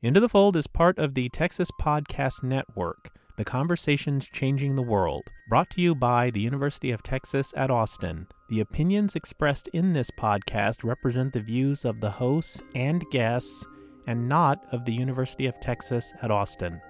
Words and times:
Into 0.00 0.20
the 0.20 0.28
Fold 0.28 0.56
is 0.56 0.68
part 0.68 0.96
of 1.00 1.14
the 1.14 1.28
Texas 1.30 1.72
Podcast 1.72 2.44
Network, 2.44 3.10
the 3.36 3.44
conversations 3.44 4.28
changing 4.32 4.76
the 4.76 4.82
world, 4.82 5.24
brought 5.48 5.70
to 5.70 5.80
you 5.80 5.92
by 5.92 6.30
the 6.30 6.38
University 6.38 6.92
of 6.92 7.02
Texas 7.02 7.52
at 7.56 7.68
Austin. 7.68 8.28
The 8.48 8.60
opinions 8.60 9.16
expressed 9.16 9.66
in 9.72 9.94
this 9.94 10.12
podcast 10.12 10.84
represent 10.84 11.32
the 11.32 11.40
views 11.40 11.84
of 11.84 11.98
the 11.98 12.12
hosts 12.12 12.62
and 12.76 13.04
guests 13.10 13.66
and 14.06 14.28
not 14.28 14.64
of 14.70 14.84
the 14.84 14.94
University 14.94 15.46
of 15.46 15.58
Texas 15.58 16.12
at 16.22 16.30
Austin. 16.30 16.80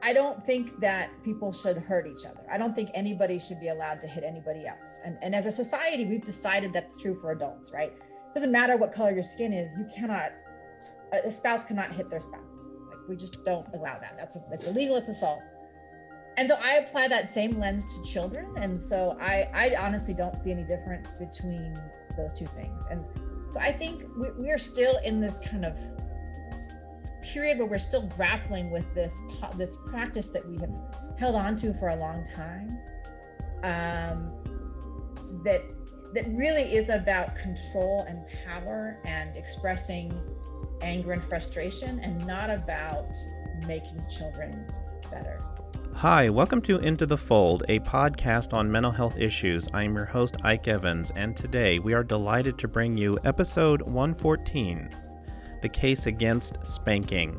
I 0.00 0.14
don't 0.14 0.42
think 0.42 0.80
that 0.80 1.10
people 1.22 1.52
should 1.52 1.76
hurt 1.76 2.06
each 2.06 2.24
other. 2.24 2.40
I 2.50 2.56
don't 2.56 2.74
think 2.74 2.88
anybody 2.94 3.38
should 3.38 3.60
be 3.60 3.68
allowed 3.68 4.00
to 4.00 4.06
hit 4.06 4.24
anybody 4.24 4.66
else. 4.66 5.00
And, 5.04 5.18
and 5.20 5.34
as 5.34 5.44
a 5.44 5.52
society, 5.52 6.06
we've 6.06 6.24
decided 6.24 6.72
that's 6.72 6.96
true 6.96 7.14
for 7.20 7.32
adults, 7.32 7.70
right? 7.74 7.92
It 7.92 8.34
doesn't 8.34 8.52
matter 8.52 8.78
what 8.78 8.90
color 8.90 9.12
your 9.12 9.22
skin 9.22 9.52
is, 9.52 9.76
you 9.76 9.86
cannot 9.94 10.32
a 11.12 11.30
spouse 11.30 11.64
cannot 11.64 11.92
hit 11.92 12.10
their 12.10 12.20
spouse. 12.20 12.40
Like 12.88 13.08
we 13.08 13.16
just 13.16 13.44
don't 13.44 13.66
allow 13.74 13.98
that. 13.98 14.14
That's 14.16 14.36
a, 14.36 14.42
it's 14.52 14.66
illegal. 14.66 14.96
It's 14.96 15.08
assault. 15.08 15.40
And 16.36 16.48
so 16.48 16.54
I 16.54 16.74
apply 16.74 17.08
that 17.08 17.32
same 17.34 17.58
lens 17.58 17.84
to 17.94 18.02
children. 18.10 18.54
And 18.56 18.80
so 18.80 19.18
I, 19.20 19.48
I 19.52 19.76
honestly 19.78 20.14
don't 20.14 20.42
see 20.42 20.50
any 20.50 20.64
difference 20.64 21.08
between 21.18 21.74
those 22.16 22.32
two 22.38 22.46
things. 22.56 22.80
And 22.90 23.04
so 23.52 23.60
I 23.60 23.72
think 23.72 24.04
we, 24.16 24.30
we 24.30 24.50
are 24.50 24.58
still 24.58 24.98
in 25.04 25.20
this 25.20 25.38
kind 25.38 25.64
of 25.64 25.76
period 27.22 27.58
where 27.58 27.66
we're 27.66 27.78
still 27.78 28.06
grappling 28.16 28.70
with 28.70 28.84
this 28.94 29.12
this 29.56 29.76
practice 29.86 30.28
that 30.28 30.46
we 30.48 30.58
have 30.58 30.72
held 31.18 31.36
on 31.36 31.56
to 31.56 31.72
for 31.74 31.90
a 31.90 31.96
long 31.96 32.26
time. 32.34 32.78
Um, 33.62 34.32
that 35.44 35.62
that 36.14 36.28
really 36.28 36.74
is 36.74 36.88
about 36.90 37.34
control 37.36 38.04
and 38.06 38.22
power 38.46 38.98
and 39.04 39.34
expressing 39.36 40.12
anger 40.82 41.12
and 41.12 41.24
frustration 41.24 41.98
and 42.00 42.26
not 42.26 42.50
about 42.50 43.06
making 43.66 44.02
children 44.10 44.66
better. 45.10 45.42
Hi, 45.94 46.28
welcome 46.28 46.60
to 46.62 46.78
Into 46.78 47.06
the 47.06 47.16
Fold, 47.16 47.64
a 47.68 47.78
podcast 47.80 48.52
on 48.52 48.70
mental 48.70 48.90
health 48.90 49.16
issues. 49.16 49.68
I 49.72 49.84
am 49.84 49.94
your 49.94 50.04
host, 50.04 50.36
Ike 50.42 50.68
Evans, 50.68 51.12
and 51.16 51.34
today 51.36 51.78
we 51.78 51.94
are 51.94 52.04
delighted 52.04 52.58
to 52.58 52.68
bring 52.68 52.96
you 52.96 53.16
episode 53.24 53.80
114 53.82 54.90
The 55.62 55.68
Case 55.68 56.06
Against 56.06 56.58
Spanking. 56.66 57.38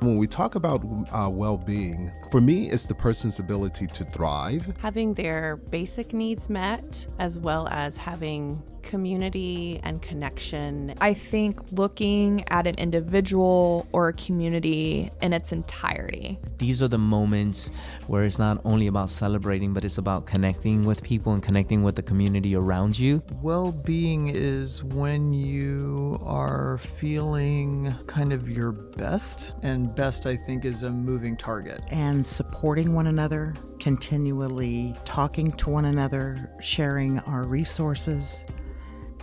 When 0.00 0.16
we 0.16 0.26
talk 0.26 0.54
about 0.54 0.84
uh, 1.12 1.30
well 1.32 1.56
being, 1.56 2.12
for 2.30 2.40
me, 2.40 2.70
it's 2.70 2.84
the 2.84 2.94
person's 2.94 3.38
ability 3.38 3.86
to 3.86 4.04
thrive. 4.04 4.66
Having 4.78 5.14
their 5.14 5.56
basic 5.56 6.12
needs 6.12 6.50
met, 6.50 7.06
as 7.18 7.38
well 7.38 7.68
as 7.68 7.96
having 7.96 8.62
community 8.82 9.80
and 9.82 10.02
connection. 10.02 10.94
I 11.00 11.14
think 11.14 11.58
looking 11.72 12.44
at 12.48 12.66
an 12.66 12.74
individual 12.76 13.86
or 13.92 14.08
a 14.08 14.12
community 14.12 15.10
in 15.22 15.32
its 15.32 15.52
entirety. 15.52 16.38
These 16.58 16.82
are 16.82 16.88
the 16.88 16.98
moments 16.98 17.70
where 18.06 18.24
it's 18.24 18.38
not 18.38 18.60
only 18.64 18.86
about 18.86 19.10
celebrating, 19.10 19.72
but 19.72 19.84
it's 19.84 19.98
about 19.98 20.26
connecting 20.26 20.84
with 20.84 21.02
people 21.02 21.32
and 21.32 21.42
connecting 21.42 21.82
with 21.82 21.96
the 21.96 22.02
community 22.02 22.54
around 22.54 22.98
you. 22.98 23.22
Well 23.40 23.72
being 23.72 24.28
is 24.28 24.84
when 24.84 25.32
you 25.32 26.20
are 26.22 26.78
feeling 26.78 27.94
kind 28.06 28.32
of 28.32 28.48
your 28.48 28.72
best, 28.72 29.52
and 29.62 29.83
best, 29.86 30.26
I 30.26 30.36
think, 30.36 30.64
is 30.64 30.82
a 30.82 30.90
moving 30.90 31.36
target. 31.36 31.80
And 31.90 32.26
supporting 32.26 32.94
one 32.94 33.06
another, 33.08 33.54
continually 33.80 34.94
talking 35.04 35.52
to 35.52 35.70
one 35.70 35.86
another, 35.86 36.50
sharing 36.60 37.18
our 37.20 37.46
resources 37.46 38.44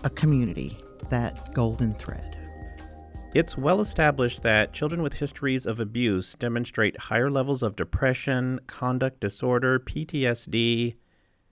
a 0.04 0.10
community, 0.10 0.80
that 1.10 1.54
golden 1.54 1.94
thread. 1.94 2.38
It's 3.34 3.58
well 3.58 3.80
established 3.80 4.44
that 4.44 4.74
children 4.74 5.02
with 5.02 5.14
histories 5.14 5.66
of 5.66 5.80
abuse 5.80 6.36
demonstrate 6.36 7.00
higher 7.00 7.32
levels 7.32 7.64
of 7.64 7.78
depression, 7.78 8.60
conduct 8.68 9.22
disorder, 9.22 9.80
PTSD, 9.80 10.96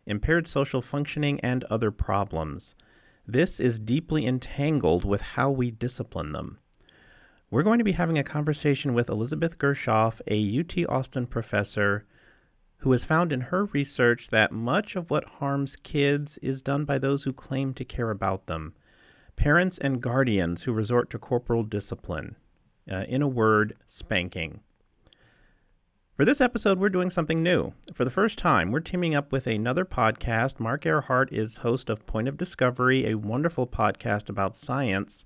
impaired 0.06 0.46
social 0.46 0.82
functioning, 0.82 1.40
and 1.40 1.64
other 1.66 1.92
problems. 1.92 2.76
This 3.26 3.60
is 3.60 3.80
deeply 3.80 4.26
entangled 4.26 5.06
with 5.06 5.22
how 5.22 5.52
we 5.52 5.72
discipline 5.72 6.34
them. 6.34 6.58
We're 7.52 7.64
going 7.64 7.80
to 7.80 7.84
be 7.84 7.94
having 7.94 8.18
a 8.18 8.24
conversation 8.24 8.94
with 8.94 9.10
Elizabeth 9.10 9.58
Gershoff, 9.58 10.22
a 10.28 10.60
UT 10.60 10.88
Austin 10.88 11.26
professor 11.26 12.06
who 12.78 12.92
has 12.92 13.04
found 13.04 13.34
in 13.34 13.42
her 13.42 13.66
research 13.66 14.30
that 14.30 14.52
much 14.52 14.96
of 14.96 15.10
what 15.10 15.26
harms 15.26 15.76
kids 15.76 16.38
is 16.40 16.62
done 16.62 16.86
by 16.86 17.00
those 17.00 17.24
who 17.24 17.34
claim 17.34 17.74
to 17.74 17.84
care 17.84 18.12
about 18.12 18.46
them 18.46 18.76
parents 19.40 19.78
and 19.78 20.02
guardians 20.02 20.64
who 20.64 20.74
resort 20.74 21.10
to 21.10 21.18
corporal 21.18 21.64
discipline. 21.64 22.36
Uh, 22.92 23.06
in 23.08 23.22
a 23.22 23.28
word, 23.28 23.76
spanking. 23.88 24.60
For 26.18 26.26
this 26.26 26.42
episode, 26.42 26.80
we're 26.80 26.90
doing 26.90 27.10
something 27.10 27.42
new. 27.42 27.72
For 27.94 28.04
the 28.04 28.12
first 28.12 28.38
time, 28.38 28.72
we're 28.72 28.82
teaming 28.82 29.16
up 29.16 29.32
with 29.32 29.48
another 29.48 29.86
podcast. 29.86 30.60
Marc 30.60 30.84
Airhart 30.84 31.32
is 31.32 31.58
host 31.58 31.90
of 31.90 32.06
Point 32.06 32.28
of 32.28 32.36
Discovery, 32.36 33.08
a 33.08 33.18
wonderful 33.18 33.66
podcast 33.66 34.28
about 34.28 34.56
science 34.56 35.24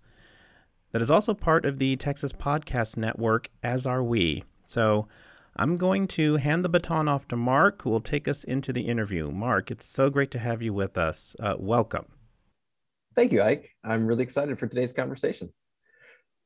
that 0.94 1.02
is 1.02 1.12
also 1.12 1.34
part 1.34 1.66
of 1.66 1.80
the 1.80 1.98
Texas 1.98 2.31
Podcast 2.31 2.98
Network, 2.98 3.50
as 3.64 3.86
are 3.86 4.04
we. 4.04 4.44
So, 4.66 5.08
I'm 5.56 5.78
going 5.78 6.08
to 6.09 6.38
hand 6.38 6.64
the 6.64 6.70
baton 6.70 7.08
off 7.08 7.28
to 7.28 7.36
Marc, 7.36 7.81
who 7.81 7.90
will 7.90 8.02
take 8.02 8.28
us 8.28 8.44
into 8.44 8.74
the 8.74 8.81
interview. 8.81 9.30
Marc, 9.30 9.70
it's 9.70 9.86
so 9.86 10.09
great 10.09 10.31
to 10.31 10.40
have 10.40 10.62
you 10.62 10.74
with 10.74 10.98
us. 10.98 11.36
Uh, 11.40 11.56
welcome. 11.59 12.06
Thank 13.16 13.31
you, 13.31 13.44
Ike. 13.44 13.70
I'm 13.84 14.08
really 14.08 14.24
excited 14.24 14.58
for 14.58 14.68
today's 14.68 14.94
conversation. 14.94 15.52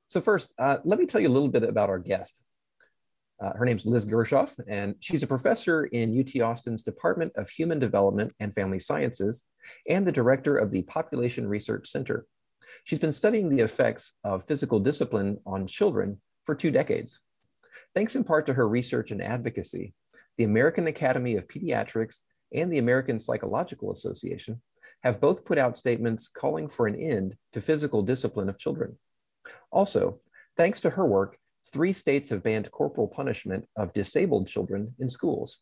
So, 0.07 0.21
first, 0.21 0.53
uh, 0.57 0.77
let 0.83 0.97
me 0.97 1.05
tell 1.05 1.21
you 1.21 1.27
a 1.27 1.29
little 1.29 1.49
bit 1.49 1.63
about 1.63 1.89
our 1.89 1.99
guest. 1.99 2.41
Uh, 3.41 3.53
her 3.53 3.65
name's 3.65 3.85
Liz 3.85 4.05
Gershoff, 4.05 4.57
and 4.67 4.95
she's 4.99 5.23
a 5.23 5.27
professor 5.27 5.85
in 5.85 6.19
UT 6.19 6.41
Austin's 6.41 6.83
Department 6.83 7.33
of 7.35 7.49
Human 7.49 7.79
Development 7.79 8.33
and 8.39 8.53
Family 8.53 8.79
Sciences 8.79 9.43
and 9.87 10.07
the 10.07 10.11
director 10.11 10.57
of 10.57 10.71
the 10.71 10.81
Population 10.83 11.47
Research 11.47 11.87
Center. 11.87 12.25
She's 12.83 12.99
been 12.99 13.13
studying 13.13 13.49
the 13.49 13.63
effects 13.63 14.13
of 14.23 14.45
physical 14.45 14.79
discipline 14.79 15.39
on 15.45 15.67
children 15.67 16.21
for 16.45 16.55
two 16.55 16.71
decades. 16.71 17.19
Thanks 17.93 18.15
in 18.15 18.23
part 18.23 18.45
to 18.45 18.53
her 18.53 18.67
research 18.67 19.11
and 19.11 19.21
advocacy, 19.21 19.93
the 20.37 20.43
American 20.43 20.87
Academy 20.87 21.35
of 21.35 21.47
Pediatrics 21.47 22.17
and 22.53 22.71
the 22.71 22.77
American 22.77 23.19
Psychological 23.19 23.91
Association 23.91 24.61
have 25.03 25.21
both 25.21 25.45
put 25.45 25.57
out 25.57 25.77
statements 25.77 26.27
calling 26.27 26.67
for 26.67 26.87
an 26.87 26.95
end 26.95 27.35
to 27.53 27.61
physical 27.61 28.01
discipline 28.01 28.49
of 28.49 28.57
children. 28.57 28.97
Also, 29.71 30.19
thanks 30.55 30.79
to 30.81 30.91
her 30.91 31.05
work, 31.05 31.37
three 31.71 31.93
states 31.93 32.29
have 32.29 32.43
banned 32.43 32.71
corporal 32.71 33.07
punishment 33.07 33.67
of 33.75 33.93
disabled 33.93 34.47
children 34.47 34.95
in 34.99 35.09
schools. 35.09 35.61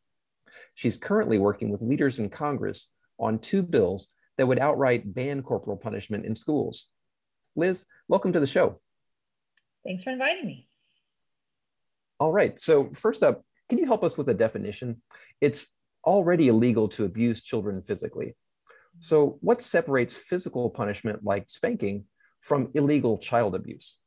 She's 0.73 0.97
currently 0.97 1.37
working 1.37 1.69
with 1.69 1.81
leaders 1.81 2.19
in 2.19 2.29
Congress 2.29 2.91
on 3.19 3.39
two 3.39 3.63
bills 3.63 4.09
that 4.37 4.47
would 4.47 4.59
outright 4.59 5.13
ban 5.13 5.41
corporal 5.41 5.77
punishment 5.77 6.25
in 6.25 6.35
schools. 6.35 6.89
Liz, 7.55 7.85
welcome 8.07 8.33
to 8.33 8.39
the 8.39 8.47
show. 8.47 8.79
Thanks 9.85 10.03
for 10.03 10.09
inviting 10.09 10.45
me. 10.45 10.67
All 12.19 12.31
right. 12.31 12.59
So, 12.59 12.89
first 12.93 13.23
up, 13.23 13.43
can 13.69 13.77
you 13.77 13.85
help 13.85 14.03
us 14.03 14.17
with 14.17 14.29
a 14.29 14.33
definition? 14.33 15.01
It's 15.41 15.67
already 16.05 16.49
illegal 16.49 16.87
to 16.89 17.05
abuse 17.05 17.41
children 17.41 17.81
physically. 17.81 18.35
So, 18.99 19.37
what 19.41 19.61
separates 19.61 20.13
physical 20.13 20.69
punishment 20.69 21.23
like 21.23 21.49
spanking 21.49 22.05
from 22.41 22.71
illegal 22.73 23.17
child 23.17 23.55
abuse? 23.55 23.99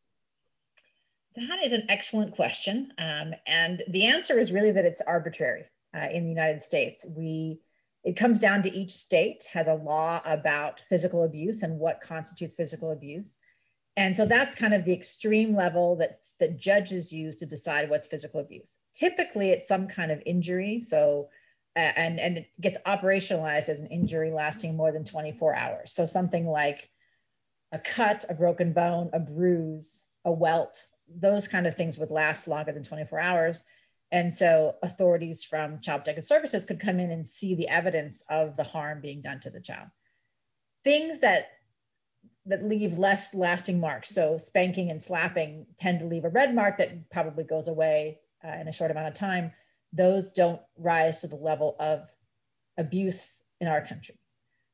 That 1.36 1.62
is 1.64 1.72
an 1.72 1.84
excellent 1.88 2.34
question. 2.34 2.92
Um, 2.98 3.34
and 3.46 3.82
the 3.88 4.06
answer 4.06 4.38
is 4.38 4.52
really 4.52 4.72
that 4.72 4.84
it's 4.84 5.00
arbitrary 5.06 5.64
uh, 5.94 6.08
in 6.10 6.24
the 6.24 6.30
United 6.30 6.62
States. 6.62 7.04
We 7.06 7.60
it 8.08 8.16
comes 8.16 8.40
down 8.40 8.62
to 8.62 8.70
each 8.70 8.92
state 8.92 9.46
has 9.52 9.66
a 9.66 9.74
law 9.74 10.22
about 10.24 10.80
physical 10.88 11.24
abuse 11.24 11.62
and 11.62 11.78
what 11.78 12.00
constitutes 12.00 12.54
physical 12.54 12.92
abuse. 12.92 13.36
And 13.98 14.16
so 14.16 14.24
that's 14.24 14.54
kind 14.54 14.72
of 14.72 14.86
the 14.86 14.94
extreme 14.94 15.54
level 15.54 15.94
that, 15.96 16.24
that 16.40 16.58
judges 16.58 17.12
use 17.12 17.36
to 17.36 17.44
decide 17.44 17.90
what's 17.90 18.06
physical 18.06 18.40
abuse. 18.40 18.78
Typically, 18.94 19.50
it's 19.50 19.68
some 19.68 19.86
kind 19.86 20.10
of 20.10 20.22
injury. 20.24 20.80
So, 20.80 21.28
and, 21.76 22.18
and 22.18 22.38
it 22.38 22.46
gets 22.62 22.78
operationalized 22.86 23.68
as 23.68 23.78
an 23.78 23.88
injury 23.88 24.30
lasting 24.30 24.74
more 24.74 24.90
than 24.90 25.04
24 25.04 25.54
hours. 25.54 25.92
So, 25.92 26.06
something 26.06 26.46
like 26.46 26.88
a 27.72 27.78
cut, 27.78 28.24
a 28.30 28.34
broken 28.34 28.72
bone, 28.72 29.10
a 29.12 29.20
bruise, 29.20 30.06
a 30.24 30.32
welt, 30.32 30.82
those 31.14 31.46
kind 31.46 31.66
of 31.66 31.76
things 31.76 31.98
would 31.98 32.10
last 32.10 32.48
longer 32.48 32.72
than 32.72 32.84
24 32.84 33.20
hours. 33.20 33.64
And 34.10 34.32
so, 34.32 34.76
authorities 34.82 35.44
from 35.44 35.80
Child 35.80 36.00
Protective 36.00 36.24
Services 36.24 36.64
could 36.64 36.80
come 36.80 36.98
in 36.98 37.10
and 37.10 37.26
see 37.26 37.54
the 37.54 37.68
evidence 37.68 38.22
of 38.30 38.56
the 38.56 38.64
harm 38.64 39.00
being 39.00 39.20
done 39.20 39.40
to 39.40 39.50
the 39.50 39.60
child. 39.60 39.88
Things 40.82 41.20
that 41.20 41.48
that 42.46 42.64
leave 42.64 42.98
less 42.98 43.34
lasting 43.34 43.78
marks. 43.78 44.08
So 44.08 44.38
spanking 44.38 44.90
and 44.90 45.02
slapping 45.02 45.66
tend 45.78 45.98
to 46.00 46.06
leave 46.06 46.24
a 46.24 46.30
red 46.30 46.54
mark 46.54 46.78
that 46.78 47.10
probably 47.10 47.44
goes 47.44 47.68
away 47.68 48.20
uh, 48.42 48.56
in 48.58 48.68
a 48.68 48.72
short 48.72 48.90
amount 48.90 49.08
of 49.08 49.14
time. 49.14 49.52
Those 49.92 50.30
don't 50.30 50.60
rise 50.76 51.20
to 51.20 51.26
the 51.26 51.36
level 51.36 51.76
of 51.78 52.08
abuse 52.78 53.42
in 53.60 53.68
our 53.68 53.84
country. 53.84 54.18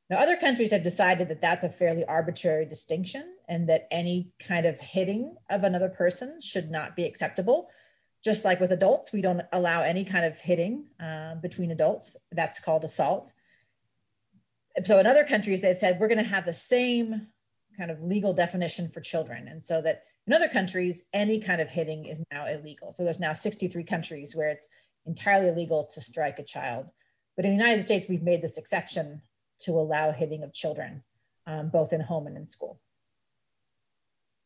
Now, 0.09 0.17
other 0.17 0.37
countries 0.37 0.71
have 0.71 0.83
decided 0.83 1.27
that 1.29 1.41
that's 1.41 1.63
a 1.63 1.69
fairly 1.69 2.05
arbitrary 2.05 2.65
distinction, 2.65 3.35
and 3.49 3.67
that 3.69 3.87
any 3.89 4.31
kind 4.39 4.65
of 4.67 4.79
hitting 4.79 5.35
of 5.49 5.63
another 5.63 5.89
person 5.89 6.39
should 6.41 6.69
not 6.69 6.95
be 6.95 7.05
acceptable. 7.05 7.69
Just 8.25 8.43
like 8.43 8.59
with 8.59 8.71
adults, 8.71 9.13
we 9.13 9.21
don't 9.21 9.43
allow 9.53 9.83
any 9.83 10.03
kind 10.03 10.25
of 10.25 10.35
hitting 10.39 10.85
uh, 10.99 11.35
between 11.35 11.69
adults. 11.69 12.15
That's 12.31 12.59
called 12.59 12.83
assault. 12.83 13.31
So 14.83 14.97
in 14.97 15.05
other 15.05 15.23
countries, 15.23 15.61
they've 15.61 15.77
said 15.77 15.99
we're 15.99 16.07
going 16.07 16.23
to 16.23 16.29
have 16.29 16.43
the 16.43 16.51
same 16.51 17.27
kind 17.77 17.91
of 17.91 18.01
legal 18.01 18.33
definition 18.33 18.89
for 18.89 18.99
children. 18.99 19.47
And 19.47 19.63
so 19.63 19.79
that 19.83 20.05
in 20.25 20.33
other 20.33 20.49
countries, 20.49 21.03
any 21.13 21.39
kind 21.39 21.61
of 21.61 21.69
hitting 21.69 22.05
is 22.05 22.19
now 22.31 22.47
illegal. 22.47 22.93
So 22.93 23.03
there's 23.03 23.19
now 23.19 23.35
63 23.35 23.83
countries 23.83 24.35
where 24.35 24.49
it's 24.49 24.67
entirely 25.05 25.49
illegal 25.49 25.85
to 25.93 26.01
strike 26.01 26.39
a 26.39 26.43
child. 26.43 26.87
But 27.35 27.45
in 27.45 27.51
the 27.51 27.63
United 27.63 27.85
States, 27.85 28.07
we've 28.09 28.23
made 28.23 28.41
this 28.41 28.57
exception 28.57 29.21
to 29.59 29.73
allow 29.73 30.11
hitting 30.11 30.41
of 30.41 30.51
children, 30.51 31.03
um, 31.45 31.69
both 31.69 31.93
in 31.93 32.01
home 32.01 32.25
and 32.25 32.37
in 32.37 32.47
school. 32.47 32.79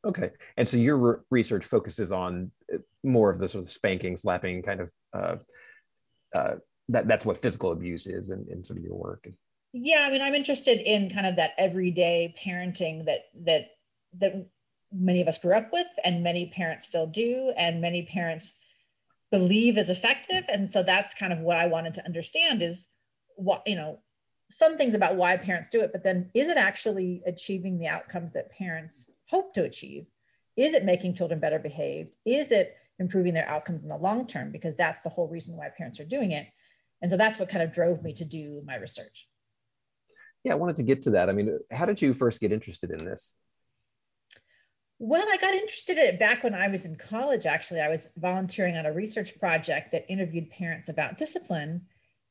Okay. 0.05 0.31
And 0.57 0.67
so 0.67 0.77
your 0.77 0.97
re- 0.97 1.19
research 1.29 1.65
focuses 1.65 2.11
on 2.11 2.51
uh, 2.73 2.77
more 3.03 3.29
of 3.29 3.39
the 3.39 3.47
sort 3.47 3.63
of 3.63 3.69
spanking, 3.69 4.15
slapping 4.15 4.61
kind 4.61 4.81
of, 4.81 4.91
uh, 5.13 5.35
uh, 6.33 6.55
that, 6.89 7.07
that's 7.07 7.25
what 7.25 7.37
physical 7.37 7.71
abuse 7.71 8.07
is 8.07 8.29
in, 8.29 8.45
in 8.49 8.63
sort 8.63 8.79
of 8.79 8.85
your 8.85 8.95
work. 8.95 9.27
Yeah. 9.73 10.05
I 10.07 10.11
mean, 10.11 10.21
I'm 10.21 10.35
interested 10.35 10.79
in 10.79 11.09
kind 11.09 11.27
of 11.27 11.35
that 11.35 11.51
everyday 11.57 12.33
parenting 12.43 13.05
that, 13.05 13.19
that, 13.45 13.65
that 14.19 14.47
many 14.91 15.21
of 15.21 15.27
us 15.27 15.37
grew 15.37 15.55
up 15.55 15.69
with 15.71 15.87
and 16.03 16.23
many 16.23 16.51
parents 16.55 16.85
still 16.85 17.07
do. 17.07 17.53
And 17.57 17.81
many 17.81 18.05
parents 18.05 18.53
believe 19.31 19.77
is 19.77 19.89
effective. 19.89 20.45
And 20.47 20.69
so 20.69 20.81
that's 20.81 21.13
kind 21.13 21.33
of 21.33 21.39
what 21.39 21.57
I 21.57 21.67
wanted 21.67 21.93
to 21.95 22.05
understand 22.05 22.61
is 22.61 22.87
what, 23.35 23.63
you 23.67 23.75
know, 23.75 23.99
some 24.49 24.77
things 24.77 24.95
about 24.95 25.15
why 25.15 25.37
parents 25.37 25.69
do 25.69 25.81
it, 25.81 25.91
but 25.91 26.03
then 26.03 26.31
is 26.33 26.47
it 26.47 26.57
actually 26.57 27.21
achieving 27.27 27.77
the 27.77 27.87
outcomes 27.87 28.33
that 28.33 28.49
parents 28.49 29.07
hope 29.29 29.53
to 29.53 29.63
achieve? 29.63 30.05
Is 30.57 30.73
it 30.73 30.85
making 30.85 31.15
children 31.15 31.39
better 31.39 31.59
behaved? 31.59 32.15
Is 32.25 32.51
it 32.51 32.75
improving 32.99 33.33
their 33.33 33.47
outcomes 33.47 33.83
in 33.83 33.89
the 33.89 33.97
long 33.97 34.27
term? 34.27 34.51
Because 34.51 34.75
that's 34.75 35.01
the 35.03 35.09
whole 35.09 35.27
reason 35.27 35.55
why 35.55 35.69
parents 35.69 35.99
are 35.99 36.05
doing 36.05 36.31
it. 36.31 36.47
And 37.01 37.09
so 37.09 37.17
that's 37.17 37.39
what 37.39 37.49
kind 37.49 37.63
of 37.63 37.73
drove 37.73 38.03
me 38.03 38.13
to 38.13 38.25
do 38.25 38.61
my 38.65 38.75
research. 38.75 39.27
Yeah, 40.43 40.53
I 40.53 40.55
wanted 40.55 40.77
to 40.77 40.83
get 40.83 41.03
to 41.03 41.11
that. 41.11 41.29
I 41.29 41.33
mean, 41.33 41.59
how 41.71 41.85
did 41.85 42.01
you 42.01 42.13
first 42.13 42.39
get 42.39 42.51
interested 42.51 42.91
in 42.91 43.05
this? 43.05 43.35
Well, 45.01 45.25
I 45.29 45.37
got 45.37 45.53
interested 45.53 45.97
in 45.97 46.05
it 46.05 46.19
back 46.19 46.43
when 46.43 46.53
I 46.53 46.67
was 46.67 46.83
in 46.83 46.97
college, 46.97 47.45
actually. 47.45 47.79
I 47.79 47.87
was 47.87 48.09
volunteering 48.17 48.75
on 48.75 48.85
a 48.85 48.91
research 48.91 49.39
project 49.39 49.93
that 49.93 50.11
interviewed 50.11 50.49
parents 50.49 50.89
about 50.89 51.17
discipline. 51.17 51.83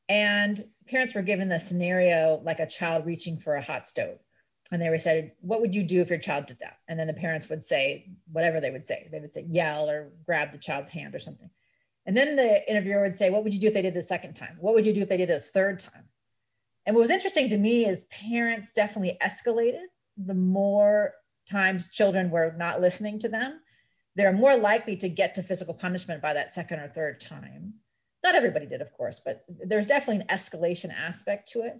And 0.07 0.63
parents 0.87 1.15
were 1.15 1.23
given 1.23 1.49
the 1.49 1.59
scenario 1.59 2.41
like 2.43 2.59
a 2.59 2.67
child 2.67 3.05
reaching 3.07 3.37
for 3.37 3.55
a 3.55 3.61
hot 3.61 3.87
stove. 3.87 4.19
And 4.71 4.81
they 4.81 4.89
were 4.89 4.99
said, 4.99 5.33
What 5.41 5.61
would 5.61 5.73
you 5.73 5.83
do 5.83 6.01
if 6.01 6.09
your 6.09 6.19
child 6.19 6.45
did 6.45 6.59
that? 6.59 6.77
And 6.87 6.99
then 6.99 7.07
the 7.07 7.13
parents 7.13 7.49
would 7.49 7.63
say, 7.63 8.09
whatever 8.31 8.59
they 8.61 8.71
would 8.71 8.85
say. 8.85 9.07
They 9.11 9.19
would 9.19 9.33
say, 9.33 9.45
yell 9.47 9.89
or 9.89 10.11
grab 10.25 10.51
the 10.51 10.57
child's 10.57 10.91
hand 10.91 11.15
or 11.15 11.19
something. 11.19 11.49
And 12.05 12.15
then 12.15 12.35
the 12.35 12.69
interviewer 12.69 13.01
would 13.01 13.17
say, 13.17 13.29
What 13.29 13.43
would 13.43 13.53
you 13.53 13.59
do 13.59 13.67
if 13.67 13.73
they 13.73 13.81
did 13.81 13.95
it 13.95 13.99
a 13.99 14.03
second 14.03 14.35
time? 14.35 14.57
What 14.59 14.73
would 14.73 14.85
you 14.85 14.93
do 14.93 15.01
if 15.01 15.09
they 15.09 15.17
did 15.17 15.29
it 15.29 15.43
a 15.43 15.51
third 15.53 15.79
time? 15.79 16.05
And 16.85 16.95
what 16.95 17.01
was 17.01 17.11
interesting 17.11 17.49
to 17.49 17.57
me 17.57 17.85
is 17.85 18.05
parents 18.09 18.71
definitely 18.71 19.17
escalated 19.21 19.85
the 20.17 20.33
more 20.33 21.13
times 21.49 21.89
children 21.91 22.29
were 22.29 22.53
not 22.57 22.81
listening 22.81 23.19
to 23.19 23.29
them, 23.29 23.59
they're 24.15 24.33
more 24.33 24.55
likely 24.55 24.95
to 24.97 25.09
get 25.09 25.35
to 25.35 25.43
physical 25.43 25.73
punishment 25.73 26.21
by 26.21 26.33
that 26.33 26.51
second 26.51 26.79
or 26.79 26.89
third 26.89 27.21
time. 27.21 27.73
Not 28.23 28.35
everybody 28.35 28.65
did, 28.65 28.81
of 28.81 28.91
course, 28.93 29.21
but 29.23 29.45
there's 29.47 29.87
definitely 29.87 30.23
an 30.23 30.37
escalation 30.37 30.93
aspect 30.93 31.49
to 31.51 31.61
it. 31.61 31.79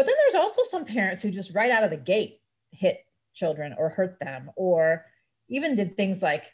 But 0.00 0.06
then 0.06 0.16
there's 0.22 0.42
also 0.42 0.62
some 0.64 0.86
parents 0.86 1.22
who 1.22 1.30
just 1.30 1.54
right 1.54 1.70
out 1.70 1.84
of 1.84 1.90
the 1.90 1.98
gate 1.98 2.40
hit 2.70 3.04
children 3.34 3.74
or 3.76 3.90
hurt 3.90 4.18
them, 4.18 4.50
or 4.56 5.04
even 5.50 5.76
did 5.76 5.94
things 5.94 6.22
like 6.22 6.44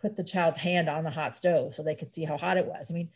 put 0.00 0.16
the 0.16 0.24
child's 0.24 0.58
hand 0.58 0.88
on 0.88 1.04
the 1.04 1.10
hot 1.10 1.36
stove 1.36 1.76
so 1.76 1.84
they 1.84 1.94
could 1.94 2.12
see 2.12 2.24
how 2.24 2.36
hot 2.36 2.56
it 2.56 2.66
was. 2.66 2.90
I 2.90 2.94
mean, 2.94 3.10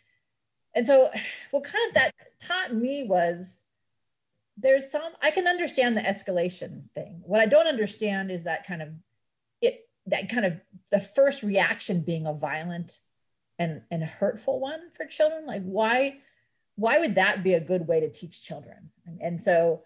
and 0.77 0.87
so 0.87 1.11
what 1.51 1.65
kind 1.65 1.89
of 1.89 1.95
that 1.95 2.15
taught 2.41 2.73
me 2.73 3.09
was 3.09 3.57
there's 4.57 4.89
some 4.89 5.11
i 5.21 5.33
can 5.33 5.49
understand 5.49 5.97
the 5.97 6.01
escalation 6.01 6.83
thing 6.95 7.21
what 7.25 7.41
i 7.41 7.47
don't 7.47 7.67
understand 7.67 8.31
is 8.31 8.45
that 8.45 8.65
kind 8.65 8.83
of 8.83 8.89
it 9.61 9.89
that 10.07 10.29
kind 10.29 10.47
of 10.47 10.53
the 10.93 11.01
first 11.01 11.43
reaction 11.43 12.03
being 12.03 12.29
a 12.29 12.33
violent 12.33 13.01
and 13.59 13.83
and 13.91 14.05
hurtful 14.05 14.61
one 14.61 14.79
for 14.97 15.07
children 15.07 15.45
like 15.45 15.65
why 15.65 16.17
why 16.77 16.99
would 16.99 17.15
that 17.15 17.45
be 17.45 17.55
a 17.55 17.61
good 17.61 17.87
way 17.87 18.01
to 18.01 18.11
teach 18.11 18.43
children? 18.43 18.91
And, 19.07 19.21
and 19.21 19.43
so 19.43 19.83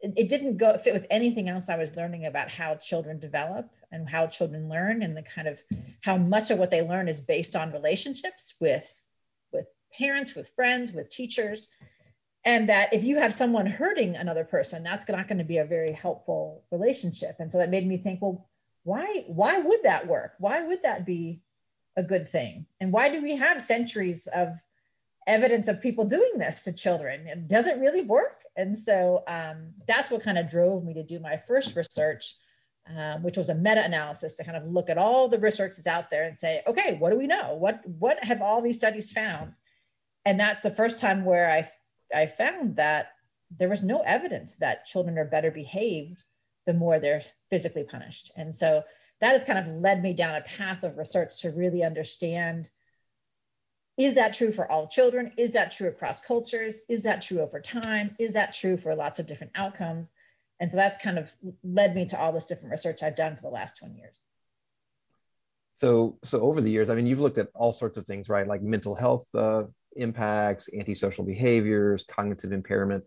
it, 0.00 0.14
it 0.16 0.28
didn't 0.28 0.56
go 0.56 0.76
fit 0.78 0.94
with 0.94 1.06
anything 1.10 1.48
else 1.48 1.68
i 1.68 1.76
was 1.76 1.96
learning 1.96 2.26
about 2.26 2.48
how 2.48 2.76
children 2.76 3.18
develop 3.18 3.68
and 3.92 4.08
how 4.08 4.26
children 4.26 4.68
learn 4.68 5.02
and 5.02 5.16
the 5.16 5.22
kind 5.22 5.48
of 5.48 5.58
how 6.02 6.16
much 6.16 6.50
of 6.50 6.58
what 6.58 6.70
they 6.70 6.82
learn 6.82 7.08
is 7.08 7.20
based 7.20 7.56
on 7.56 7.72
relationships 7.72 8.54
with 8.60 8.86
with 9.52 9.66
parents 9.96 10.34
with 10.34 10.48
friends 10.54 10.92
with 10.92 11.08
teachers. 11.08 11.68
And 12.44 12.68
that 12.68 12.92
if 12.94 13.04
you 13.04 13.18
have 13.18 13.34
someone 13.34 13.66
hurting 13.66 14.16
another 14.16 14.44
person 14.44 14.82
that's 14.82 15.08
not 15.08 15.28
going 15.28 15.38
to 15.38 15.44
be 15.44 15.58
a 15.58 15.64
very 15.64 15.92
helpful 15.92 16.64
relationship. 16.70 17.36
And 17.40 17.50
so 17.50 17.58
that 17.58 17.70
made 17.70 17.86
me 17.86 17.98
think 17.98 18.20
well 18.20 18.48
why 18.84 19.24
why 19.26 19.58
would 19.58 19.82
that 19.82 20.06
work? 20.06 20.34
Why 20.38 20.62
would 20.62 20.82
that 20.82 21.04
be 21.04 21.40
a 21.96 22.02
good 22.02 22.28
thing? 22.28 22.66
And 22.80 22.92
why 22.92 23.08
do 23.08 23.22
we 23.22 23.36
have 23.36 23.62
centuries 23.62 24.26
of 24.28 24.50
evidence 25.28 25.68
of 25.68 25.80
people 25.80 26.04
doing 26.04 26.32
this 26.36 26.62
to 26.62 26.72
children. 26.72 27.26
It 27.28 27.46
doesn't 27.46 27.80
really 27.80 28.02
work. 28.02 28.42
And 28.56 28.76
so 28.76 29.22
um, 29.28 29.74
that's 29.86 30.10
what 30.10 30.22
kind 30.22 30.38
of 30.38 30.50
drove 30.50 30.84
me 30.84 30.94
to 30.94 31.04
do 31.04 31.20
my 31.20 31.40
first 31.46 31.76
research 31.76 32.34
um, 32.96 33.22
which 33.22 33.36
was 33.36 33.48
a 33.48 33.54
meta-analysis 33.54 34.34
to 34.34 34.44
kind 34.44 34.56
of 34.56 34.66
look 34.66 34.88
at 34.88 34.98
all 34.98 35.28
the 35.28 35.38
research 35.38 35.72
that's 35.76 35.86
out 35.86 36.10
there 36.10 36.24
and 36.24 36.38
say 36.38 36.62
okay 36.66 36.96
what 36.98 37.10
do 37.10 37.18
we 37.18 37.26
know? 37.26 37.54
What 37.54 37.86
what 37.86 38.22
have 38.24 38.40
all 38.40 38.62
these 38.62 38.76
studies 38.76 39.10
found? 39.10 39.52
And 40.24 40.38
that's 40.38 40.62
the 40.62 40.74
first 40.74 40.98
time 40.98 41.24
where 41.24 41.50
i 41.50 41.70
I 42.14 42.26
found 42.26 42.76
that 42.76 43.08
there 43.58 43.68
was 43.68 43.82
no 43.82 44.00
evidence 44.00 44.54
that 44.60 44.86
children 44.86 45.18
are 45.18 45.26
better 45.26 45.50
behaved 45.50 46.22
the 46.64 46.72
more 46.72 46.98
they're 46.98 47.22
physically 47.50 47.84
punished. 47.84 48.32
And 48.36 48.54
so 48.54 48.82
that 49.20 49.32
has 49.32 49.44
kind 49.44 49.58
of 49.58 49.66
led 49.74 50.02
me 50.02 50.14
down 50.14 50.36
a 50.36 50.40
path 50.42 50.82
of 50.84 50.96
research 50.96 51.38
to 51.40 51.50
really 51.50 51.82
understand 51.82 52.70
is 53.98 54.14
that 54.14 54.32
true 54.32 54.52
for 54.52 54.70
all 54.70 54.86
children? 54.86 55.32
Is 55.36 55.50
that 55.52 55.72
true 55.72 55.88
across 55.88 56.20
cultures? 56.20 56.76
Is 56.88 57.02
that 57.02 57.20
true 57.20 57.40
over 57.40 57.60
time? 57.60 58.14
Is 58.20 58.32
that 58.34 58.54
true 58.54 58.76
for 58.76 58.94
lots 58.94 59.18
of 59.18 59.26
different 59.26 59.52
outcomes? 59.56 60.06
And 60.60 60.70
so 60.70 60.76
that's 60.76 61.02
kind 61.02 61.18
of 61.18 61.32
led 61.64 61.96
me 61.96 62.06
to 62.06 62.18
all 62.18 62.32
this 62.32 62.44
different 62.44 62.70
research 62.70 63.02
I've 63.02 63.16
done 63.16 63.34
for 63.34 63.42
the 63.42 63.48
last 63.48 63.76
20 63.76 63.96
years. 63.96 64.14
So, 65.74 66.18
so 66.24 66.40
over 66.40 66.60
the 66.60 66.70
years, 66.70 66.90
I 66.90 66.94
mean, 66.94 67.06
you've 67.06 67.20
looked 67.20 67.38
at 67.38 67.48
all 67.54 67.72
sorts 67.72 67.98
of 67.98 68.06
things, 68.06 68.28
right? 68.28 68.46
Like 68.46 68.62
mental 68.62 68.94
health 68.94 69.26
uh, 69.34 69.64
impacts, 69.96 70.68
antisocial 70.72 71.24
behaviors, 71.24 72.04
cognitive 72.08 72.52
impairment. 72.52 73.04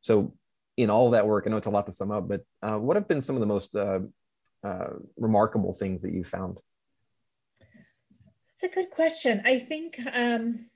So, 0.00 0.34
in 0.78 0.88
all 0.88 1.10
that 1.10 1.26
work, 1.26 1.44
I 1.46 1.50
know 1.50 1.58
it's 1.58 1.66
a 1.66 1.70
lot 1.70 1.84
to 1.86 1.92
sum 1.92 2.10
up, 2.10 2.28
but 2.28 2.40
uh, 2.62 2.78
what 2.78 2.96
have 2.96 3.06
been 3.06 3.20
some 3.20 3.36
of 3.36 3.40
the 3.40 3.46
most 3.46 3.74
uh, 3.74 4.00
uh, 4.64 4.88
remarkable 5.18 5.74
things 5.74 6.02
that 6.02 6.12
you've 6.12 6.26
found? 6.26 6.58
It's 8.62 8.72
a 8.72 8.80
good 8.80 8.90
question. 8.90 9.42
I 9.44 9.58
think 9.58 9.98
um, 10.12 10.66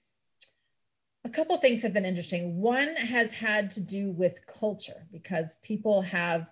a 1.24 1.28
couple 1.28 1.56
things 1.58 1.82
have 1.82 1.92
been 1.92 2.04
interesting. 2.04 2.60
One 2.60 2.96
has 2.96 3.32
had 3.32 3.70
to 3.72 3.80
do 3.80 4.10
with 4.10 4.44
culture 4.44 5.06
because 5.12 5.54
people 5.62 6.02
have 6.02 6.48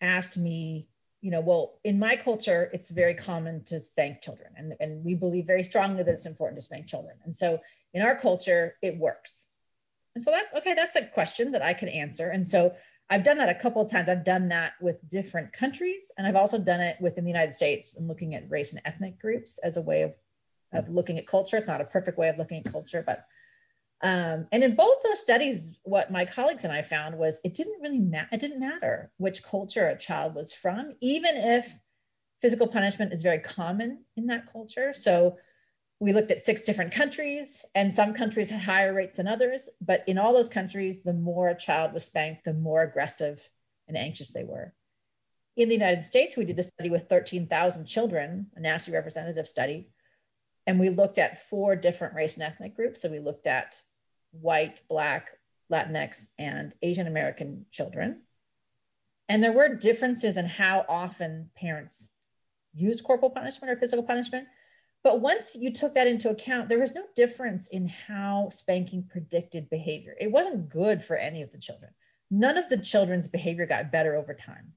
asked 0.00 0.36
me 0.36 0.88
you 1.20 1.30
know, 1.30 1.40
well, 1.40 1.78
in 1.84 1.98
my 1.98 2.16
culture, 2.16 2.68
it's 2.74 2.90
very 2.90 3.14
common 3.14 3.64
to 3.64 3.80
spank 3.80 4.20
children, 4.20 4.50
and, 4.58 4.74
and 4.78 5.02
we 5.02 5.14
believe 5.14 5.46
very 5.46 5.64
strongly 5.64 6.02
that 6.02 6.12
it's 6.12 6.26
important 6.26 6.60
to 6.60 6.66
spank 6.66 6.86
children. 6.86 7.16
And 7.24 7.34
so 7.34 7.60
in 7.94 8.02
our 8.02 8.14
culture, 8.14 8.74
it 8.82 8.98
works. 8.98 9.46
And 10.14 10.22
so 10.22 10.32
that, 10.32 10.48
okay, 10.54 10.74
that's 10.74 10.96
a 10.96 11.06
question 11.06 11.50
that 11.52 11.62
I 11.62 11.72
can 11.72 11.88
answer. 11.88 12.28
And 12.28 12.46
so 12.46 12.74
I've 13.08 13.22
done 13.22 13.38
that 13.38 13.48
a 13.48 13.58
couple 13.58 13.80
of 13.80 13.90
times. 13.90 14.10
I've 14.10 14.22
done 14.22 14.48
that 14.48 14.72
with 14.82 14.96
different 15.08 15.50
countries, 15.54 16.10
and 16.18 16.26
I've 16.26 16.36
also 16.36 16.58
done 16.58 16.80
it 16.80 17.00
within 17.00 17.24
the 17.24 17.30
United 17.30 17.54
States 17.54 17.94
and 17.94 18.06
looking 18.06 18.34
at 18.34 18.50
race 18.50 18.72
and 18.72 18.82
ethnic 18.84 19.18
groups 19.18 19.56
as 19.64 19.78
a 19.78 19.80
way 19.80 20.02
of, 20.02 20.12
of 20.74 20.88
looking 20.88 21.18
at 21.18 21.26
culture. 21.26 21.56
It's 21.56 21.66
not 21.66 21.80
a 21.80 21.84
perfect 21.84 22.18
way 22.18 22.28
of 22.28 22.38
looking 22.38 22.58
at 22.64 22.72
culture, 22.72 23.02
but 23.06 23.26
um, 24.04 24.46
and 24.52 24.62
in 24.62 24.74
both 24.74 25.02
those 25.02 25.20
studies, 25.20 25.70
what 25.84 26.12
my 26.12 26.26
colleagues 26.26 26.64
and 26.64 26.72
I 26.72 26.82
found 26.82 27.16
was 27.16 27.40
it 27.42 27.54
didn't 27.54 27.80
really 27.80 28.00
matter. 28.00 28.28
It 28.32 28.40
didn't 28.40 28.60
matter 28.60 29.10
which 29.16 29.42
culture 29.42 29.88
a 29.88 29.98
child 29.98 30.34
was 30.34 30.52
from, 30.52 30.94
even 31.00 31.36
if 31.36 31.66
physical 32.42 32.68
punishment 32.68 33.14
is 33.14 33.22
very 33.22 33.38
common 33.38 34.04
in 34.18 34.26
that 34.26 34.52
culture. 34.52 34.92
So 34.92 35.38
we 36.00 36.12
looked 36.12 36.30
at 36.30 36.44
six 36.44 36.60
different 36.60 36.92
countries, 36.92 37.64
and 37.74 37.94
some 37.94 38.12
countries 38.12 38.50
had 38.50 38.60
higher 38.60 38.92
rates 38.92 39.16
than 39.16 39.26
others. 39.26 39.70
But 39.80 40.04
in 40.06 40.18
all 40.18 40.34
those 40.34 40.50
countries, 40.50 41.02
the 41.02 41.14
more 41.14 41.48
a 41.48 41.58
child 41.58 41.94
was 41.94 42.04
spanked, 42.04 42.44
the 42.44 42.52
more 42.52 42.82
aggressive 42.82 43.40
and 43.88 43.96
anxious 43.96 44.30
they 44.30 44.44
were. 44.44 44.74
In 45.56 45.70
the 45.70 45.74
United 45.74 46.04
States, 46.04 46.36
we 46.36 46.44
did 46.44 46.58
a 46.58 46.62
study 46.62 46.90
with 46.90 47.08
13,000 47.08 47.86
children, 47.86 48.48
a 48.56 48.60
nationally 48.60 48.96
representative 48.96 49.48
study, 49.48 49.88
and 50.66 50.80
we 50.80 50.90
looked 50.90 51.18
at 51.18 51.48
four 51.48 51.76
different 51.76 52.14
race 52.14 52.34
and 52.34 52.42
ethnic 52.42 52.74
groups. 52.74 53.02
So 53.02 53.08
we 53.08 53.18
looked 53.18 53.46
at 53.46 53.80
white, 54.32 54.80
Black, 54.88 55.28
Latinx, 55.70 56.28
and 56.38 56.74
Asian 56.82 57.06
American 57.06 57.66
children. 57.70 58.22
And 59.28 59.42
there 59.42 59.52
were 59.52 59.74
differences 59.74 60.36
in 60.36 60.46
how 60.46 60.84
often 60.88 61.50
parents 61.56 62.08
use 62.74 63.00
corporal 63.00 63.30
punishment 63.30 63.72
or 63.72 63.76
physical 63.76 64.04
punishment. 64.04 64.46
But 65.02 65.20
once 65.20 65.54
you 65.54 65.72
took 65.72 65.94
that 65.94 66.06
into 66.06 66.30
account, 66.30 66.68
there 66.68 66.80
was 66.80 66.94
no 66.94 67.04
difference 67.14 67.68
in 67.68 67.88
how 67.88 68.48
spanking 68.50 69.04
predicted 69.10 69.68
behavior. 69.68 70.16
It 70.18 70.30
wasn't 70.30 70.70
good 70.70 71.04
for 71.04 71.16
any 71.16 71.42
of 71.42 71.52
the 71.52 71.58
children. 71.58 71.92
None 72.30 72.56
of 72.56 72.68
the 72.68 72.78
children's 72.78 73.28
behavior 73.28 73.66
got 73.66 73.92
better 73.92 74.16
over 74.16 74.34
time. 74.34 74.72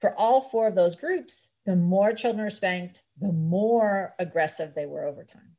For 0.00 0.14
all 0.18 0.48
four 0.48 0.66
of 0.66 0.74
those 0.74 0.94
groups, 0.94 1.48
the 1.66 1.76
more 1.76 2.12
children 2.12 2.44
were 2.44 2.50
spanked, 2.50 3.02
the 3.20 3.32
more 3.32 4.14
aggressive 4.18 4.74
they 4.74 4.86
were 4.86 5.04
over 5.04 5.24
time. 5.24 5.56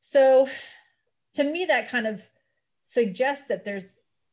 So 0.00 0.48
to 1.34 1.44
me, 1.44 1.66
that 1.66 1.88
kind 1.88 2.06
of 2.06 2.20
suggests 2.84 3.48
that 3.48 3.64
there's 3.64 3.84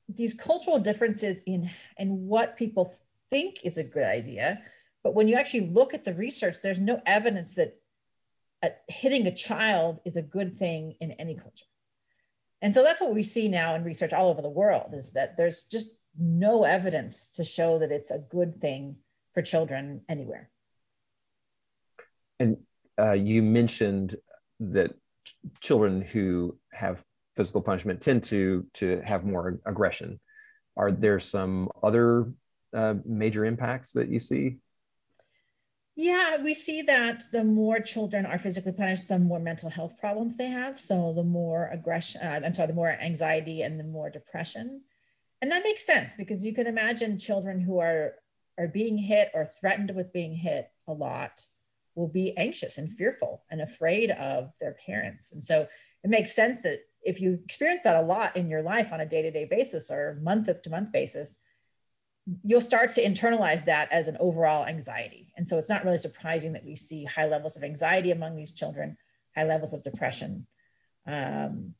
these 0.08 0.34
cultural 0.34 0.80
differences 0.80 1.38
in, 1.46 1.70
in 1.98 2.28
what 2.28 2.58
people 2.58 2.94
think 3.32 3.60
is 3.64 3.78
a 3.78 3.84
good 3.84 4.04
idea. 4.04 4.62
But 5.04 5.16
when 5.16 5.28
you 5.28 5.36
actually 5.36 5.70
look 5.70 5.94
at 5.94 6.06
the 6.06 6.14
research, 6.14 6.58
there's 6.62 6.80
no 6.80 7.02
evidence 7.06 7.52
that 7.52 7.80
uh, 8.64 8.70
hitting 8.88 9.28
a 9.28 9.36
child 9.36 10.00
is 10.06 10.16
a 10.16 10.22
good 10.22 10.58
thing 10.58 10.96
in 11.00 11.12
any 11.14 11.36
culture. 11.36 11.66
And 12.62 12.74
so 12.74 12.84
that's 12.84 13.02
what 13.02 13.14
we 13.14 13.24
see 13.24 13.48
now 13.48 13.76
in 13.76 13.84
research 13.84 14.14
all 14.14 14.30
over 14.30 14.42
the 14.42 14.50
world 14.50 14.94
is 14.94 15.12
that 15.12 15.38
there's 15.38 15.64
just 15.64 15.92
no 16.18 16.64
evidence 16.64 17.28
to 17.34 17.44
show 17.44 17.80
that 17.80 17.92
it's 17.92 18.12
a 18.12 18.24
good 18.30 18.60
thing 18.62 18.96
for 19.36 19.44
children 19.44 20.02
anywhere. 20.10 20.50
And 22.40 22.58
uh, 23.00 23.12
you 23.12 23.44
mentioned 23.44 24.16
that 24.60 24.96
ch- 25.26 25.36
children 25.60 26.02
who 26.02 26.58
have 26.72 27.04
physical 27.36 27.62
punishment 27.62 28.02
tend 28.02 28.24
to 28.24 28.66
to 28.74 29.02
have 29.02 29.26
more 29.26 29.60
aggression. 29.66 30.20
Are 30.78 30.90
there 30.90 31.20
some 31.20 31.70
other 31.84 32.32
uh, 32.74 32.96
major 33.06 33.46
impacts 33.46 33.92
that 33.94 34.10
you 34.10 34.20
see? 34.20 34.58
Yeah, 35.98 36.42
we 36.42 36.54
see 36.54 36.82
that 36.84 37.24
the 37.32 37.44
more 37.44 37.80
children 37.80 38.26
are 38.26 38.38
physically 38.38 38.74
punished, 38.74 39.08
the 39.08 39.20
more 39.20 39.40
mental 39.40 39.70
health 39.70 39.94
problems 39.98 40.36
they 40.36 40.48
have. 40.48 40.78
So 40.78 41.14
the 41.14 41.24
more 41.24 41.70
aggression, 41.72 42.22
uh, 42.22 42.42
I'm 42.44 42.54
sorry, 42.54 42.68
the 42.68 42.74
more 42.74 42.90
anxiety 42.90 43.62
and 43.62 43.80
the 43.80 43.86
more 43.86 44.10
depression. 44.10 44.82
And 45.42 45.52
that 45.52 45.64
makes 45.64 45.86
sense 45.86 46.12
because 46.18 46.44
you 46.44 46.54
can 46.54 46.68
imagine 46.68 47.18
children 47.18 47.62
who 47.62 47.80
are 47.80 48.16
are 48.58 48.68
being 48.68 48.98
hit 48.98 49.32
or 49.34 49.50
threatened 49.60 49.92
with 49.96 50.14
being 50.14 50.34
hit 50.34 50.70
a 50.88 50.94
lot 50.94 51.44
will 51.96 52.08
be 52.08 52.36
anxious 52.38 52.78
and 52.78 52.92
fearful 52.92 53.44
and 53.50 53.62
afraid 53.62 54.12
of 54.12 54.52
their 54.60 54.76
parents. 54.86 55.32
And 55.32 55.44
so 55.44 55.68
it 56.04 56.10
makes 56.10 56.36
sense 56.36 56.62
that 56.64 56.80
if 57.02 57.22
you 57.22 57.40
experience 57.46 57.82
that 57.84 57.96
a 57.96 58.06
lot 58.06 58.36
in 58.36 58.50
your 58.50 58.62
life 58.62 58.92
on 58.92 59.00
a 59.00 59.06
day-to-day 59.06 59.46
basis 59.46 59.90
or 59.90 60.20
month 60.22 60.50
to 60.62 60.70
month 60.70 60.92
basis, 60.92 61.36
you'll 62.44 62.62
start 62.62 62.92
to 62.92 63.04
internalize 63.04 63.66
that 63.66 63.92
as 63.92 64.08
an 64.08 64.18
overall 64.20 64.66
anxiety. 64.66 65.32
And 65.38 65.48
so 65.48 65.58
it's 65.58 65.70
not 65.70 65.86
really 65.86 66.00
surprising 66.00 66.54
that 66.54 66.66
we 66.66 66.76
see 66.76 67.06
high 67.06 67.28
levels 67.28 67.56
of 67.56 67.64
anxiety 67.64 68.12
among 68.12 68.36
these 68.36 68.52
children, 68.52 68.98
high 69.36 69.44
levels 69.44 69.74
of 69.74 69.84
depression. 69.84 70.48
Um, 71.06 71.76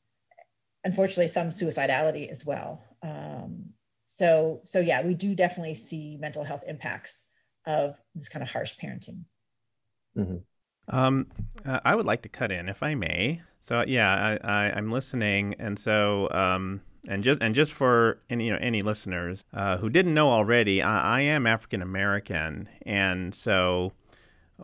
unfortunately, 0.84 1.28
some 1.28 1.48
suicidality 1.48 2.30
as 2.30 2.46
well. 2.46 2.82
Um, 3.02 3.70
so, 4.06 4.60
so 4.64 4.80
yeah, 4.80 5.04
we 5.04 5.14
do 5.14 5.34
definitely 5.34 5.74
see 5.74 6.16
mental 6.20 6.44
health 6.44 6.62
impacts 6.66 7.24
of 7.66 7.96
this 8.14 8.28
kind 8.28 8.42
of 8.42 8.48
harsh 8.48 8.74
parenting. 8.82 9.24
Mm-hmm. 10.16 10.36
Um, 10.88 11.26
uh, 11.64 11.80
I 11.84 11.94
would 11.94 12.06
like 12.06 12.22
to 12.22 12.28
cut 12.28 12.52
in 12.52 12.68
if 12.68 12.82
I 12.82 12.94
may. 12.94 13.42
So 13.60 13.84
yeah, 13.86 14.38
I, 14.44 14.66
I, 14.68 14.78
am 14.78 14.92
listening, 14.92 15.56
and 15.58 15.76
so 15.76 16.30
um, 16.30 16.80
and 17.08 17.24
just 17.24 17.42
and 17.42 17.52
just 17.52 17.72
for 17.72 18.20
any 18.30 18.46
you 18.46 18.52
know 18.52 18.58
any 18.60 18.80
listeners 18.82 19.44
uh, 19.52 19.76
who 19.78 19.90
didn't 19.90 20.14
know 20.14 20.30
already, 20.30 20.82
I, 20.82 21.18
I 21.18 21.20
am 21.22 21.48
African 21.48 21.82
American, 21.82 22.68
and 22.82 23.34
so 23.34 23.92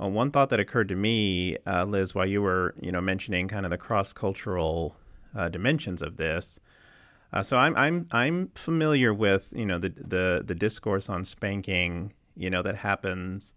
uh, 0.00 0.06
one 0.06 0.30
thought 0.30 0.50
that 0.50 0.60
occurred 0.60 0.88
to 0.90 0.94
me, 0.94 1.56
uh, 1.66 1.84
Liz, 1.84 2.14
while 2.14 2.26
you 2.26 2.42
were 2.42 2.76
you 2.80 2.92
know 2.92 3.00
mentioning 3.00 3.48
kind 3.48 3.66
of 3.66 3.70
the 3.70 3.78
cross 3.78 4.12
cultural 4.12 4.94
uh, 5.34 5.48
dimensions 5.48 6.00
of 6.00 6.16
this. 6.16 6.60
Uh, 7.32 7.42
so 7.42 7.56
I'm 7.56 7.76
I'm 7.76 8.06
I'm 8.12 8.48
familiar 8.54 9.14
with 9.14 9.52
you 9.54 9.66
know 9.66 9.78
the 9.78 9.88
the 9.88 10.42
the 10.44 10.54
discourse 10.54 11.08
on 11.08 11.24
spanking 11.24 12.12
you 12.36 12.50
know 12.50 12.62
that 12.62 12.76
happens 12.76 13.54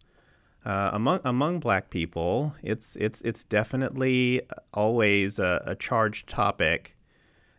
uh, 0.66 0.92
among 0.94 1.20
among 1.24 1.60
Black 1.60 1.90
people. 1.90 2.56
It's 2.64 2.96
it's 2.96 3.22
it's 3.22 3.44
definitely 3.44 4.42
always 4.74 5.40
a, 5.40 5.62
a 5.66 5.76
charged 5.76 6.30
topic 6.30 6.96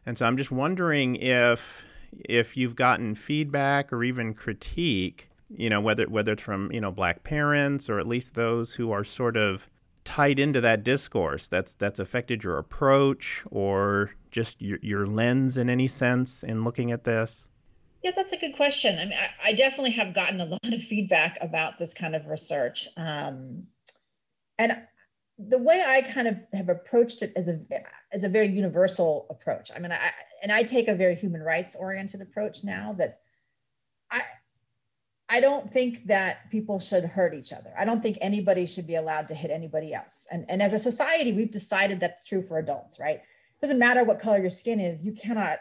and 0.07 0.17
so 0.17 0.25
I'm 0.25 0.37
just 0.37 0.53
wondering 0.53 1.17
if 1.17 1.85
if 2.25 2.57
you've 2.57 2.77
gotten 2.77 3.15
feedback 3.17 3.93
or 3.93 4.05
even 4.05 4.33
critique, 4.33 5.29
you 5.51 5.69
know, 5.69 5.81
whether 5.81 6.05
whether 6.05 6.33
it's 6.33 6.43
from, 6.43 6.71
you 6.73 6.81
know, 6.81 6.93
black 6.93 7.25
parents 7.25 7.91
or 7.91 7.99
at 7.99 8.07
least 8.07 8.35
those 8.35 8.75
who 8.75 8.93
are 8.93 9.03
sort 9.03 9.37
of 9.37 9.69
tied 10.07 10.39
into 10.39 10.61
that 10.63 10.85
discourse 10.85 11.49
that's 11.49 11.75
that's 11.75 11.99
affected 11.99 12.43
your 12.43 12.57
approach 12.57 13.45
or 13.51 14.13
just 14.31 14.63
your, 14.63 14.79
your 14.81 15.07
lens 15.07 15.59
in 15.59 15.69
any 15.69 15.89
sense 15.89 16.43
in 16.43 16.65
looking 16.65 16.93
at 16.93 17.05
this? 17.05 17.51
Yeah, 18.03 18.13
that's 18.15 18.33
a 18.33 18.37
good 18.37 18.55
question. 18.55 18.99
I 18.99 19.05
mean, 19.05 19.15
I, 19.15 19.51
I 19.51 19.53
definitely 19.53 19.91
have 19.93 20.15
gotten 20.15 20.41
a 20.41 20.45
lot 20.47 20.73
of 20.73 20.81
feedback 20.83 21.37
about 21.41 21.79
this 21.79 21.93
kind 21.93 22.15
of 22.15 22.27
research. 22.27 22.89
Um, 22.97 23.65
and 24.59 24.73
the 25.39 25.59
way 25.59 25.83
I 25.85 26.01
kind 26.03 26.29
of 26.29 26.37
have 26.55 26.69
approached 26.69 27.23
it 27.23 27.33
as 27.37 27.49
a 27.49 27.61
as 28.13 28.25
a 28.25 28.29
very 28.29 28.49
universal 28.49 29.27
approach. 29.29 29.71
I 29.75 29.79
mean, 29.81 29.93
I 29.93 30.11
and 30.43 30.53
I 30.53 30.63
take 30.63 30.89
a 30.89 30.95
very 30.95 31.17
human 31.17 31.43
rights 31.43 31.75
oriented 31.79 32.23
approach 32.23 32.65
now 32.65 32.95
that 32.99 33.21
I 34.11 34.23
I 35.29 35.41
don't 35.41 35.73
think 35.73 36.07
that 36.07 36.51
people 36.51 36.79
should 36.79 37.05
hurt 37.05 37.35
each 37.35 37.53
other. 37.53 37.73
I 37.77 37.85
don't 37.85 38.01
think 38.01 38.17
anybody 38.21 38.65
should 38.65 38.87
be 38.87 38.95
allowed 38.95 39.27
to 39.29 39.35
hit 39.35 39.51
anybody 39.51 39.93
else. 39.93 40.27
And 40.31 40.45
and 40.49 40.63
as 40.63 40.73
a 40.73 40.79
society, 40.79 41.33
we've 41.33 41.51
decided 41.51 42.01
that's 42.01 42.25
true 42.25 42.43
for 42.43 42.59
adults, 42.59 42.99
right? 42.99 43.17
It 43.17 43.61
doesn't 43.61 43.79
matter 43.79 44.05
what 44.05 44.21
color 44.21 44.39
your 44.39 44.51
skin 44.51 44.81
is, 44.81 45.05
you 45.05 45.13
cannot 45.13 45.59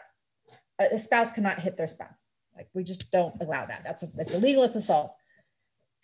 a 0.78 0.98
spouse 0.98 1.32
cannot 1.32 1.58
hit 1.58 1.76
their 1.76 1.88
spouse. 1.88 2.18
Like 2.54 2.68
we 2.74 2.84
just 2.84 3.10
don't 3.10 3.34
allow 3.40 3.66
that. 3.66 3.82
That's 3.84 4.02
a, 4.02 4.08
that's 4.14 4.34
illegal. 4.34 4.64
It's 4.64 4.76
assault 4.76 5.14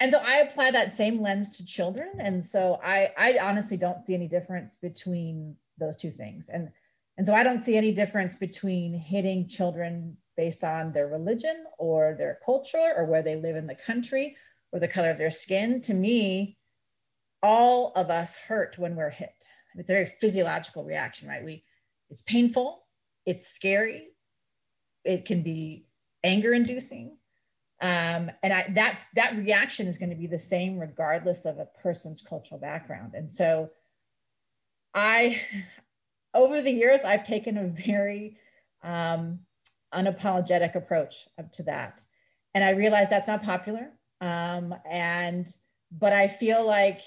and 0.03 0.11
so 0.11 0.19
I 0.19 0.39
apply 0.39 0.73
that 0.73 0.97
same 0.97 1.23
lens 1.23 1.57
to 1.59 1.65
children. 1.65 2.11
And 2.19 2.45
so 2.45 2.81
I, 2.83 3.13
I 3.17 3.39
honestly 3.41 3.77
don't 3.77 4.05
see 4.05 4.15
any 4.15 4.27
difference 4.27 4.75
between 4.83 5.55
those 5.79 5.97
two 5.97 6.11
things. 6.11 6.47
And, 6.49 6.71
and 7.19 7.25
so 7.25 7.35
I 7.35 7.45
don't 7.45 7.65
see 7.65 7.77
any 7.77 7.93
difference 7.93 8.35
between 8.35 8.95
hitting 8.95 9.47
children 9.47 10.17
based 10.37 10.65
on 10.65 10.93
their 10.93 11.09
religion 11.09 11.65
or 11.79 12.15
their 12.17 12.39
culture 12.45 12.93
or 12.97 13.05
where 13.05 13.23
they 13.23 13.37
live 13.37 13.57
in 13.57 13.67
the 13.67 13.75
country 13.75 14.37
or 14.73 14.81
the 14.81 14.89
color 14.89 15.11
of 15.11 15.19
their 15.19 15.31
skin. 15.31 15.81
To 15.83 15.95
me, 15.95 16.57
all 17.43 17.93
of 17.97 18.11
us 18.11 18.37
hurt 18.37 18.79
when 18.79 18.97
we're 18.97 19.11
hit. 19.11 19.49
It's 19.75 19.91
a 19.91 19.93
very 19.93 20.13
physiological 20.21 20.85
reaction, 20.85 21.29
right? 21.29 21.45
We, 21.45 21.65
it's 22.11 22.23
painful, 22.23 22.85
it's 23.25 23.49
scary, 23.49 24.11
it 25.05 25.25
can 25.25 25.43
be 25.43 25.87
anger 26.23 26.53
inducing 26.53 27.17
um, 27.83 28.31
and 28.45 28.53
I, 28.53 28.71
that 28.77 29.01
that 29.17 29.37
reaction 29.37 29.89
is 29.89 29.99
going 29.99 30.11
to 30.11 30.17
be 30.17 30.29
the 30.29 30.39
same 30.39 30.79
regardless 30.79 31.45
of 31.45 31.59
a 31.59 31.67
person's 31.83 32.23
cultural 32.23 32.61
background. 32.61 33.15
And 33.15 33.31
so, 33.31 33.71
I, 34.95 35.41
over 36.33 36.63
the 36.63 36.71
years, 36.71 37.03
I've 37.03 37.27
taken 37.27 37.59
a 37.59 37.67
very 37.67 38.37
um, 38.85 39.41
unapologetic 39.95 40.75
approach 40.75 41.15
to 41.53 41.63
that, 41.65 42.01
and 42.55 42.65
I 42.65 42.71
realize 42.71 43.09
that's 43.11 43.29
not 43.29 43.43
popular. 43.43 43.91
Um, 44.21 44.75
and 44.89 45.53
but 45.91 46.13
I 46.13 46.29
feel 46.29 46.65
like 46.65 47.01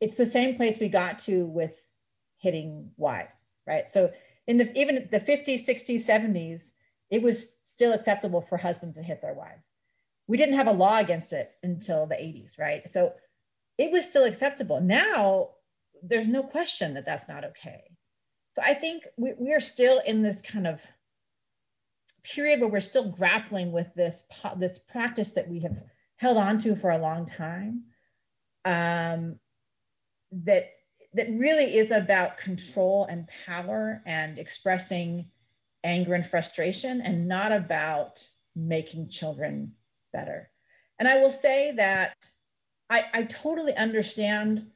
it's 0.00 0.16
the 0.16 0.26
same 0.26 0.56
place 0.56 0.78
we 0.78 0.88
got 0.88 1.18
to 1.20 1.46
with 1.46 1.72
hitting 2.38 2.90
wives, 2.96 3.30
right? 3.66 3.88
So 3.90 4.12
in 4.46 4.58
the 4.58 4.78
even 4.78 5.08
the 5.10 5.20
50s, 5.20 5.66
60s, 5.66 6.04
70s, 6.04 6.70
it 7.10 7.22
was 7.22 7.56
still 7.64 7.92
acceptable 7.92 8.40
for 8.40 8.56
husbands 8.56 8.96
to 8.96 9.02
hit 9.02 9.20
their 9.22 9.34
wives. 9.34 9.64
We 10.26 10.36
didn't 10.36 10.56
have 10.56 10.66
a 10.66 10.72
law 10.72 10.98
against 10.98 11.32
it 11.32 11.52
until 11.62 12.06
the 12.06 12.14
80s, 12.14 12.58
right? 12.58 12.88
So 12.90 13.12
it 13.78 13.90
was 13.90 14.04
still 14.04 14.24
acceptable. 14.24 14.80
Now 14.80 15.50
there's 16.02 16.28
no 16.28 16.42
question 16.42 16.94
that 16.94 17.04
that's 17.04 17.28
not 17.28 17.44
okay. 17.44 17.82
So 18.58 18.64
I 18.64 18.74
think 18.74 19.06
we, 19.16 19.34
we 19.38 19.54
are 19.54 19.60
still 19.60 20.00
in 20.04 20.20
this 20.20 20.40
kind 20.40 20.66
of 20.66 20.80
period 22.24 22.58
where 22.58 22.68
we're 22.68 22.80
still 22.80 23.08
grappling 23.08 23.70
with 23.70 23.86
this 23.94 24.24
this 24.56 24.80
practice 24.80 25.30
that 25.30 25.48
we 25.48 25.60
have 25.60 25.76
held 26.16 26.36
on 26.36 26.58
to 26.62 26.74
for 26.74 26.90
a 26.90 26.98
long 26.98 27.28
time. 27.28 27.84
Um, 28.64 29.36
that 30.44 30.70
that 31.14 31.28
really 31.30 31.76
is 31.78 31.92
about 31.92 32.38
control 32.38 33.06
and 33.08 33.28
power 33.46 34.02
and 34.06 34.40
expressing 34.40 35.30
anger 35.84 36.14
and 36.14 36.26
frustration 36.26 37.00
and 37.00 37.28
not 37.28 37.52
about 37.52 38.26
making 38.56 39.08
children 39.08 39.72
better. 40.12 40.50
And 40.98 41.06
I 41.06 41.20
will 41.20 41.30
say 41.30 41.74
that 41.76 42.16
I, 42.90 43.04
I 43.14 43.22
totally 43.22 43.76
understand 43.76 44.66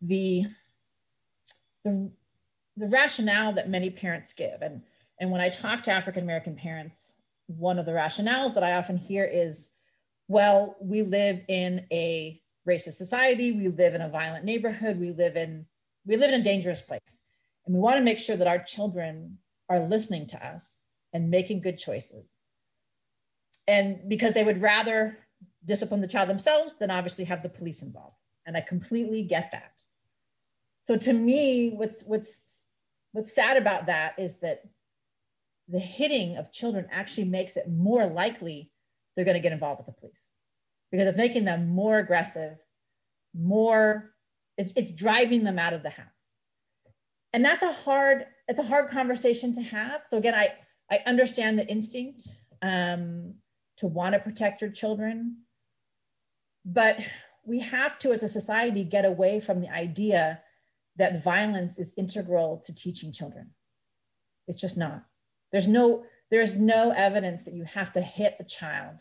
the, 0.00 0.46
the, 1.84 2.12
the 2.76 2.88
rationale 2.88 3.52
that 3.54 3.68
many 3.68 3.90
parents 3.90 4.32
give. 4.32 4.62
And, 4.62 4.82
and 5.20 5.30
when 5.30 5.40
I 5.40 5.48
talk 5.48 5.82
to 5.84 5.92
African 5.92 6.22
American 6.22 6.54
parents, 6.54 7.12
one 7.46 7.78
of 7.78 7.86
the 7.86 7.92
rationales 7.92 8.54
that 8.54 8.64
I 8.64 8.74
often 8.74 8.96
hear 8.96 9.24
is, 9.24 9.68
well, 10.28 10.76
we 10.80 11.02
live 11.02 11.40
in 11.48 11.86
a 11.92 12.40
racist 12.68 12.94
society, 12.94 13.52
we 13.52 13.68
live 13.68 13.94
in 13.94 14.02
a 14.02 14.08
violent 14.08 14.44
neighborhood, 14.44 14.98
we 14.98 15.12
live 15.12 15.36
in 15.36 15.64
we 16.04 16.16
live 16.16 16.32
in 16.32 16.40
a 16.40 16.44
dangerous 16.44 16.80
place. 16.80 17.18
And 17.64 17.74
we 17.74 17.80
want 17.80 17.96
to 17.96 18.02
make 18.02 18.18
sure 18.18 18.36
that 18.36 18.46
our 18.46 18.62
children 18.62 19.38
are 19.68 19.80
listening 19.80 20.26
to 20.28 20.46
us 20.46 20.64
and 21.12 21.30
making 21.30 21.60
good 21.60 21.78
choices. 21.78 22.26
And 23.66 24.08
because 24.08 24.32
they 24.32 24.44
would 24.44 24.62
rather 24.62 25.18
discipline 25.64 26.00
the 26.00 26.06
child 26.06 26.28
themselves 26.28 26.76
than 26.76 26.90
obviously 26.90 27.24
have 27.24 27.42
the 27.42 27.48
police 27.48 27.82
involved. 27.82 28.16
And 28.46 28.56
I 28.56 28.60
completely 28.60 29.24
get 29.24 29.50
that. 29.50 29.72
So 30.86 30.96
to 30.96 31.12
me, 31.12 31.70
what's 31.74 32.02
what's 32.04 32.45
what's 33.16 33.34
sad 33.34 33.56
about 33.56 33.86
that 33.86 34.12
is 34.18 34.36
that 34.36 34.62
the 35.68 35.78
hitting 35.78 36.36
of 36.36 36.52
children 36.52 36.86
actually 36.92 37.24
makes 37.24 37.56
it 37.56 37.66
more 37.66 38.06
likely 38.06 38.70
they're 39.14 39.24
going 39.24 39.36
to 39.36 39.42
get 39.42 39.52
involved 39.52 39.78
with 39.78 39.86
the 39.86 39.98
police 39.98 40.22
because 40.92 41.08
it's 41.08 41.16
making 41.16 41.46
them 41.46 41.66
more 41.68 41.98
aggressive, 41.98 42.58
more 43.34 44.12
it's 44.58 44.74
it's 44.76 44.92
driving 44.92 45.44
them 45.44 45.58
out 45.58 45.72
of 45.72 45.82
the 45.82 45.88
house. 45.88 46.06
And 47.32 47.42
that's 47.42 47.62
a 47.62 47.72
hard 47.72 48.26
it's 48.48 48.58
a 48.58 48.62
hard 48.62 48.90
conversation 48.90 49.54
to 49.54 49.62
have. 49.62 50.02
So 50.06 50.18
again, 50.18 50.34
I 50.34 50.50
I 50.90 51.00
understand 51.06 51.58
the 51.58 51.66
instinct 51.66 52.28
um, 52.60 53.34
to 53.78 53.86
want 53.86 54.12
to 54.12 54.18
protect 54.18 54.60
your 54.60 54.70
children, 54.70 55.38
but 56.66 56.98
we 57.46 57.60
have 57.60 57.98
to, 58.00 58.12
as 58.12 58.22
a 58.22 58.28
society, 58.28 58.84
get 58.84 59.06
away 59.06 59.40
from 59.40 59.60
the 59.62 59.70
idea 59.70 60.40
that 60.96 61.22
violence 61.22 61.78
is 61.78 61.92
integral 61.96 62.62
to 62.66 62.74
teaching 62.74 63.12
children. 63.12 63.50
It's 64.48 64.60
just 64.60 64.76
not. 64.76 65.04
There's 65.52 65.68
no 65.68 66.04
there's 66.30 66.58
no 66.58 66.90
evidence 66.90 67.44
that 67.44 67.54
you 67.54 67.64
have 67.64 67.92
to 67.92 68.00
hit 68.00 68.36
a 68.40 68.44
child 68.44 68.96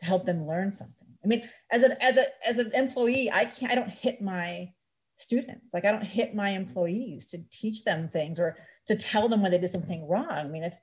to 0.00 0.04
help 0.04 0.26
them 0.26 0.46
learn 0.46 0.72
something. 0.72 1.06
I 1.24 1.28
mean, 1.28 1.48
as 1.70 1.82
an 1.82 1.92
as 2.00 2.16
a 2.16 2.26
as 2.46 2.58
an 2.58 2.72
employee, 2.74 3.30
I 3.30 3.46
can't 3.46 3.72
I 3.72 3.74
don't 3.74 3.90
hit 3.90 4.20
my 4.20 4.70
students. 5.16 5.66
Like 5.72 5.84
I 5.84 5.92
don't 5.92 6.04
hit 6.04 6.34
my 6.34 6.50
employees 6.50 7.26
to 7.28 7.38
teach 7.50 7.84
them 7.84 8.08
things 8.08 8.38
or 8.38 8.56
to 8.86 8.96
tell 8.96 9.28
them 9.28 9.42
when 9.42 9.50
they 9.50 9.58
did 9.58 9.70
something 9.70 10.06
wrong. 10.06 10.30
I 10.30 10.44
mean, 10.44 10.64
if 10.64 10.74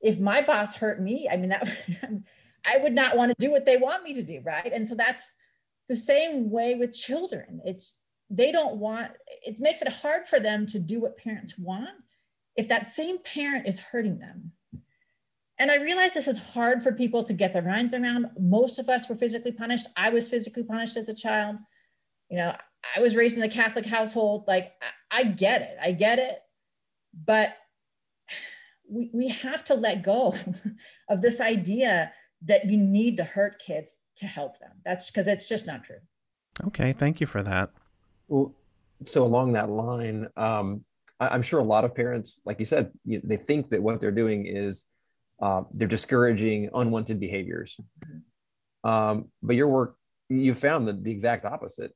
if 0.00 0.18
my 0.18 0.42
boss 0.42 0.74
hurt 0.74 1.00
me, 1.00 1.28
I 1.30 1.36
mean 1.36 1.50
that 1.50 1.68
I 2.64 2.78
would 2.78 2.92
not 2.92 3.16
want 3.16 3.30
to 3.30 3.46
do 3.46 3.50
what 3.50 3.66
they 3.66 3.76
want 3.76 4.04
me 4.04 4.14
to 4.14 4.22
do, 4.22 4.40
right? 4.44 4.72
And 4.72 4.86
so 4.86 4.94
that's 4.94 5.22
the 5.88 5.96
same 5.96 6.50
way 6.50 6.76
with 6.76 6.92
children. 6.92 7.60
It's 7.64 7.98
they 8.30 8.52
don't 8.52 8.76
want 8.76 9.10
it 9.42 9.58
makes 9.58 9.82
it 9.82 9.88
hard 9.88 10.28
for 10.28 10.38
them 10.38 10.66
to 10.68 10.78
do 10.78 11.00
what 11.00 11.18
parents 11.18 11.58
want 11.58 11.88
if 12.56 12.68
that 12.68 12.92
same 12.92 13.18
parent 13.18 13.66
is 13.66 13.78
hurting 13.78 14.18
them. 14.18 14.52
And 15.58 15.70
I 15.70 15.76
realize 15.76 16.14
this 16.14 16.28
is 16.28 16.38
hard 16.38 16.82
for 16.82 16.92
people 16.92 17.22
to 17.24 17.34
get 17.34 17.52
their 17.52 17.62
minds 17.62 17.92
around. 17.92 18.30
Most 18.38 18.78
of 18.78 18.88
us 18.88 19.08
were 19.08 19.16
physically 19.16 19.52
punished. 19.52 19.86
I 19.96 20.08
was 20.08 20.28
physically 20.28 20.62
punished 20.62 20.96
as 20.96 21.08
a 21.08 21.14
child. 21.14 21.56
You 22.30 22.38
know, 22.38 22.56
I 22.96 23.00
was 23.00 23.14
raised 23.14 23.36
in 23.36 23.42
a 23.42 23.48
Catholic 23.48 23.84
household. 23.84 24.44
Like, 24.48 24.72
I, 25.10 25.20
I 25.20 25.24
get 25.24 25.60
it. 25.60 25.76
I 25.82 25.92
get 25.92 26.18
it. 26.18 26.38
But 27.26 27.50
we, 28.88 29.10
we 29.12 29.28
have 29.28 29.64
to 29.64 29.74
let 29.74 30.02
go 30.02 30.34
of 31.10 31.20
this 31.20 31.40
idea 31.40 32.10
that 32.46 32.64
you 32.64 32.78
need 32.78 33.18
to 33.18 33.24
hurt 33.24 33.60
kids 33.64 33.94
to 34.16 34.26
help 34.26 34.58
them. 34.60 34.72
That's 34.84 35.06
because 35.06 35.26
it's 35.26 35.46
just 35.46 35.66
not 35.66 35.84
true. 35.84 36.00
Okay. 36.68 36.92
Thank 36.92 37.20
you 37.20 37.26
for 37.26 37.42
that. 37.42 37.70
Well, 38.30 38.54
so 39.06 39.24
along 39.24 39.52
that 39.52 39.68
line, 39.68 40.28
um, 40.36 40.84
I, 41.18 41.34
am 41.34 41.42
sure 41.42 41.60
a 41.60 41.64
lot 41.64 41.84
of 41.84 41.94
parents, 41.94 42.40
like 42.46 42.60
you 42.60 42.66
said, 42.66 42.90
you, 43.04 43.20
they 43.22 43.36
think 43.36 43.70
that 43.70 43.82
what 43.82 44.00
they're 44.00 44.10
doing 44.10 44.46
is 44.46 44.86
uh, 45.42 45.62
they're 45.72 45.88
discouraging 45.88 46.70
unwanted 46.74 47.20
behaviors. 47.20 47.78
Mm-hmm. 48.04 48.88
Um, 48.88 49.28
but 49.42 49.56
your 49.56 49.68
work, 49.68 49.96
you 50.30 50.54
found 50.54 50.88
the, 50.88 50.94
the 50.94 51.10
exact 51.10 51.44
opposite 51.44 51.92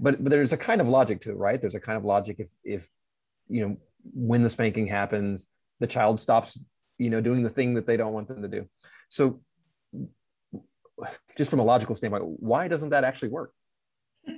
but 0.00 0.22
but 0.22 0.30
there's 0.30 0.52
a 0.52 0.56
kind 0.56 0.80
of 0.80 0.88
logic 0.88 1.20
to 1.20 1.30
it 1.30 1.36
right 1.36 1.60
there's 1.60 1.74
a 1.74 1.80
kind 1.80 1.96
of 1.96 2.04
logic 2.04 2.36
if 2.38 2.48
if 2.64 2.88
you 3.48 3.66
know 3.66 3.76
when 4.14 4.42
the 4.42 4.50
spanking 4.50 4.86
happens 4.86 5.48
the 5.80 5.86
child 5.86 6.20
stops 6.20 6.58
you 6.98 7.10
know 7.10 7.20
doing 7.20 7.42
the 7.42 7.50
thing 7.50 7.74
that 7.74 7.86
they 7.86 7.96
don't 7.96 8.12
want 8.12 8.28
them 8.28 8.42
to 8.42 8.48
do 8.48 8.68
so 9.08 9.40
just 11.36 11.50
from 11.50 11.60
a 11.60 11.64
logical 11.64 11.96
standpoint 11.96 12.24
why 12.24 12.68
doesn't 12.68 12.90
that 12.90 13.04
actually 13.04 13.28
work 13.28 13.52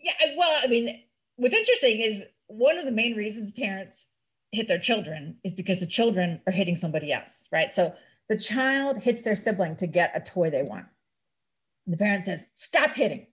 yeah 0.00 0.12
well 0.36 0.60
i 0.62 0.66
mean 0.66 1.00
what's 1.36 1.54
interesting 1.54 2.00
is 2.00 2.22
one 2.46 2.78
of 2.78 2.84
the 2.84 2.90
main 2.90 3.16
reasons 3.16 3.52
parents 3.52 4.06
hit 4.52 4.68
their 4.68 4.78
children 4.78 5.36
is 5.44 5.52
because 5.52 5.78
the 5.78 5.86
children 5.86 6.40
are 6.46 6.52
hitting 6.52 6.76
somebody 6.76 7.12
else 7.12 7.48
right 7.52 7.72
so 7.74 7.92
the 8.28 8.38
child 8.38 8.96
hits 8.98 9.22
their 9.22 9.36
sibling 9.36 9.76
to 9.76 9.86
get 9.86 10.16
a 10.16 10.20
toy 10.20 10.50
they 10.50 10.62
want 10.62 10.86
the 11.86 11.96
parent 11.96 12.24
says 12.24 12.44
stop 12.54 12.90
hitting 12.90 13.26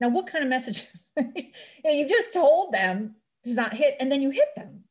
now, 0.00 0.08
what 0.08 0.26
kind 0.26 0.44
of 0.44 0.50
message? 0.50 0.86
you 1.16 1.52
know, 1.84 1.90
you 1.90 2.08
just 2.08 2.32
told 2.32 2.72
them 2.72 3.16
to 3.44 3.54
not 3.54 3.72
hit, 3.72 3.96
and 4.00 4.10
then 4.10 4.20
you 4.20 4.30
hit 4.30 4.54
them. 4.54 4.84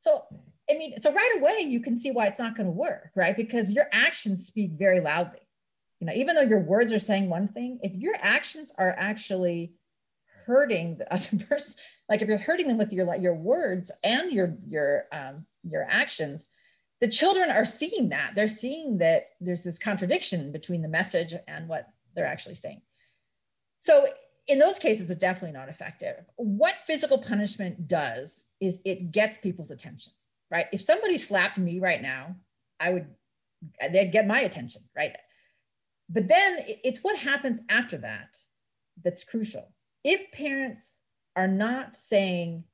So, 0.00 0.22
I 0.70 0.74
mean, 0.74 0.98
so 0.98 1.12
right 1.12 1.36
away 1.38 1.60
you 1.60 1.80
can 1.80 1.98
see 1.98 2.10
why 2.10 2.26
it's 2.26 2.38
not 2.38 2.56
going 2.56 2.66
to 2.66 2.72
work, 2.72 3.10
right? 3.14 3.36
Because 3.36 3.70
your 3.72 3.86
actions 3.92 4.46
speak 4.46 4.72
very 4.72 5.00
loudly. 5.00 5.40
You 6.00 6.06
know, 6.06 6.12
even 6.12 6.34
though 6.34 6.42
your 6.42 6.60
words 6.60 6.92
are 6.92 7.00
saying 7.00 7.28
one 7.28 7.48
thing, 7.48 7.80
if 7.82 7.94
your 7.94 8.14
actions 8.20 8.70
are 8.78 8.94
actually 8.96 9.72
hurting 10.46 10.98
the 10.98 11.12
other 11.12 11.44
person, 11.48 11.74
like 12.08 12.22
if 12.22 12.28
you're 12.28 12.38
hurting 12.38 12.68
them 12.68 12.78
with 12.78 12.92
your 12.92 13.14
your 13.16 13.34
words 13.34 13.90
and 14.04 14.32
your 14.32 14.56
your 14.66 15.04
um, 15.12 15.44
your 15.64 15.86
actions, 15.90 16.44
the 17.00 17.08
children 17.08 17.50
are 17.50 17.66
seeing 17.66 18.08
that. 18.10 18.32
They're 18.34 18.48
seeing 18.48 18.98
that 18.98 19.30
there's 19.40 19.62
this 19.62 19.78
contradiction 19.78 20.52
between 20.52 20.82
the 20.82 20.88
message 20.88 21.34
and 21.46 21.68
what 21.68 21.88
they're 22.14 22.26
actually 22.26 22.54
saying. 22.54 22.80
So 23.80 24.06
in 24.48 24.58
those 24.58 24.78
cases, 24.78 25.10
it's 25.10 25.20
definitely 25.20 25.52
not 25.58 25.68
effective. 25.68 26.16
What 26.36 26.74
physical 26.86 27.18
punishment 27.18 27.88
does 27.88 28.42
is 28.60 28.78
it 28.84 29.12
gets 29.12 29.36
people's 29.42 29.70
attention, 29.70 30.12
right? 30.50 30.66
If 30.72 30.82
somebody 30.82 31.18
slapped 31.18 31.58
me 31.58 31.80
right 31.80 32.00
now, 32.00 32.36
I 32.80 32.90
would, 32.90 33.06
they'd 33.92 34.12
get 34.12 34.26
my 34.26 34.40
attention, 34.40 34.82
right? 34.96 35.16
But 36.08 36.28
then 36.28 36.58
it's 36.66 37.00
what 37.02 37.16
happens 37.16 37.60
after 37.68 37.98
that 37.98 38.36
that's 39.04 39.24
crucial. 39.24 39.72
If 40.06 40.32
parents 40.32 40.84
are 41.34 41.48
not 41.48 41.96
saying, 41.96 42.64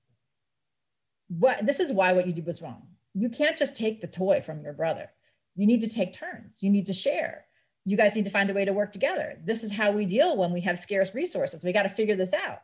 what 1.29 1.67
this 1.67 1.81
is 1.81 1.91
why 1.91 2.13
what 2.13 2.27
you 2.27 2.33
did 2.33 2.47
was 2.47 2.63
wrong. 2.63 2.87
You 3.15 3.29
can't 3.29 3.57
just 3.57 3.75
take 3.75 4.01
the 4.01 4.07
toy 4.07 4.43
from 4.45 4.63
your 4.63 4.75
brother. 4.75 5.11
You 5.57 5.67
need 5.67 5.81
to 5.81 5.89
take 5.89 6.15
turns. 6.15 6.59
You 6.61 6.71
need 6.71 6.87
to 6.87 6.93
share 6.93 7.47
you 7.85 7.97
guys 7.97 8.15
need 8.15 8.25
to 8.25 8.31
find 8.31 8.49
a 8.51 8.55
way 8.55 8.65
to 8.65 8.73
work 8.73 8.93
together. 8.93 9.39
This 9.45 9.65
is 9.65 9.73
how 9.73 9.91
we 9.91 10.05
deal 10.05 10.37
when 10.37 10.53
we 10.53 10.61
have 10.61 10.79
scarce 10.79 11.15
resources. 11.15 11.65
We 11.65 11.73
got 11.73 11.83
to 11.83 11.89
figure 11.89 12.17
this 12.17 12.33
out. 12.33 12.61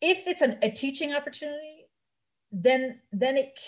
If 0.00 0.26
it's 0.26 0.42
an, 0.42 0.58
a 0.62 0.70
teaching 0.70 1.12
opportunity, 1.12 1.86
then 2.52 3.00
then 3.12 3.36
it 3.36 3.58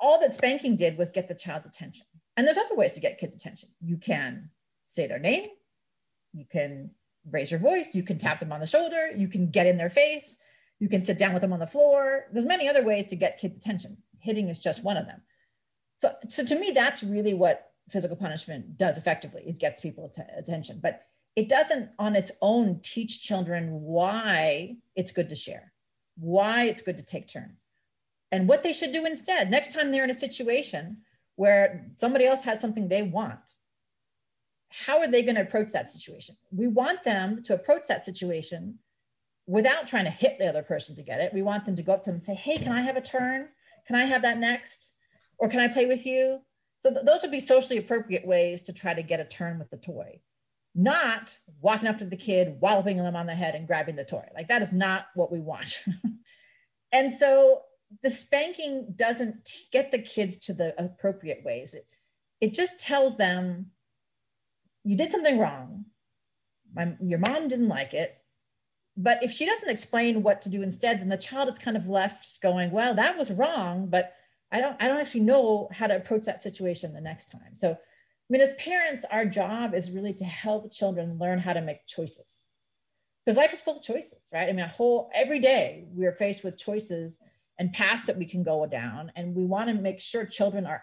all 0.00 0.20
that 0.20 0.34
spanking 0.34 0.76
did 0.76 0.98
was 0.98 1.12
get 1.12 1.28
the 1.28 1.34
child's 1.34 1.66
attention. 1.66 2.06
And 2.36 2.46
there's 2.46 2.56
other 2.56 2.74
ways 2.74 2.92
to 2.92 3.00
get 3.00 3.18
kids' 3.18 3.36
attention. 3.36 3.68
You 3.80 3.96
can 3.96 4.50
say 4.88 5.06
their 5.06 5.18
name, 5.18 5.48
you 6.32 6.44
can 6.50 6.90
raise 7.30 7.50
your 7.50 7.60
voice, 7.60 7.88
you 7.92 8.02
can 8.02 8.18
tap 8.18 8.40
them 8.40 8.52
on 8.52 8.60
the 8.60 8.66
shoulder, 8.66 9.10
you 9.16 9.28
can 9.28 9.50
get 9.50 9.66
in 9.66 9.76
their 9.76 9.90
face, 9.90 10.36
you 10.78 10.88
can 10.88 11.00
sit 11.00 11.18
down 11.18 11.32
with 11.32 11.42
them 11.42 11.52
on 11.52 11.60
the 11.60 11.66
floor. 11.66 12.24
There's 12.32 12.44
many 12.44 12.68
other 12.68 12.82
ways 12.82 13.06
to 13.08 13.16
get 13.16 13.38
kids' 13.38 13.56
attention. 13.56 13.96
Hitting 14.18 14.48
is 14.48 14.58
just 14.58 14.82
one 14.82 14.96
of 14.96 15.06
them. 15.06 15.22
So, 15.96 16.12
so 16.28 16.44
to 16.44 16.58
me, 16.58 16.72
that's 16.72 17.02
really 17.02 17.34
what 17.34 17.72
physical 17.90 18.16
punishment 18.16 18.76
does 18.76 18.96
effectively 18.96 19.42
is 19.42 19.58
gets 19.58 19.80
people 19.80 20.08
t- 20.08 20.22
attention 20.36 20.78
but 20.82 21.02
it 21.34 21.48
doesn't 21.48 21.90
on 21.98 22.14
its 22.14 22.30
own 22.40 22.78
teach 22.82 23.22
children 23.22 23.68
why 23.82 24.76
it's 24.94 25.10
good 25.10 25.28
to 25.28 25.36
share 25.36 25.72
why 26.16 26.64
it's 26.64 26.82
good 26.82 26.96
to 26.96 27.04
take 27.04 27.26
turns 27.28 27.64
and 28.30 28.48
what 28.48 28.62
they 28.62 28.72
should 28.72 28.92
do 28.92 29.04
instead 29.04 29.50
next 29.50 29.72
time 29.72 29.90
they're 29.90 30.04
in 30.04 30.10
a 30.10 30.14
situation 30.14 30.96
where 31.36 31.86
somebody 31.96 32.26
else 32.26 32.42
has 32.42 32.60
something 32.60 32.88
they 32.88 33.02
want 33.02 33.40
how 34.72 34.98
are 34.98 35.08
they 35.08 35.22
going 35.22 35.34
to 35.34 35.42
approach 35.42 35.72
that 35.72 35.90
situation 35.90 36.36
we 36.50 36.66
want 36.66 37.02
them 37.04 37.42
to 37.42 37.54
approach 37.54 37.86
that 37.88 38.04
situation 38.04 38.78
without 39.46 39.86
trying 39.86 40.04
to 40.04 40.10
hit 40.10 40.38
the 40.38 40.48
other 40.48 40.62
person 40.62 40.94
to 40.94 41.02
get 41.02 41.20
it 41.20 41.32
we 41.34 41.42
want 41.42 41.64
them 41.64 41.76
to 41.76 41.82
go 41.82 41.92
up 41.92 42.04
to 42.04 42.10
them 42.10 42.16
and 42.16 42.24
say 42.24 42.34
hey 42.34 42.58
can 42.58 42.72
i 42.72 42.80
have 42.80 42.96
a 42.96 43.00
turn 43.00 43.48
can 43.86 43.96
i 43.96 44.04
have 44.04 44.22
that 44.22 44.38
next 44.38 44.90
or 45.38 45.48
can 45.48 45.60
i 45.60 45.68
play 45.68 45.86
with 45.86 46.06
you 46.06 46.40
so 46.82 46.90
th- 46.90 47.06
those 47.06 47.22
would 47.22 47.30
be 47.30 47.40
socially 47.40 47.78
appropriate 47.78 48.26
ways 48.26 48.62
to 48.62 48.72
try 48.72 48.92
to 48.92 49.02
get 49.02 49.20
a 49.20 49.24
turn 49.24 49.58
with 49.58 49.70
the 49.70 49.76
toy, 49.76 50.20
not 50.74 51.36
walking 51.60 51.86
up 51.86 51.98
to 51.98 52.04
the 52.04 52.16
kid, 52.16 52.60
walloping 52.60 52.96
them 52.96 53.14
on 53.14 53.26
the 53.26 53.34
head 53.34 53.54
and 53.54 53.68
grabbing 53.68 53.94
the 53.94 54.04
toy. 54.04 54.26
Like 54.34 54.48
that 54.48 54.62
is 54.62 54.72
not 54.72 55.06
what 55.14 55.30
we 55.30 55.40
want. 55.40 55.80
and 56.92 57.16
so 57.16 57.60
the 58.02 58.10
spanking 58.10 58.94
doesn't 58.96 59.48
get 59.70 59.92
the 59.92 60.00
kids 60.00 60.38
to 60.38 60.54
the 60.54 60.74
appropriate 60.82 61.44
ways. 61.44 61.74
It, 61.74 61.86
it 62.40 62.52
just 62.52 62.80
tells 62.80 63.16
them 63.16 63.66
you 64.84 64.96
did 64.96 65.10
something 65.10 65.38
wrong. 65.38 65.84
My, 66.74 66.94
your 67.00 67.18
mom 67.18 67.48
didn't 67.48 67.68
like 67.68 67.94
it. 67.94 68.16
But 68.96 69.22
if 69.22 69.30
she 69.30 69.46
doesn't 69.46 69.70
explain 69.70 70.22
what 70.22 70.42
to 70.42 70.50
do 70.50 70.62
instead, 70.62 71.00
then 71.00 71.08
the 71.08 71.16
child 71.16 71.48
is 71.48 71.58
kind 71.58 71.76
of 71.76 71.88
left 71.88 72.40
going, 72.42 72.70
well, 72.70 72.94
that 72.94 73.16
was 73.16 73.30
wrong, 73.30 73.86
but 73.88 74.14
I 74.50 74.60
don't 74.60 74.76
I 74.80 74.86
don't 74.86 75.00
actually 75.00 75.22
know 75.22 75.68
how 75.72 75.86
to 75.86 75.96
approach 75.96 76.24
that 76.24 76.42
situation 76.42 76.92
the 76.92 77.00
next 77.00 77.30
time. 77.30 77.54
So 77.54 77.70
I 77.70 77.76
mean, 78.28 78.42
as 78.42 78.54
parents, 78.58 79.04
our 79.10 79.24
job 79.24 79.74
is 79.74 79.90
really 79.90 80.12
to 80.14 80.24
help 80.24 80.70
children 80.72 81.18
learn 81.18 81.38
how 81.38 81.54
to 81.54 81.62
make 81.62 81.86
choices. 81.86 82.42
Because 83.24 83.36
life 83.36 83.52
is 83.52 83.60
full 83.60 83.78
of 83.78 83.82
choices, 83.82 84.26
right? 84.32 84.48
I 84.48 84.52
mean, 84.52 84.64
a 84.64 84.68
whole 84.68 85.10
every 85.14 85.40
day 85.40 85.86
we're 85.92 86.12
faced 86.12 86.44
with 86.44 86.58
choices 86.58 87.18
and 87.58 87.72
paths 87.72 88.06
that 88.06 88.18
we 88.18 88.26
can 88.26 88.42
go 88.42 88.66
down. 88.66 89.12
And 89.16 89.34
we 89.34 89.44
want 89.44 89.68
to 89.68 89.74
make 89.74 90.00
sure 90.00 90.26
children 90.26 90.66
are, 90.66 90.82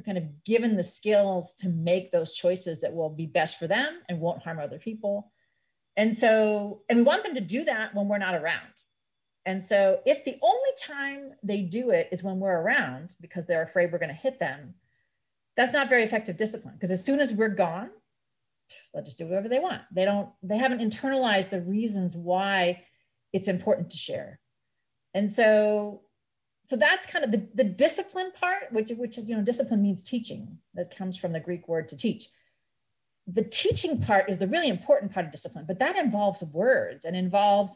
are 0.00 0.04
kind 0.04 0.18
of 0.18 0.44
given 0.44 0.76
the 0.76 0.84
skills 0.84 1.54
to 1.58 1.68
make 1.68 2.10
those 2.10 2.32
choices 2.32 2.80
that 2.80 2.92
will 2.92 3.10
be 3.10 3.26
best 3.26 3.58
for 3.58 3.66
them 3.66 4.00
and 4.08 4.20
won't 4.20 4.42
harm 4.42 4.58
other 4.58 4.78
people. 4.78 5.30
And 5.96 6.16
so, 6.16 6.82
and 6.88 6.98
we 6.98 7.02
want 7.04 7.22
them 7.24 7.34
to 7.34 7.40
do 7.40 7.64
that 7.64 7.94
when 7.94 8.08
we're 8.08 8.18
not 8.18 8.34
around. 8.34 8.66
And 9.46 9.62
so, 9.62 10.00
if 10.04 10.24
the 10.24 10.38
only 10.42 10.70
time 10.78 11.32
they 11.42 11.62
do 11.62 11.90
it 11.90 12.08
is 12.12 12.22
when 12.22 12.38
we're 12.38 12.60
around 12.60 13.14
because 13.20 13.46
they're 13.46 13.62
afraid 13.62 13.90
we're 13.90 13.98
going 13.98 14.08
to 14.08 14.14
hit 14.14 14.38
them, 14.38 14.74
that's 15.56 15.72
not 15.72 15.88
very 15.88 16.04
effective 16.04 16.36
discipline. 16.36 16.74
Because 16.74 16.90
as 16.90 17.04
soon 17.04 17.20
as 17.20 17.32
we're 17.32 17.48
gone, 17.48 17.90
they'll 18.92 19.04
just 19.04 19.18
do 19.18 19.26
whatever 19.26 19.48
they 19.48 19.58
want. 19.58 19.82
They 19.92 20.04
don't, 20.04 20.28
they 20.42 20.58
haven't 20.58 20.80
internalized 20.80 21.50
the 21.50 21.62
reasons 21.62 22.14
why 22.14 22.84
it's 23.32 23.48
important 23.48 23.90
to 23.90 23.96
share. 23.96 24.38
And 25.14 25.32
so, 25.34 26.02
so 26.70 26.76
that's 26.76 27.04
kind 27.04 27.24
of 27.24 27.32
the, 27.32 27.48
the 27.56 27.64
discipline 27.64 28.30
part, 28.30 28.70
which, 28.70 28.90
which, 28.90 29.18
you 29.18 29.34
know, 29.34 29.42
discipline 29.42 29.82
means 29.82 30.04
teaching. 30.04 30.56
That 30.74 30.96
comes 30.96 31.16
from 31.16 31.32
the 31.32 31.40
Greek 31.40 31.66
word 31.66 31.88
to 31.88 31.96
teach. 31.96 32.28
The 33.26 33.42
teaching 33.42 34.00
part 34.00 34.30
is 34.30 34.38
the 34.38 34.46
really 34.46 34.68
important 34.68 35.12
part 35.12 35.26
of 35.26 35.32
discipline, 35.32 35.64
but 35.66 35.80
that 35.80 35.98
involves 35.98 36.44
words 36.44 37.06
and 37.06 37.16
involves 37.16 37.72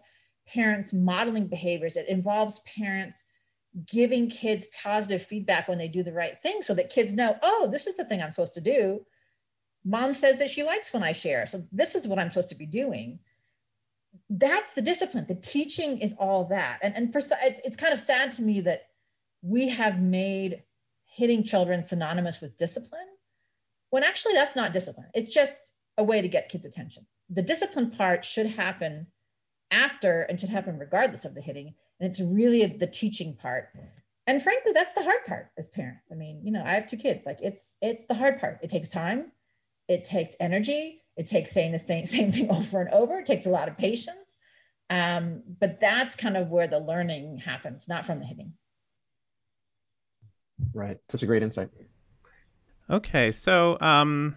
parents 0.47 0.93
modeling 0.93 1.49
behaviors. 1.49 1.97
It 1.97 2.09
involves 2.09 2.61
parents 2.61 3.25
giving 3.85 4.31
kids 4.31 4.69
positive 4.81 5.27
feedback 5.27 5.67
when 5.67 5.79
they 5.79 5.89
do 5.89 6.05
the 6.05 6.13
right 6.13 6.41
thing 6.41 6.63
so 6.63 6.73
that 6.75 6.89
kids 6.89 7.13
know, 7.13 7.37
oh, 7.43 7.69
this 7.73 7.89
is 7.89 7.97
the 7.97 8.05
thing 8.05 8.23
I'm 8.23 8.31
supposed 8.31 8.55
to 8.55 8.61
do. 8.61 9.05
Mom 9.85 10.15
says 10.15 10.39
that 10.39 10.51
she 10.51 10.63
likes 10.63 10.93
when 10.93 11.03
I 11.03 11.11
share. 11.11 11.47
So 11.47 11.65
this 11.73 11.97
is 11.97 12.07
what 12.07 12.21
I'm 12.21 12.29
supposed 12.29 12.51
to 12.51 12.55
be 12.55 12.67
doing. 12.67 13.19
That's 14.31 14.73
the 14.75 14.83
discipline. 14.83 15.27
The 15.29 15.35
teaching 15.35 15.99
is 15.99 16.15
all 16.19 16.45
that. 16.47 16.79
And, 16.83 16.95
and 16.95 17.13
for, 17.13 17.19
it's, 17.19 17.61
it's 17.65 17.77
kind 17.77 17.93
of 17.93 18.01
sad 18.01 18.33
to 18.33 18.43
me 18.43 18.61
that 18.63 18.83
we 19.43 19.69
have 19.69 20.01
made 20.01 20.63
hitting 21.05 21.45
children 21.45 21.83
synonymous 21.83 22.41
with 22.41 22.57
discipline 22.57 23.07
when 23.91 24.03
actually 24.03 24.35
that's 24.35 24.57
not 24.57 24.73
discipline. 24.73 25.07
It's 25.15 25.33
just 25.33 25.57
a 25.99 26.05
way 26.05 26.21
to 26.21 26.29
get 26.29 26.49
kids' 26.49 26.65
attention. 26.65 27.07
The 27.31 27.43
discipline 27.43 27.91
part 27.91 28.25
should 28.25 28.47
happen 28.47 29.07
after 29.71 30.23
and 30.23 30.41
should 30.41 30.49
happen 30.49 30.79
regardless 30.79 31.25
of 31.25 31.35
the 31.35 31.41
hitting. 31.41 31.75
And 32.01 32.11
it's 32.11 32.21
really 32.21 32.67
the 32.67 32.87
teaching 32.87 33.37
part. 33.37 33.69
And 34.27 34.43
frankly, 34.43 34.73
that's 34.73 34.95
the 34.95 35.05
hard 35.05 35.25
part 35.27 35.51
as 35.59 35.69
parents. 35.69 36.07
I 36.11 36.15
mean, 36.15 36.41
you 36.43 36.51
know, 36.51 36.65
I 36.65 36.75
have 36.75 36.89
two 36.89 36.97
kids. 36.97 37.25
Like 37.27 37.39
it's 37.41 37.75
it's 37.81 38.05
the 38.09 38.15
hard 38.15 38.41
part. 38.41 38.59
It 38.63 38.71
takes 38.71 38.89
time, 38.89 39.31
it 39.87 40.05
takes 40.05 40.35
energy, 40.41 41.04
it 41.17 41.27
takes 41.27 41.53
saying 41.53 41.73
the 41.73 41.79
thing, 41.79 42.07
same 42.07 42.33
thing 42.33 42.51
over 42.51 42.81
and 42.81 42.91
over. 42.91 43.19
It 43.19 43.27
takes 43.27 43.47
a 43.47 43.51
lot 43.51 43.69
of 43.69 43.77
patience. 43.77 44.39
Um, 44.91 45.43
but 45.61 45.81
that's 45.81 46.15
kind 46.15 46.37
of 46.37 46.49
where 46.49 46.69
the 46.69 46.79
learning 46.79 47.39
happens, 47.39 47.89
not 47.89 48.05
from 48.05 48.21
the 48.21 48.27
hitting. 48.27 48.53
Right. 50.73 50.99
Such 51.09 51.23
a 51.23 51.27
great 51.27 51.43
insight. 51.43 51.71
Okay, 52.91 53.33
so 53.33 53.81
um, 53.81 54.37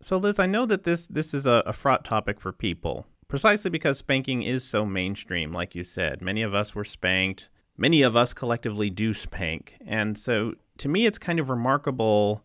so 0.00 0.16
Liz, 0.16 0.38
I 0.38 0.46
know 0.46 0.64
that 0.66 0.84
this 0.84 1.06
this 1.06 1.34
is 1.34 1.46
a, 1.46 1.62
a 1.66 1.72
fraught 1.72 2.04
topic 2.04 2.40
for 2.40 2.52
people 2.52 3.06
precisely 3.30 3.70
because 3.70 3.96
spanking 3.96 4.42
is 4.42 4.64
so 4.64 4.84
mainstream, 4.84 5.52
like 5.52 5.74
you 5.74 5.84
said. 5.84 6.20
Many 6.20 6.42
of 6.42 6.54
us 6.54 6.74
were 6.74 6.84
spanked. 6.84 7.48
Many 7.78 8.02
of 8.02 8.16
us 8.16 8.34
collectively 8.34 8.90
do 8.90 9.14
spank. 9.14 9.76
And 9.86 10.18
so 10.18 10.54
to 10.78 10.88
me, 10.88 11.06
it's 11.06 11.18
kind 11.18 11.38
of 11.38 11.48
remarkable, 11.48 12.42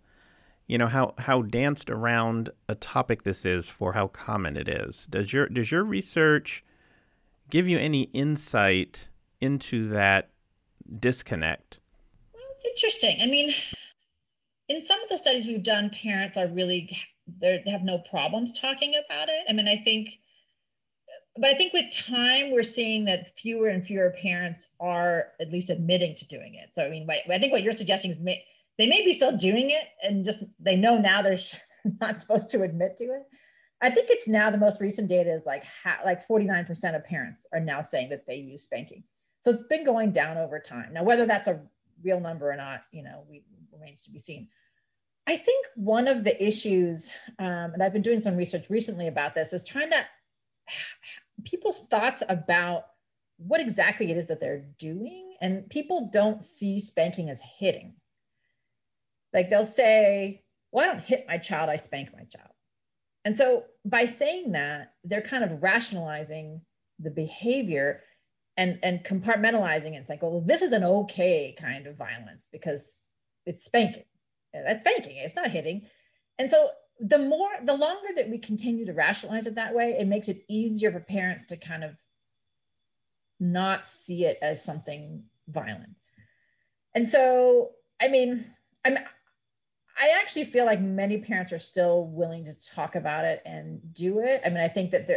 you 0.68 0.78
know, 0.78 0.88
how, 0.88 1.14
how 1.20 1.42
danced 1.44 1.90
around 1.90 2.50
a 2.68 2.76
topic 2.76 3.24
this 3.24 3.46
is 3.46 3.68
for 3.68 3.94
how 3.94 4.08
common 4.08 4.58
it 4.58 4.68
is. 4.68 5.06
Does 5.10 5.32
your, 5.32 5.48
does 5.48 5.72
your 5.72 5.84
research 5.84 6.64
give 7.50 7.68
you 7.68 7.78
any 7.78 8.04
insight 8.14 9.10
into 9.42 9.88
that 9.90 10.30
disconnect? 11.00 11.80
Well, 12.34 12.44
it's 12.56 12.66
interesting. 12.66 13.20
I 13.22 13.28
mean, 13.28 13.54
in 14.68 14.82
some 14.82 15.02
of 15.02 15.10
the 15.10 15.18
studies 15.18 15.46
we've 15.46 15.64
done, 15.64 15.92
parents 16.02 16.38
are 16.38 16.48
really 16.48 16.98
they 17.42 17.64
have 17.66 17.82
no 17.82 18.00
problems 18.10 18.58
talking 18.60 18.94
about 19.06 19.30
it. 19.30 19.46
I 19.50 19.54
mean, 19.54 19.68
I 19.68 19.78
think 19.78 20.10
but 21.36 21.50
I 21.50 21.54
think 21.56 21.74
with 21.74 21.94
time, 21.94 22.52
we're 22.52 22.64
seeing 22.64 23.06
that 23.06 23.38
fewer 23.38 23.68
and 23.68 23.86
fewer 23.86 24.16
parents 24.22 24.68
are 24.80 25.34
at 25.42 25.52
least 25.52 25.70
admitting 25.70 26.16
to 26.16 26.28
doing 26.28 26.56
it. 26.56 26.70
So, 26.74 26.84
I 26.84 26.90
mean, 26.90 27.08
I 27.10 27.40
think 27.40 27.52
what 27.52 27.62
you're 27.62 27.74
suggesting 27.74 28.12
is 28.12 28.20
they 28.78 28.88
may 28.88 29.04
be 29.04 29.16
still 29.16 29.36
doing 29.36 29.70
it 29.70 29.84
and 30.04 30.26
just 30.26 30.44
they 30.60 30.76
know 30.76 30.98
now 30.98 31.22
they're 31.22 31.40
not 32.02 32.20
supposed 32.20 32.50
to 32.52 32.64
admit 32.64 32.98
to 32.98 33.06
it. 33.06 33.24
I 33.82 33.90
think 33.90 34.08
it's 34.10 34.28
now 34.28 34.50
the 34.50 34.58
most 34.58 34.80
recent 34.80 35.08
data 35.08 35.32
is 35.32 35.46
like 35.46 35.64
ha- 35.84 36.00
like 36.04 36.28
49% 36.28 36.96
of 36.96 37.04
parents 37.04 37.46
are 37.54 37.60
now 37.60 37.82
saying 37.82 38.10
that 38.10 38.26
they 38.26 38.36
use 38.36 38.64
spanking. 38.64 39.04
So 39.42 39.52
it's 39.52 39.64
been 39.64 39.86
going 39.86 40.12
down 40.12 40.38
over 40.38 40.60
time. 40.60 40.94
Now, 40.94 41.04
whether 41.04 41.26
that's 41.26 41.48
a 41.48 41.62
real 42.04 42.20
number 42.20 42.52
or 42.52 42.56
not, 42.56 42.84
you 42.92 43.04
know, 43.04 43.24
we, 43.30 43.44
remains 43.72 44.02
to 44.02 44.12
be 44.12 44.20
seen. 44.20 44.48
I 45.28 45.38
think 45.38 45.66
one 45.76 46.08
of 46.08 46.24
the 46.24 46.44
issues, 46.44 47.12
um, 47.40 47.74
and 47.74 47.84
I've 47.84 47.94
been 47.94 48.02
doing 48.02 48.22
some 48.22 48.36
research 48.38 48.66
recently 48.70 49.08
about 49.08 49.36
this, 49.36 49.54
is 49.54 49.64
trying 49.64 49.92
to 49.92 50.06
people's 51.44 51.82
thoughts 51.92 52.24
about 52.30 52.86
what 53.38 53.60
exactly 53.60 54.12
it 54.12 54.18
is 54.18 54.28
that 54.28 54.40
they're 54.40 54.66
doing. 54.80 55.36
And 55.42 55.70
people 55.70 56.10
don't 56.12 56.44
see 56.44 56.80
spanking 56.80 57.30
as 57.30 57.42
hitting. 57.60 57.94
Like 59.36 59.52
they'll 59.52 59.66
say, 59.68 60.42
well, 60.72 60.90
I 60.90 60.94
don't 60.94 61.04
hit 61.04 61.26
my 61.28 61.38
child, 61.38 61.70
I 61.70 61.76
spank 61.76 62.10
my 62.12 62.24
child. 62.24 62.50
And 63.24 63.38
so 63.38 63.66
by 63.86 64.06
saying 64.06 64.54
that, 64.54 64.94
they're 65.04 65.22
kind 65.22 65.44
of 65.44 65.62
rationalizing 65.62 66.62
the 67.00 67.12
behavior 67.12 68.02
and, 68.58 68.80
and 68.82 69.04
compartmentalizing 69.04 69.94
it. 69.94 69.98
It's 69.98 70.10
like, 70.10 70.24
well, 70.24 70.42
this 70.42 70.62
is 70.64 70.72
an 70.72 70.84
okay 70.84 71.56
kind 71.60 71.86
of 71.86 71.98
violence 71.98 72.48
because 72.52 72.82
it's 73.46 73.66
spanking. 73.66 74.06
That's 74.54 74.80
spanking, 74.80 75.18
it's 75.18 75.36
not 75.36 75.52
hitting. 75.52 75.84
And 76.40 76.50
so 76.50 76.70
the 77.00 77.18
more 77.18 77.50
the 77.64 77.74
longer 77.74 78.08
that 78.16 78.30
we 78.30 78.38
continue 78.38 78.86
to 78.86 78.94
rationalize 78.94 79.48
it 79.48 79.56
that 79.56 79.74
way 79.74 79.98
it 80.00 80.08
makes 80.08 80.30
it 80.30 80.44
easier 80.48 80.92
for 80.92 81.00
parents 81.02 81.44
to 81.44 81.58
kind 81.58 81.84
of 81.84 81.92
not 83.40 83.90
see 83.90 84.26
it 84.26 84.38
as 84.42 84.64
something 84.64 85.22
violent 85.50 85.96
and 86.94 87.10
so 87.10 87.72
i 88.02 88.08
mean 88.08 88.46
i'm 88.86 88.98
i 90.00 90.10
actually 90.20 90.46
feel 90.46 90.66
like 90.66 90.82
many 90.82 91.18
parents 91.18 91.52
are 91.52 91.60
still 91.60 92.08
willing 92.08 92.46
to 92.46 92.54
talk 92.74 92.96
about 92.96 93.26
it 93.26 93.42
and 93.46 93.80
do 93.94 94.20
it 94.20 94.42
i 94.46 94.50
mean 94.50 94.60
i 94.60 94.68
think 94.68 94.92
that 94.92 95.08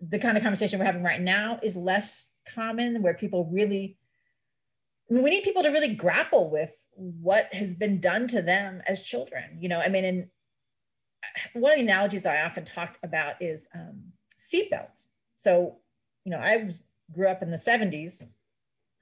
the 0.00 0.18
kind 0.18 0.36
of 0.36 0.42
conversation 0.42 0.78
we're 0.78 0.84
having 0.84 1.02
right 1.02 1.20
now 1.20 1.58
is 1.62 1.76
less 1.76 2.28
common 2.54 3.02
where 3.02 3.14
people 3.14 3.48
really 3.50 3.96
I 5.10 5.14
mean, 5.14 5.22
we 5.22 5.30
need 5.30 5.44
people 5.44 5.62
to 5.62 5.68
really 5.68 5.94
grapple 5.94 6.50
with 6.50 6.70
what 6.96 7.52
has 7.52 7.74
been 7.74 8.00
done 8.00 8.26
to 8.28 8.40
them 8.42 8.82
as 8.86 9.02
children 9.02 9.58
you 9.60 9.68
know 9.68 9.78
i 9.78 9.88
mean 9.88 10.04
and 10.04 10.28
one 11.52 11.72
of 11.72 11.78
the 11.78 11.84
analogies 11.84 12.26
I 12.26 12.42
often 12.42 12.64
talk 12.64 12.98
about 13.02 13.40
is 13.40 13.66
um, 13.74 14.02
seatbelts. 14.38 15.06
So, 15.36 15.76
you 16.24 16.30
know, 16.30 16.38
I 16.38 16.58
was, 16.58 16.74
grew 17.12 17.28
up 17.28 17.42
in 17.42 17.50
the 17.50 17.56
70s. 17.56 18.20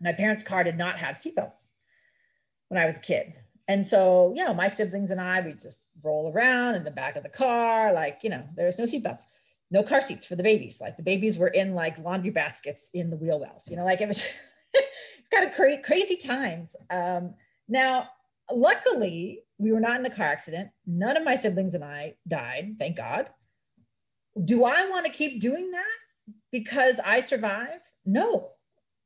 My 0.00 0.12
parents' 0.12 0.42
car 0.42 0.64
did 0.64 0.76
not 0.76 0.98
have 0.98 1.16
seatbelts 1.16 1.66
when 2.68 2.80
I 2.80 2.86
was 2.86 2.96
a 2.96 3.00
kid. 3.00 3.34
And 3.68 3.86
so, 3.86 4.32
you 4.34 4.44
know, 4.44 4.52
my 4.52 4.68
siblings 4.68 5.10
and 5.10 5.20
I, 5.20 5.40
we 5.40 5.52
just 5.52 5.82
roll 6.02 6.32
around 6.32 6.74
in 6.74 6.84
the 6.84 6.90
back 6.90 7.16
of 7.16 7.22
the 7.22 7.28
car, 7.28 7.92
like, 7.92 8.20
you 8.22 8.30
know, 8.30 8.44
there's 8.56 8.78
no 8.78 8.84
seatbelts, 8.84 9.22
no 9.70 9.82
car 9.82 10.02
seats 10.02 10.26
for 10.26 10.36
the 10.36 10.42
babies. 10.42 10.80
Like 10.80 10.96
the 10.96 11.02
babies 11.02 11.38
were 11.38 11.48
in 11.48 11.74
like 11.74 11.98
laundry 11.98 12.30
baskets 12.30 12.90
in 12.92 13.08
the 13.08 13.16
wheel 13.16 13.40
wells, 13.40 13.62
you 13.68 13.76
know, 13.76 13.84
like 13.84 14.00
it 14.00 14.08
was 14.08 14.24
kind 15.32 15.48
of 15.48 15.54
cra- 15.54 15.82
crazy 15.82 16.16
times. 16.16 16.74
Um, 16.90 17.34
now, 17.68 18.08
luckily, 18.50 19.44
we 19.58 19.72
were 19.72 19.80
not 19.80 20.00
in 20.00 20.06
a 20.06 20.10
car 20.10 20.26
accident. 20.26 20.70
None 20.86 21.16
of 21.16 21.24
my 21.24 21.36
siblings 21.36 21.74
and 21.74 21.84
I 21.84 22.16
died, 22.26 22.76
thank 22.78 22.96
God. 22.96 23.30
Do 24.44 24.64
I 24.64 24.88
want 24.88 25.06
to 25.06 25.12
keep 25.12 25.40
doing 25.40 25.70
that 25.70 25.84
because 26.50 26.98
I 27.04 27.20
survived? 27.20 27.82
No, 28.04 28.51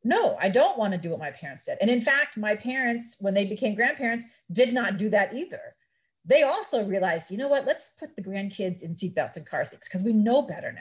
no, 0.07 0.37
I 0.41 0.49
don't 0.49 0.79
want 0.79 0.93
to 0.93 0.99
do 0.99 1.11
what 1.11 1.19
my 1.19 1.31
parents 1.31 1.65
did. 1.65 1.79
And 1.81 1.91
in 1.91 2.01
fact, 2.01 2.37
my 2.37 2.55
parents, 2.55 3.17
when 3.19 3.35
they 3.35 3.47
became 3.47 3.75
grandparents, 3.75 4.25
did 4.53 4.73
not 4.73 4.99
do 4.99 5.11
that 5.11 5.35
either. 5.35 5.75
They 6.25 6.43
also 6.43 6.85
realized, 6.85 7.31
you 7.31 7.39
know 7.39 7.49
what, 7.49 7.67
let's 7.67 7.91
put 7.99 8.15
the 8.15 8.23
grandkids 8.23 8.83
in 8.83 8.95
seatbelts 8.95 9.37
and 9.37 9.47
car 9.47 9.65
seats 9.65 9.89
because 9.89 10.03
we 10.03 10.13
know 10.13 10.43
better 10.43 10.73
now. 10.73 10.81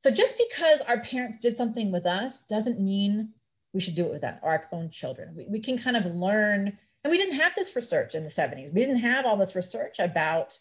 So 0.00 0.10
just 0.10 0.34
because 0.36 0.80
our 0.82 1.00
parents 1.00 1.38
did 1.40 1.56
something 1.56 1.90
with 1.90 2.06
us 2.06 2.40
doesn't 2.40 2.80
mean 2.80 3.30
we 3.72 3.80
should 3.80 3.94
do 3.94 4.06
it 4.06 4.12
with 4.12 4.24
our 4.24 4.68
own 4.72 4.90
children. 4.90 5.34
We, 5.36 5.46
we 5.48 5.60
can 5.60 5.78
kind 5.78 5.96
of 5.96 6.04
learn 6.06 6.78
and 7.04 7.10
we 7.10 7.18
didn't 7.18 7.38
have 7.38 7.52
this 7.54 7.76
research 7.76 8.14
in 8.14 8.24
the 8.24 8.30
70s. 8.30 8.72
We 8.72 8.80
didn't 8.80 8.96
have 8.96 9.26
all 9.26 9.36
this 9.36 9.54
research 9.54 9.98
about, 9.98 10.58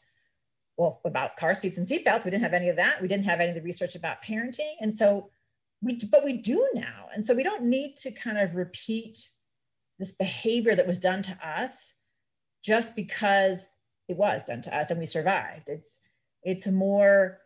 well, 0.76 1.00
about 1.06 1.38
car 1.38 1.56
seats 1.56 1.78
and 1.78 1.88
seatbelts. 1.88 2.26
We 2.26 2.32
didn't 2.32 2.44
have 2.44 2.54
any 2.54 2.68
of 2.68 2.76
that. 2.76 3.02
We 3.02 3.08
didn't 3.08 3.24
have 3.24 3.40
any 3.40 3.50
of 3.50 3.56
the 3.56 3.62
research 3.62 3.96
about 3.96 4.22
parenting. 4.22 4.74
And 4.82 4.96
so 4.96 5.30
we, 5.84 6.00
but 6.12 6.24
we 6.24 6.38
do 6.38 6.68
now. 6.74 7.08
And 7.14 7.26
so 7.26 7.34
we 7.34 7.44
don't 7.44 7.64
need 7.64 7.98
to 7.98 8.12
kind 8.12 8.38
of 8.38 8.56
repeat 8.56 9.28
this 10.00 10.12
behavior 10.12 10.76
that 10.76 10.88
was 10.88 11.00
done 11.00 11.22
to 11.24 11.38
us 11.48 11.94
just 12.64 12.96
because 12.96 13.68
it 14.08 14.18
was 14.18 14.44
done 14.44 14.62
to 14.62 14.76
us 14.76 14.90
and 14.90 15.00
we 15.00 15.06
survived. 15.06 15.68
It's 15.68 16.00
it's 16.44 16.68
more 16.68 17.40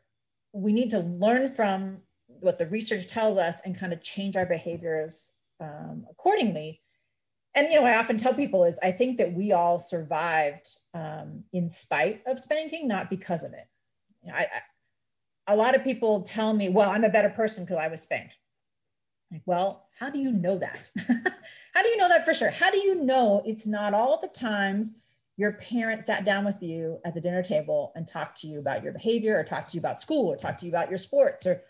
we 0.53 0.71
need 0.71 0.89
to 0.91 0.99
learn 0.99 1.53
from 1.53 1.97
what 2.27 2.57
the 2.57 2.67
research 2.67 3.07
tells 3.07 3.37
us 3.37 3.55
and 3.63 3.77
kind 3.77 3.93
of 3.93 4.01
change 4.01 4.35
our 4.35 4.45
behaviors 4.45 5.29
um, 5.59 6.05
accordingly. 6.09 6.81
And 7.55 7.67
you 7.71 7.79
know, 7.79 7.85
I 7.85 7.97
often 7.97 8.17
tell 8.17 8.33
people 8.33 8.63
is 8.63 8.79
I 8.81 8.91
think 8.91 9.17
that 9.17 9.33
we 9.33 9.51
all 9.51 9.79
survived 9.79 10.69
um, 10.93 11.43
in 11.53 11.69
spite 11.69 12.21
of 12.27 12.39
spanking, 12.39 12.87
not 12.87 13.09
because 13.09 13.43
of 13.43 13.53
it. 13.53 13.67
You 14.23 14.31
know, 14.31 14.37
I, 14.37 14.47
a 15.47 15.55
lot 15.55 15.75
of 15.75 15.83
people 15.83 16.21
tell 16.21 16.53
me, 16.53 16.69
"Well, 16.69 16.89
I'm 16.89 17.03
a 17.03 17.09
better 17.09 17.29
person 17.29 17.65
because 17.65 17.77
I 17.77 17.87
was 17.87 18.01
spanked." 18.01 18.35
Like, 19.31 19.41
well, 19.45 19.87
how 19.99 20.09
do 20.09 20.19
you 20.19 20.31
know 20.31 20.57
that? 20.57 20.89
how 21.73 21.83
do 21.83 21.89
you 21.89 21.97
know 21.97 22.07
that 22.09 22.25
for 22.25 22.33
sure? 22.33 22.49
How 22.49 22.71
do 22.71 22.77
you 22.77 23.03
know 23.03 23.43
it's 23.45 23.65
not 23.65 23.93
all 23.93 24.19
the 24.21 24.29
times 24.29 24.93
your 25.37 25.53
parent 25.53 26.05
sat 26.05 26.25
down 26.25 26.45
with 26.45 26.61
you 26.61 26.99
at 27.05 27.13
the 27.13 27.21
dinner 27.21 27.43
table 27.43 27.91
and 27.95 28.07
talked 28.07 28.41
to 28.41 28.47
you 28.47 28.59
about 28.59 28.83
your 28.83 28.91
behavior 28.91 29.37
or 29.37 29.43
talked 29.43 29.69
to 29.69 29.75
you 29.75 29.79
about 29.79 30.01
school 30.01 30.27
or 30.27 30.35
talked 30.35 30.59
to 30.59 30.65
you 30.65 30.71
about 30.71 30.89
your 30.89 30.99
sports 30.99 31.45
or 31.45 31.61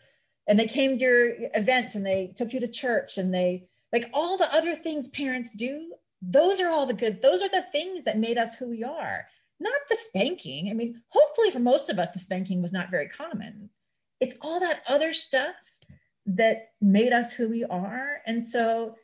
and 0.48 0.58
they 0.58 0.68
came 0.68 0.98
to 0.98 1.04
your 1.04 1.34
events 1.56 1.96
and 1.96 2.06
they 2.06 2.34
took 2.36 2.54
you 2.54 2.62
to 2.62 2.68
church 2.68 3.18
and 3.18 3.34
they 3.34 3.68
like 3.92 4.10
all 4.14 4.38
the 4.38 4.52
other 4.54 4.76
things 4.76 5.10
parents 5.10 5.52
do 5.52 5.94
those 6.22 6.62
are 6.62 6.70
all 6.70 6.86
the 6.86 6.94
good 6.94 7.22
those 7.22 7.42
are 7.42 7.50
the 7.50 7.66
things 7.72 8.04
that 8.06 8.18
made 8.18 8.38
us 8.38 8.56
who 8.56 8.70
we 8.70 8.84
are 8.84 9.26
not 9.60 9.74
the 9.90 9.98
spanking. 10.06 10.70
I 10.70 10.74
mean 10.74 11.02
hopefully 11.10 11.52
for 11.52 11.60
most 11.60 11.90
of 11.90 12.00
us 12.00 12.10
the 12.14 12.20
spanking 12.20 12.62
was 12.62 12.74
not 12.74 12.92
very 12.92 13.10
common. 13.10 13.70
It's 14.20 14.36
all 14.42 14.60
that 14.60 14.82
other 14.88 15.14
stuff 15.14 15.56
that 16.26 16.70
made 16.82 17.14
us 17.14 17.32
who 17.32 17.50
we 17.50 17.64
are. 17.64 18.22
And 18.26 18.46
so 18.46 18.96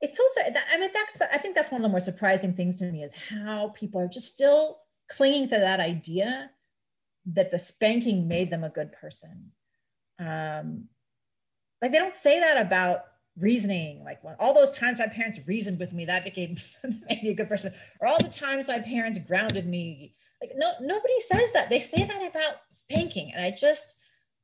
it's 0.00 0.18
also 0.18 0.40
i 0.72 0.78
mean 0.78 0.90
that's 0.94 1.32
i 1.32 1.38
think 1.38 1.54
that's 1.54 1.72
one 1.72 1.80
of 1.80 1.82
the 1.82 1.88
more 1.88 2.00
surprising 2.00 2.54
things 2.54 2.78
to 2.78 2.84
me 2.92 3.02
is 3.02 3.12
how 3.12 3.72
people 3.76 4.00
are 4.00 4.08
just 4.08 4.28
still 4.28 4.78
clinging 5.10 5.48
to 5.48 5.58
that 5.58 5.80
idea 5.80 6.50
that 7.26 7.50
the 7.50 7.58
spanking 7.58 8.28
made 8.28 8.50
them 8.50 8.64
a 8.64 8.70
good 8.70 8.92
person. 8.92 9.50
Um 10.18 10.84
like 11.82 11.92
they 11.92 11.98
don't 11.98 12.14
say 12.22 12.40
that 12.40 12.64
about 12.64 13.00
reasoning 13.38 14.02
like 14.04 14.22
when 14.24 14.34
all 14.38 14.54
those 14.54 14.70
times 14.70 14.98
my 14.98 15.06
parents 15.06 15.38
reasoned 15.46 15.78
with 15.78 15.92
me 15.92 16.04
that 16.04 16.24
became 16.24 16.56
made 16.84 17.22
me 17.22 17.30
a 17.30 17.34
good 17.34 17.48
person. 17.48 17.72
Or 18.00 18.08
all 18.08 18.18
the 18.18 18.28
times 18.28 18.68
my 18.68 18.80
parents 18.80 19.18
grounded 19.18 19.66
me 19.66 20.14
like 20.40 20.52
no 20.56 20.72
nobody 20.80 21.20
says 21.32 21.52
that. 21.52 21.68
They 21.68 21.80
say 21.80 22.04
that 22.04 22.30
about 22.30 22.56
spanking. 22.72 23.32
And 23.34 23.44
i 23.44 23.50
just 23.50 23.94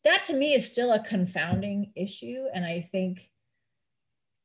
that 0.04 0.24
to 0.24 0.34
me 0.34 0.54
is 0.54 0.70
still 0.70 0.92
a 0.92 1.04
confounding 1.04 1.92
issue. 1.96 2.44
And 2.54 2.64
i 2.64 2.88
think 2.92 3.30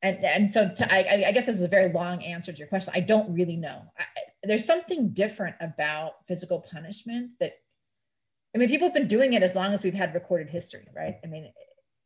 and 0.01 0.23
and 0.23 0.49
so 0.49 0.69
to, 0.69 0.93
I, 0.93 1.27
I 1.27 1.31
guess 1.31 1.45
this 1.45 1.57
is 1.57 1.63
a 1.63 1.67
very 1.67 1.91
long 1.91 2.23
answer 2.23 2.51
to 2.51 2.57
your 2.57 2.67
question. 2.67 2.93
I 2.95 3.01
don't 3.01 3.33
really 3.33 3.57
know. 3.57 3.81
I, 3.97 4.03
there's 4.43 4.65
something 4.65 5.09
different 5.09 5.55
about 5.59 6.25
physical 6.27 6.61
punishment 6.61 7.31
that 7.39 7.53
i 8.55 8.57
mean 8.57 8.69
people 8.69 8.87
have 8.87 8.93
been 8.93 9.07
doing 9.07 9.33
it 9.33 9.43
as 9.43 9.53
long 9.53 9.73
as 9.73 9.83
we've 9.83 9.93
had 9.93 10.13
recorded 10.13 10.49
history 10.49 10.87
right? 10.95 11.15
I 11.23 11.27
mean 11.27 11.51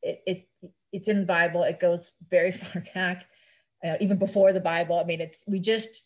it, 0.02 0.22
it 0.26 0.48
it's 0.94 1.10
in 1.10 1.20
the 1.20 1.26
bible 1.26 1.64
it 1.64 1.80
goes 1.80 2.12
very 2.30 2.52
far 2.60 2.84
back 2.94 3.26
uh, 3.86 3.96
even 4.00 4.18
before 4.18 4.54
the 4.54 4.60
bible 4.60 4.98
i 4.98 5.04
mean 5.04 5.20
it's 5.20 5.44
we 5.48 5.60
just 5.60 6.04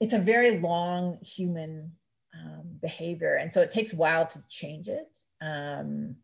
it's 0.00 0.14
a 0.14 0.18
very 0.18 0.58
long 0.60 1.18
human 1.22 1.92
um, 2.34 2.62
behavior 2.82 3.36
and 3.36 3.52
so 3.52 3.60
it 3.60 3.70
takes 3.70 3.92
a 3.92 3.96
while 3.96 4.26
to 4.26 4.42
change 4.48 4.88
it 4.88 5.08
um, 5.40 6.16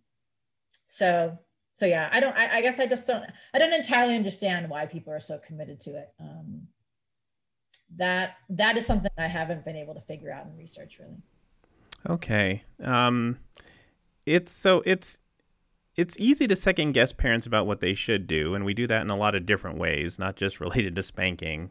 so 0.88 1.38
so 1.76 1.86
yeah, 1.86 2.08
I 2.12 2.20
don't. 2.20 2.36
I, 2.36 2.58
I, 2.58 2.60
guess 2.60 2.78
I 2.78 2.86
just 2.86 3.06
don't. 3.06 3.24
I 3.52 3.58
don't 3.58 3.72
entirely 3.72 4.14
understand 4.14 4.70
why 4.70 4.86
people 4.86 5.12
are 5.12 5.20
so 5.20 5.40
committed 5.44 5.80
to 5.82 5.96
it. 5.98 6.12
Um, 6.20 6.68
that 7.96 8.36
that 8.50 8.76
is 8.76 8.86
something 8.86 9.10
I 9.18 9.26
haven't 9.26 9.64
been 9.64 9.76
able 9.76 9.94
to 9.94 10.00
figure 10.02 10.32
out 10.32 10.46
in 10.46 10.56
research 10.56 10.98
really. 11.00 11.16
Okay. 12.08 12.62
Um, 12.82 13.38
it's 14.24 14.52
so 14.52 14.82
it's 14.86 15.18
it's 15.96 16.18
easy 16.18 16.46
to 16.48 16.56
second 16.56 16.92
guess 16.92 17.12
parents 17.12 17.46
about 17.46 17.66
what 17.66 17.80
they 17.80 17.94
should 17.94 18.26
do, 18.26 18.54
and 18.54 18.64
we 18.64 18.74
do 18.74 18.86
that 18.86 19.02
in 19.02 19.10
a 19.10 19.16
lot 19.16 19.34
of 19.34 19.46
different 19.46 19.78
ways, 19.78 20.18
not 20.18 20.36
just 20.36 20.60
related 20.60 20.96
to 20.96 21.02
spanking. 21.02 21.70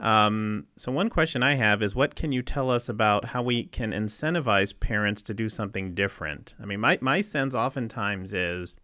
Um, 0.00 0.66
so 0.76 0.90
one 0.90 1.10
question 1.10 1.42
I 1.42 1.54
have 1.54 1.82
is, 1.82 1.94
what 1.94 2.16
can 2.16 2.32
you 2.32 2.42
tell 2.42 2.70
us 2.70 2.88
about 2.88 3.26
how 3.26 3.42
we 3.42 3.64
can 3.64 3.92
incentivize 3.92 4.78
parents 4.78 5.22
to 5.22 5.34
do 5.34 5.48
something 5.48 5.94
different? 5.94 6.54
I 6.60 6.66
mean, 6.66 6.80
my 6.80 6.98
my 7.00 7.20
sense 7.20 7.54
oftentimes 7.54 8.32
is 8.32 8.80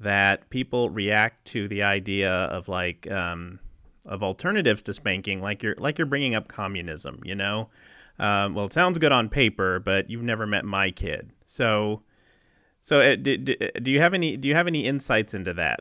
that 0.00 0.48
people 0.50 0.90
react 0.90 1.44
to 1.46 1.68
the 1.68 1.82
idea 1.84 2.32
of 2.32 2.68
like 2.68 3.08
um, 3.10 3.60
of 4.06 4.22
alternatives 4.22 4.82
to 4.84 4.94
spanking, 4.94 5.40
like 5.40 5.62
you're 5.62 5.76
like 5.78 5.98
you're 5.98 6.06
bringing 6.06 6.34
up 6.34 6.48
communism. 6.48 7.20
You 7.22 7.36
know, 7.36 7.68
um, 8.18 8.54
well, 8.54 8.66
it 8.66 8.72
sounds 8.72 8.98
good 8.98 9.12
on 9.12 9.28
paper, 9.28 9.78
but 9.78 10.10
you've 10.10 10.22
never 10.22 10.46
met 10.46 10.64
my 10.64 10.90
kid, 10.90 11.30
so. 11.46 12.02
So, 12.84 13.00
uh, 13.00 13.16
do, 13.16 13.38
do 13.38 13.90
you 13.90 14.00
have 14.00 14.12
any 14.12 14.36
do 14.36 14.46
you 14.46 14.54
have 14.54 14.66
any 14.66 14.84
insights 14.84 15.32
into 15.32 15.54
that? 15.54 15.80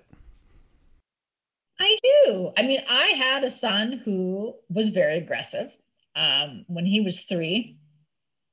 I 1.80 1.98
do. 2.02 2.52
I 2.58 2.62
mean, 2.62 2.82
I 2.90 3.08
had 3.08 3.44
a 3.44 3.52
son 3.52 4.02
who 4.06 4.56
was 4.70 4.90
very 4.90 5.18
aggressive. 5.18 5.70
Um, 6.16 6.64
when 6.68 6.86
he 6.86 7.02
was 7.02 7.20
three, 7.22 7.78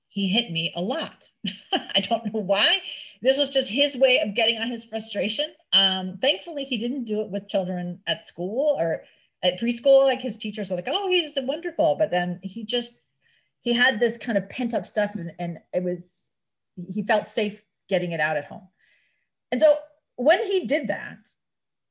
he 0.08 0.28
hit 0.28 0.50
me 0.50 0.72
a 0.74 0.82
lot. 0.82 1.28
I 1.72 2.00
don't 2.00 2.26
know 2.26 2.40
why. 2.40 2.78
This 3.22 3.36
was 3.36 3.50
just 3.50 3.68
his 3.68 3.96
way 3.96 4.18
of 4.18 4.34
getting 4.34 4.58
on 4.58 4.68
his 4.68 4.82
frustration. 4.82 5.52
Um, 5.72 6.18
thankfully, 6.20 6.64
he 6.64 6.76
didn't 6.76 7.04
do 7.04 7.20
it 7.20 7.30
with 7.30 7.48
children 7.48 8.00
at 8.08 8.26
school 8.26 8.76
or 8.80 9.02
at 9.44 9.60
preschool. 9.60 10.02
Like 10.02 10.20
his 10.20 10.36
teachers 10.36 10.72
are 10.72 10.76
like, 10.76 10.88
"Oh, 10.88 11.08
he's 11.08 11.34
wonderful," 11.36 11.94
but 11.96 12.10
then 12.10 12.40
he 12.42 12.64
just 12.64 13.00
he 13.60 13.72
had 13.72 14.00
this 14.00 14.18
kind 14.18 14.36
of 14.36 14.48
pent 14.48 14.74
up 14.74 14.86
stuff, 14.86 15.14
and, 15.14 15.30
and 15.38 15.58
it 15.72 15.84
was 15.84 16.24
he 16.92 17.04
felt 17.04 17.28
safe 17.28 17.60
getting 17.90 18.12
it 18.12 18.20
out 18.20 18.38
at 18.38 18.46
home. 18.46 18.66
And 19.52 19.60
so 19.60 19.76
when 20.16 20.42
he 20.46 20.66
did 20.66 20.88
that, 20.88 21.18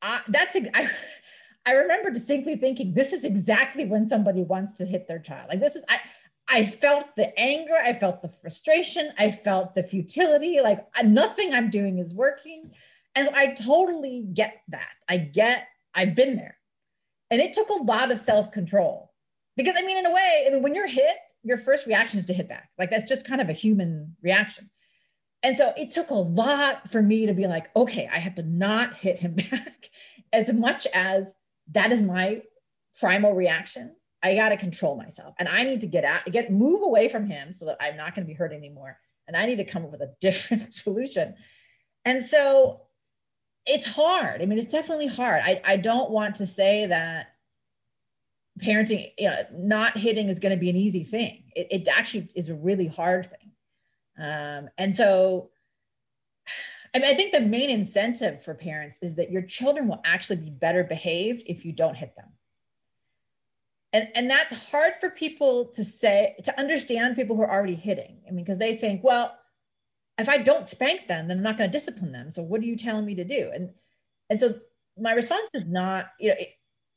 I, 0.02 0.22
that's 0.30 0.56
I, 0.56 0.90
I 1.66 1.72
remember 1.74 2.10
distinctly 2.10 2.56
thinking, 2.56 2.94
"This 2.94 3.14
is 3.14 3.24
exactly 3.24 3.86
when 3.86 4.08
somebody 4.08 4.42
wants 4.42 4.72
to 4.80 4.86
hit 4.86 5.08
their 5.08 5.20
child." 5.20 5.50
Like 5.50 5.60
this 5.60 5.76
is 5.76 5.84
I 5.88 6.00
I 6.50 6.66
felt 6.66 7.16
the 7.16 7.38
anger, 7.40 7.76
I 7.76 7.94
felt 7.94 8.24
the 8.24 8.30
frustration, 8.42 9.12
I 9.20 9.32
felt 9.32 9.76
the 9.76 9.84
futility, 9.84 10.60
like 10.62 10.84
nothing 11.04 11.54
I'm 11.54 11.70
doing 11.70 12.00
is 12.00 12.14
working. 12.14 12.72
And 13.14 13.28
so 13.28 13.36
I 13.36 13.54
totally 13.54 14.26
get 14.34 14.56
that. 14.70 14.90
I 15.08 15.18
get, 15.18 15.68
I've 15.94 16.16
been 16.16 16.36
there. 16.36 16.58
And 17.30 17.40
it 17.40 17.54
took 17.54 17.70
a 17.70 17.84
lot 17.84 18.12
of 18.12 18.20
self 18.20 18.52
control 18.52 19.14
because, 19.56 19.76
I 19.78 19.84
mean, 19.84 19.98
in 19.98 20.08
a 20.08 20.12
way, 20.12 20.46
I 20.48 20.52
mean, 20.52 20.64
when 20.64 20.74
you're 20.74 20.88
hit, 20.88 21.18
your 21.44 21.60
first 21.60 21.86
reaction 21.86 22.20
is 22.20 22.26
to 22.26 22.34
hit 22.34 22.50
back. 22.50 22.70
Like 22.80 22.90
that's 22.90 23.08
just 23.08 23.28
kind 23.28 23.42
of 23.42 23.50
a 23.50 23.54
human 23.54 24.16
reaction. 24.24 24.70
And 25.42 25.56
so 25.56 25.74
it 25.78 25.92
took 25.92 26.10
a 26.10 26.16
lot 26.16 26.92
for 26.92 27.02
me 27.02 27.26
to 27.26 27.34
be 27.34 27.48
like, 27.48 27.74
okay, 27.76 28.10
I 28.12 28.20
have 28.20 28.36
to 28.36 28.44
not 28.44 28.94
hit 28.94 29.20
him 29.20 29.36
back 29.52 29.90
as 30.34 30.52
much 30.52 30.86
as 30.94 31.34
that 31.72 31.92
is 31.92 32.02
my 32.02 32.42
primal 33.00 33.34
reaction. 33.34 33.96
I 34.22 34.36
got 34.36 34.50
to 34.50 34.58
control 34.58 34.98
myself 34.98 35.34
and 35.40 35.48
I 35.48 35.64
need 35.64 35.82
to 35.82 35.88
get 35.88 36.04
out, 36.04 36.26
get 36.32 36.52
move 36.52 36.82
away 36.82 37.08
from 37.08 37.26
him 37.26 37.54
so 37.54 37.66
that 37.66 37.78
I'm 37.80 37.96
not 37.96 38.16
going 38.16 38.26
to 38.26 38.32
be 38.32 38.36
hurt 38.36 38.52
anymore. 38.52 38.98
And 39.28 39.38
I 39.38 39.46
need 39.46 39.58
to 39.58 39.66
come 39.66 39.86
up 39.86 39.92
with 39.92 40.02
a 40.02 40.14
different 40.22 40.74
solution. 40.74 41.36
And 42.04 42.28
so 42.28 42.82
it's 43.66 43.86
hard. 43.86 44.42
I 44.42 44.46
mean, 44.46 44.60
it's 44.60 44.72
definitely 44.72 45.08
hard. 45.08 45.42
I, 45.44 45.62
I 45.64 45.78
don't 45.78 46.12
want 46.12 46.36
to 46.38 46.46
say 46.46 46.88
that 46.88 47.28
parenting, 48.62 49.12
you 49.18 49.30
know, 49.30 49.42
not 49.54 49.98
hitting 49.98 50.28
is 50.28 50.40
going 50.40 50.54
to 50.54 50.60
be 50.60 50.70
an 50.70 50.76
easy 50.76 51.04
thing. 51.04 51.44
It, 51.56 51.68
it 51.72 51.88
actually 51.88 52.30
is 52.36 52.50
a 52.50 52.56
really 52.56 52.88
hard 52.88 53.30
thing. 53.30 53.49
Um, 54.20 54.70
and 54.78 54.96
so, 54.96 55.50
I 56.94 57.00
mean, 57.00 57.08
I 57.08 57.16
think 57.16 57.32
the 57.32 57.40
main 57.40 57.70
incentive 57.70 58.44
for 58.44 58.56
parents 58.56 58.98
is 59.02 59.16
that 59.16 59.32
your 59.32 59.44
children 59.44 59.88
will 59.88 60.02
actually 60.04 60.38
be 60.38 60.50
better 60.50 60.84
behaved 60.84 61.44
if 61.46 61.64
you 61.64 61.72
don't 61.72 61.96
hit 61.96 62.16
them. 62.16 62.26
And 63.92 64.08
and 64.14 64.30
that's 64.30 64.54
hard 64.54 64.94
for 65.00 65.10
people 65.10 65.66
to 65.76 65.84
say 65.84 66.36
to 66.44 66.60
understand 66.60 67.16
people 67.16 67.36
who 67.36 67.42
are 67.42 67.52
already 67.52 67.76
hitting. 67.76 68.20
I 68.28 68.32
mean 68.32 68.46
because 68.46 68.60
they 68.60 68.76
think 68.76 69.04
well 69.04 69.36
if 70.20 70.30
i 70.30 70.38
don't 70.38 70.68
spank 70.68 71.08
them 71.08 71.28
then 71.28 71.38
i'm 71.38 71.44
not 71.44 71.58
going 71.58 71.72
to 71.72 71.78
discipline 71.78 72.12
them. 72.12 72.32
So 72.32 72.44
what 72.44 72.62
are 72.62 72.66
you 72.66 72.76
telling 72.76 73.06
me 73.06 73.16
to 73.16 73.24
do? 73.24 73.52
And 73.54 73.72
and 74.30 74.40
so 74.40 74.60
my 74.98 75.14
response 75.14 75.50
is 75.54 75.66
not 75.66 76.12
you 76.20 76.30
know 76.30 76.36
it, 76.38 76.50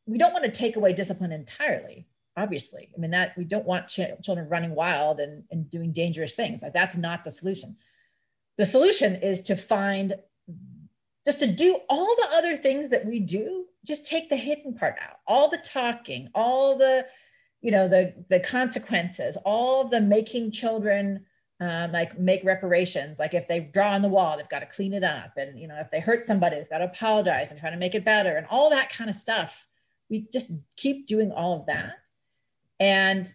we 0.07 0.19
don't 0.19 0.33
want 0.33 0.45
to 0.45 0.51
take 0.51 0.77
away 0.77 0.93
discipline 0.93 1.33
entirely 1.33 2.07
obviously. 2.37 2.91
I 2.95 3.01
mean 3.01 3.11
that 3.11 3.37
we 3.37 3.45
don't 3.45 3.67
want 3.67 3.89
ch- 3.89 4.01
children 4.23 4.49
running 4.49 4.75
wild 4.75 5.21
and, 5.21 5.45
and 5.51 5.69
doing 5.71 5.93
dangerous 5.93 6.35
things. 6.35 6.63
Like 6.63 6.73
that's 6.73 6.97
not 6.97 7.25
the 7.25 7.31
solution. 7.31 7.77
The 8.59 8.67
solution 8.67 9.17
is 9.17 9.43
to 9.43 9.57
find 9.57 10.15
just 11.25 11.39
to 11.39 11.47
do 11.47 11.79
all 11.89 12.15
the 12.17 12.29
other 12.33 12.57
things 12.57 12.91
that 12.91 13.07
we 13.07 13.21
do 13.21 13.67
just 13.87 14.07
take 14.07 14.29
the 14.29 14.37
hidden 14.37 14.75
part 14.75 14.97
out. 15.01 15.19
All 15.27 15.51
the 15.51 15.59
talking 15.59 16.29
all 16.35 16.77
the 16.79 17.07
you 17.61 17.71
know 17.71 17.89
the 17.89 18.25
the 18.29 18.41
consequences 18.41 19.37
all 19.45 19.89
the 19.89 20.01
making 20.01 20.53
children 20.53 21.25
um, 21.61 21.93
like 21.93 22.19
make 22.19 22.43
reparations. 22.45 23.19
Like 23.19 23.35
if 23.35 23.47
they 23.47 23.61
draw 23.61 23.93
on 23.93 24.03
the 24.03 24.09
wall 24.09 24.37
they've 24.37 24.49
got 24.49 24.61
to 24.61 24.67
clean 24.67 24.95
it 24.95 25.05
up. 25.05 25.33
And 25.37 25.59
you 25.59 25.69
know 25.69 25.77
if 25.77 25.91
they 25.91 26.01
hurt 26.01 26.25
somebody 26.25 26.57
they've 26.57 26.71
got 26.71 26.79
to 26.79 26.87
apologize 26.87 27.51
and 27.51 27.61
try 27.61 27.71
to 27.71 27.77
make 27.77 27.95
it 27.95 28.05
better 28.05 28.37
and 28.37 28.47
all 28.49 28.71
that 28.71 28.91
kind 28.91 29.11
of 29.11 29.17
stuff. 29.17 29.55
We 30.09 30.29
just 30.31 30.51
keep 30.77 31.07
doing 31.07 31.33
all 31.33 31.59
of 31.61 31.67
that 31.67 31.95
and 32.83 33.33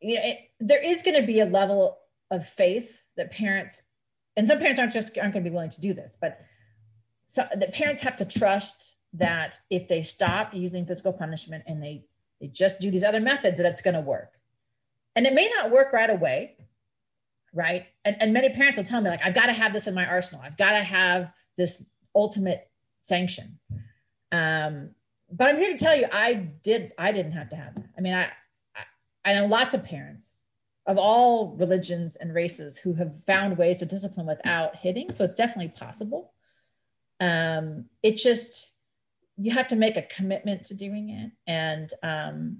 you 0.00 0.16
know, 0.16 0.20
it, 0.22 0.38
there 0.60 0.82
is 0.82 1.00
going 1.02 1.18
to 1.18 1.26
be 1.26 1.40
a 1.40 1.46
level 1.46 1.98
of 2.30 2.46
faith 2.46 2.90
that 3.16 3.32
parents, 3.32 3.80
and 4.36 4.46
some 4.46 4.58
parents 4.58 4.78
aren't 4.78 4.92
just 4.92 5.16
aren't 5.16 5.32
going 5.32 5.44
to 5.44 5.50
be 5.50 5.54
willing 5.54 5.70
to 5.70 5.80
do 5.80 5.94
this, 5.94 6.16
but 6.20 6.38
so 7.26 7.46
that 7.56 7.72
parents 7.72 8.02
have 8.02 8.16
to 8.16 8.26
trust 8.26 8.96
that 9.14 9.60
if 9.70 9.88
they 9.88 10.02
stop 10.02 10.52
using 10.52 10.84
physical 10.84 11.12
punishment 11.12 11.64
and 11.66 11.82
they 11.82 12.04
they 12.40 12.48
just 12.48 12.78
do 12.80 12.90
these 12.90 13.04
other 13.04 13.20
methods, 13.20 13.56
that 13.56 13.66
it's 13.66 13.80
going 13.80 13.94
to 13.94 14.00
work. 14.00 14.32
And 15.16 15.26
it 15.26 15.32
may 15.32 15.50
not 15.56 15.70
work 15.70 15.92
right 15.92 16.10
away, 16.10 16.56
right? 17.54 17.86
And, 18.04 18.16
and 18.20 18.32
many 18.32 18.48
parents 18.50 18.76
will 18.76 18.84
tell 18.84 19.00
me, 19.00 19.10
like, 19.10 19.24
I've 19.24 19.34
got 19.34 19.46
to 19.46 19.52
have 19.52 19.72
this 19.72 19.86
in 19.86 19.94
my 19.94 20.06
arsenal. 20.06 20.42
I've 20.44 20.56
got 20.56 20.72
to 20.72 20.82
have 20.82 21.30
this 21.56 21.82
ultimate 22.14 22.68
sanction. 23.02 23.58
Um, 24.32 24.90
but 25.30 25.48
I'm 25.48 25.58
here 25.58 25.72
to 25.72 25.78
tell 25.78 25.96
you, 25.96 26.06
I 26.12 26.34
did, 26.34 26.92
I 26.98 27.12
didn't 27.12 27.32
have 27.32 27.48
to 27.50 27.56
have 27.56 27.74
that. 27.76 27.84
I 27.96 28.00
mean, 28.00 28.14
I, 28.14 28.28
I 29.24 29.34
know 29.34 29.46
lots 29.46 29.74
of 29.74 29.84
parents 29.84 30.28
of 30.86 30.98
all 30.98 31.54
religions 31.56 32.16
and 32.16 32.34
races 32.34 32.76
who 32.76 32.92
have 32.94 33.24
found 33.24 33.56
ways 33.56 33.78
to 33.78 33.86
discipline 33.86 34.26
without 34.26 34.76
hitting. 34.76 35.12
So 35.12 35.24
it's 35.24 35.34
definitely 35.34 35.68
possible. 35.68 36.32
Um, 37.20 37.86
it 38.02 38.16
just, 38.16 38.68
you 39.36 39.52
have 39.52 39.68
to 39.68 39.76
make 39.76 39.96
a 39.96 40.02
commitment 40.02 40.66
to 40.66 40.74
doing 40.74 41.10
it. 41.10 41.30
And, 41.46 41.92
um, 42.02 42.58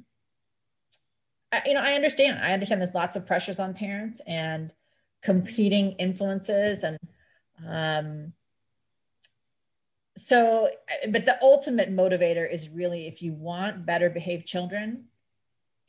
I, 1.50 1.62
you 1.66 1.74
know, 1.74 1.80
I 1.80 1.94
understand, 1.94 2.38
I 2.38 2.52
understand 2.52 2.80
there's 2.80 2.94
lots 2.94 3.16
of 3.16 3.26
pressures 3.26 3.58
on 3.58 3.74
parents 3.74 4.20
and 4.26 4.72
competing 5.22 5.92
influences 5.92 6.84
and, 6.84 6.98
um, 7.66 8.32
so, 10.16 10.68
but 11.08 11.24
the 11.24 11.42
ultimate 11.42 11.90
motivator 11.90 12.50
is 12.50 12.68
really 12.68 13.06
if 13.06 13.22
you 13.22 13.32
want 13.32 13.86
better 13.86 14.10
behaved 14.10 14.46
children, 14.46 15.06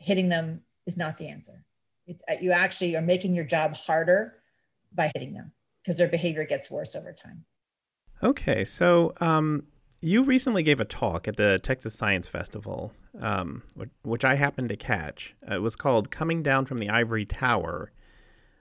hitting 0.04 0.30
them 0.30 0.62
is 0.86 0.98
not 0.98 1.18
the 1.18 1.28
answer. 1.28 1.64
It's, 2.06 2.22
uh, 2.30 2.36
you 2.42 2.52
actually 2.52 2.96
are 2.96 3.02
making 3.02 3.34
your 3.34 3.46
job 3.46 3.74
harder 3.74 4.36
by 4.94 5.10
hitting 5.16 5.34
them 5.34 5.52
because 5.82 5.98
their 5.98 6.08
behavior 6.08 6.46
gets 6.46 6.70
worse 6.70 6.96
over 6.96 7.14
time. 7.14 7.44
Okay, 8.22 8.64
so 8.66 9.14
um, 9.22 9.64
you 10.02 10.24
recently 10.24 10.64
gave 10.64 10.80
a 10.80 10.86
talk 10.86 11.28
at 11.28 11.38
the 11.38 11.60
Texas 11.64 11.94
Science 11.94 12.28
Festival, 12.28 12.94
um, 13.20 13.64
which 14.04 14.26
I 14.26 14.36
happened 14.36 14.70
to 14.70 14.76
catch. 14.76 15.34
Uh, 15.50 15.56
it 15.56 15.62
was 15.62 15.76
called 15.76 16.12
Coming 16.12 16.44
Down 16.44 16.66
from 16.66 16.80
the 16.80 16.90
Ivory 16.90 17.26
Tower 17.26 17.92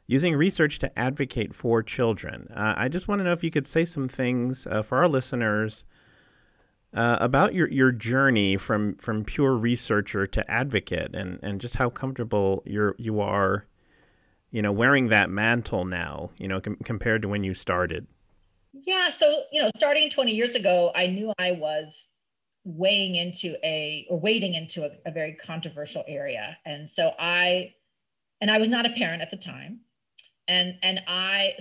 Using 0.07 0.35
Research 0.35 0.79
to 0.81 0.99
Advocate 0.99 1.55
for 1.55 1.83
Children. 1.83 2.49
Uh, 2.55 2.75
I 2.77 2.89
just 2.89 3.09
want 3.09 3.21
to 3.21 3.25
know 3.25 3.33
if 3.33 3.45
you 3.45 3.51
could 3.51 3.67
say 3.67 3.85
some 3.85 4.09
things 4.09 4.67
uh, 4.67 4.83
for 4.83 4.99
our 4.99 5.09
listeners 5.09 5.85
uh, 6.95 7.17
about 7.21 7.55
your, 7.55 7.69
your 7.69 7.91
journey 7.91 8.57
from, 8.57 8.95
from 8.97 9.25
pure 9.25 9.55
researcher 9.55 10.27
to 10.27 10.51
advocate 10.51 11.15
and, 11.15 11.39
and 11.43 11.61
just 11.61 11.77
how 11.77 11.89
comfortable 11.89 12.63
you're, 12.67 12.95
you 12.99 13.21
are, 13.21 13.67
you 14.51 14.61
know, 14.61 14.73
wearing 14.73 15.09
that 15.09 15.31
mantle 15.31 15.85
now, 15.85 16.31
you 16.37 16.47
know, 16.47 16.61
com- 16.61 16.77
compared 16.85 17.23
to 17.23 17.29
when 17.29 17.43
you 17.43 17.55
started. 17.55 18.07
Yeah. 18.73 19.11
So, 19.11 19.43
you 19.53 19.63
know, 19.63 19.71
starting 19.77 20.11
20 20.11 20.33
years 20.33 20.55
ago, 20.55 20.93
I 20.95 21.07
knew 21.07 21.33
I 21.39 21.53
was 21.53 22.11
weighing 22.65 23.15
into 23.15 23.57
a, 23.65 24.07
or 24.11 24.21
wading 24.21 24.55
into 24.55 24.85
a, 24.85 24.91
a 25.07 25.11
very 25.11 25.35
controversial 25.35 26.05
area. 26.07 26.59
And 26.67 26.89
so 26.91 27.13
I, 27.19 27.75
and 28.41 28.51
I 28.51 28.59
was 28.59 28.69
not 28.69 28.87
a 28.87 28.91
parent 28.91 29.23
at 29.23 29.31
the 29.31 29.37
time. 29.37 29.81
And, 30.47 30.75
and 30.83 31.01
I, 31.07 31.55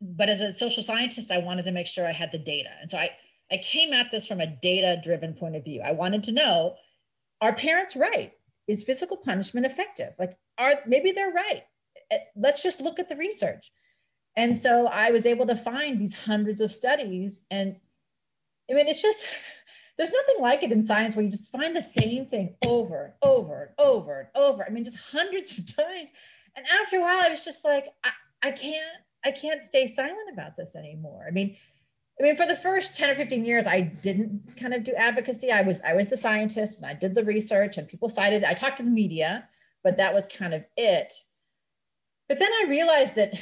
but 0.00 0.28
as 0.28 0.40
a 0.40 0.52
social 0.52 0.82
scientist, 0.82 1.30
I 1.30 1.38
wanted 1.38 1.64
to 1.64 1.72
make 1.72 1.86
sure 1.86 2.06
I 2.06 2.12
had 2.12 2.32
the 2.32 2.38
data. 2.38 2.70
And 2.80 2.90
so 2.90 2.96
I, 2.96 3.10
I 3.50 3.58
came 3.58 3.92
at 3.92 4.10
this 4.10 4.26
from 4.26 4.40
a 4.40 4.46
data 4.46 5.00
driven 5.02 5.34
point 5.34 5.56
of 5.56 5.64
view. 5.64 5.80
I 5.82 5.92
wanted 5.92 6.24
to 6.24 6.32
know 6.32 6.76
are 7.40 7.54
parents 7.54 7.96
right? 7.96 8.32
Is 8.66 8.82
physical 8.82 9.16
punishment 9.16 9.64
effective? 9.64 10.12
Like, 10.18 10.36
are 10.58 10.74
maybe 10.86 11.12
they're 11.12 11.32
right? 11.32 11.62
Eh, 12.10 12.18
let's 12.36 12.62
just 12.62 12.80
look 12.80 12.98
at 12.98 13.08
the 13.08 13.16
research. 13.16 13.70
And 14.36 14.56
so 14.56 14.86
I 14.86 15.10
was 15.10 15.26
able 15.26 15.46
to 15.46 15.56
find 15.56 16.00
these 16.00 16.14
hundreds 16.14 16.60
of 16.60 16.72
studies. 16.72 17.40
And 17.50 17.76
I 18.70 18.74
mean, 18.74 18.88
it's 18.88 19.02
just, 19.02 19.24
there's 19.96 20.12
nothing 20.12 20.42
like 20.42 20.62
it 20.62 20.72
in 20.72 20.82
science 20.82 21.16
where 21.16 21.24
you 21.24 21.30
just 21.30 21.50
find 21.50 21.74
the 21.74 21.82
same 21.82 22.26
thing 22.26 22.54
over 22.64 23.04
and 23.04 23.14
over 23.22 23.62
and 23.62 23.70
over 23.78 24.20
and 24.20 24.28
over. 24.34 24.64
I 24.64 24.70
mean, 24.70 24.84
just 24.84 24.98
hundreds 24.98 25.56
of 25.58 25.66
times. 25.76 26.10
And 26.56 26.66
after 26.66 26.96
a 26.96 27.00
while, 27.00 27.20
I 27.20 27.30
was 27.30 27.44
just 27.44 27.64
like, 27.64 27.86
I, 28.04 28.10
I 28.42 28.50
can't, 28.52 28.98
I 29.24 29.30
can't 29.30 29.62
stay 29.62 29.92
silent 29.92 30.32
about 30.32 30.56
this 30.56 30.74
anymore. 30.76 31.24
I 31.26 31.30
mean, 31.30 31.56
I 32.18 32.24
mean, 32.24 32.36
for 32.36 32.46
the 32.46 32.56
first 32.56 32.96
10 32.96 33.10
or 33.10 33.14
15 33.14 33.44
years, 33.44 33.66
I 33.66 33.80
didn't 33.80 34.56
kind 34.56 34.74
of 34.74 34.82
do 34.82 34.92
advocacy. 34.92 35.52
I 35.52 35.62
was 35.62 35.80
I 35.86 35.94
was 35.94 36.08
the 36.08 36.16
scientist 36.16 36.82
and 36.82 36.90
I 36.90 36.94
did 36.94 37.14
the 37.14 37.24
research 37.24 37.78
and 37.78 37.86
people 37.86 38.08
cited, 38.08 38.42
I 38.42 38.54
talked 38.54 38.78
to 38.78 38.82
the 38.82 38.90
media, 38.90 39.48
but 39.84 39.96
that 39.98 40.12
was 40.12 40.26
kind 40.26 40.52
of 40.52 40.64
it. 40.76 41.12
But 42.28 42.38
then 42.38 42.50
I 42.62 42.68
realized 42.68 43.14
that 43.14 43.34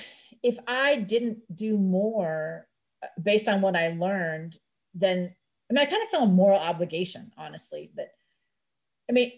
if 0.42 0.58
I 0.66 0.96
didn't 0.96 1.38
do 1.56 1.78
more 1.78 2.68
uh, 3.02 3.08
based 3.22 3.48
on 3.48 3.62
what 3.62 3.76
I 3.76 3.88
learned, 3.88 4.58
then 4.94 5.34
I 5.70 5.74
mean, 5.74 5.86
I 5.86 5.90
kind 5.90 6.02
of 6.02 6.10
felt 6.10 6.28
a 6.28 6.32
moral 6.32 6.60
obligation, 6.60 7.32
honestly, 7.38 7.90
that 7.96 8.10
I 9.08 9.12
mean, 9.12 9.32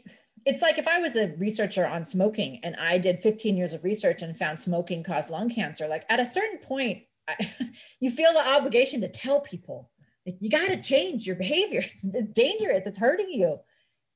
it's 0.47 0.63
like 0.63 0.79
if 0.79 0.89
I 0.89 0.99
was 0.99 1.15
a 1.15 1.35
researcher 1.39 1.87
on 1.87 2.05
smoking 2.05 2.61
and 2.65 2.75
I 2.77 2.99
did 2.99 3.21
15 3.21 3.57
years 3.57 3.73
of 3.73 3.85
research 3.85 4.23
and 4.23 4.37
found 4.37 4.59
smoking 4.59 5.05
caused 5.05 5.31
lung 5.31 5.49
cancer, 5.49 5.87
like 5.87 6.05
at 6.09 6.21
a 6.21 6.27
certain 6.27 6.59
point, 6.59 7.03
you 8.01 8.11
feel 8.11 8.33
the 8.33 8.49
obligation 8.49 9.01
to 9.03 9.09
tell 9.09 9.41
people 9.41 9.91
like, 10.29 10.37
you 10.41 10.51
got 10.51 10.69
to 10.69 10.83
change 10.83 11.27
your 11.27 11.37
behavior. 11.37 11.83
It's, 11.95 12.05
it's, 12.05 12.33
dangerous. 12.33 12.87
It's 12.87 12.99
hurting 12.99 13.31
you. 13.31 13.59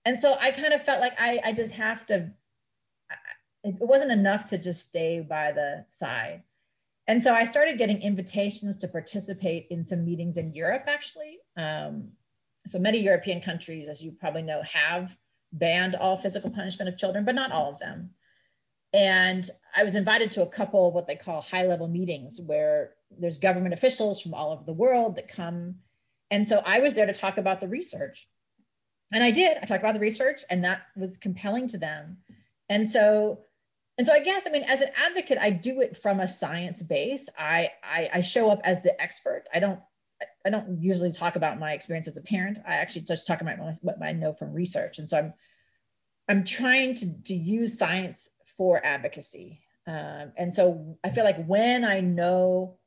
And 0.04 0.20
so 0.20 0.36
I 0.38 0.50
kind 0.50 0.74
of 0.74 0.84
felt 0.84 1.00
like 1.00 1.14
I, 1.18 1.40
I 1.42 1.52
just 1.52 1.72
have 1.72 2.04
to, 2.06 2.30
it 3.64 3.76
wasn't 3.80 4.12
enough 4.12 4.48
to 4.48 4.58
just 4.58 4.86
stay 4.86 5.20
by 5.20 5.52
the 5.52 5.86
side. 5.90 6.42
And 7.06 7.22
so 7.22 7.32
I 7.32 7.46
started 7.46 7.78
getting 7.78 8.02
invitations 8.02 8.76
to 8.78 8.88
participate 8.88 9.68
in 9.70 9.86
some 9.86 10.04
meetings 10.04 10.36
in 10.36 10.52
Europe, 10.52 10.84
actually. 10.86 11.38
Um, 11.56 12.10
so 12.66 12.78
many 12.78 12.98
European 12.98 13.40
countries, 13.40 13.88
as 13.88 14.02
you 14.02 14.12
probably 14.12 14.42
know, 14.42 14.62
have 14.70 15.16
banned 15.52 15.94
all 15.94 16.16
physical 16.16 16.50
punishment 16.50 16.88
of 16.90 16.98
children, 16.98 17.24
but 17.24 17.34
not 17.34 17.52
all 17.52 17.72
of 17.72 17.78
them. 17.78 18.10
And 18.92 19.48
I 19.74 19.84
was 19.84 19.94
invited 19.94 20.30
to 20.32 20.42
a 20.42 20.50
couple 20.50 20.88
of 20.88 20.94
what 20.94 21.06
they 21.06 21.16
call 21.16 21.40
high 21.40 21.64
level 21.64 21.88
meetings 21.88 22.38
where 22.44 22.90
there's 23.18 23.38
government 23.38 23.74
officials 23.74 24.20
from 24.20 24.34
all 24.34 24.52
over 24.52 24.64
the 24.64 24.72
world 24.72 25.16
that 25.16 25.28
come. 25.28 25.76
And 26.30 26.46
so 26.46 26.62
I 26.64 26.80
was 26.80 26.92
there 26.92 27.06
to 27.06 27.12
talk 27.12 27.38
about 27.38 27.60
the 27.60 27.68
research. 27.68 28.26
And 29.12 29.22
I 29.22 29.30
did. 29.30 29.58
I 29.58 29.66
talked 29.66 29.82
about 29.82 29.94
the 29.94 30.00
research, 30.00 30.42
and 30.48 30.64
that 30.64 30.82
was 30.96 31.18
compelling 31.18 31.68
to 31.68 31.78
them. 31.78 32.16
And 32.70 32.88
so, 32.88 33.40
and 33.98 34.06
so 34.06 34.12
I 34.12 34.20
guess, 34.20 34.44
I 34.46 34.50
mean, 34.50 34.62
as 34.62 34.80
an 34.80 34.88
advocate, 34.96 35.36
I 35.38 35.50
do 35.50 35.82
it 35.82 35.98
from 35.98 36.20
a 36.20 36.26
science 36.26 36.82
base. 36.82 37.28
I, 37.38 37.70
I, 37.82 38.10
I 38.14 38.20
show 38.22 38.50
up 38.50 38.60
as 38.64 38.82
the 38.82 38.98
expert. 39.00 39.44
I 39.52 39.60
don't 39.60 39.80
I 40.44 40.50
don't 40.50 40.80
usually 40.80 41.12
talk 41.12 41.36
about 41.36 41.58
my 41.58 41.72
experience 41.72 42.08
as 42.08 42.16
a 42.16 42.22
parent. 42.22 42.58
I 42.66 42.74
actually 42.74 43.02
just 43.02 43.26
talk 43.26 43.40
about 43.40 43.58
what 43.82 44.02
I 44.02 44.12
know 44.12 44.32
from 44.32 44.52
research. 44.52 44.98
And 44.98 45.08
so 45.08 45.18
I'm 45.18 45.34
I'm 46.28 46.44
trying 46.44 46.94
to, 46.96 47.22
to 47.24 47.34
use 47.34 47.78
science 47.78 48.28
for 48.56 48.84
advocacy. 48.84 49.60
Um, 49.86 50.32
and 50.36 50.54
so 50.54 50.96
I 51.02 51.10
feel 51.10 51.24
like 51.24 51.44
when 51.46 51.84
I 51.84 52.00
know 52.00 52.78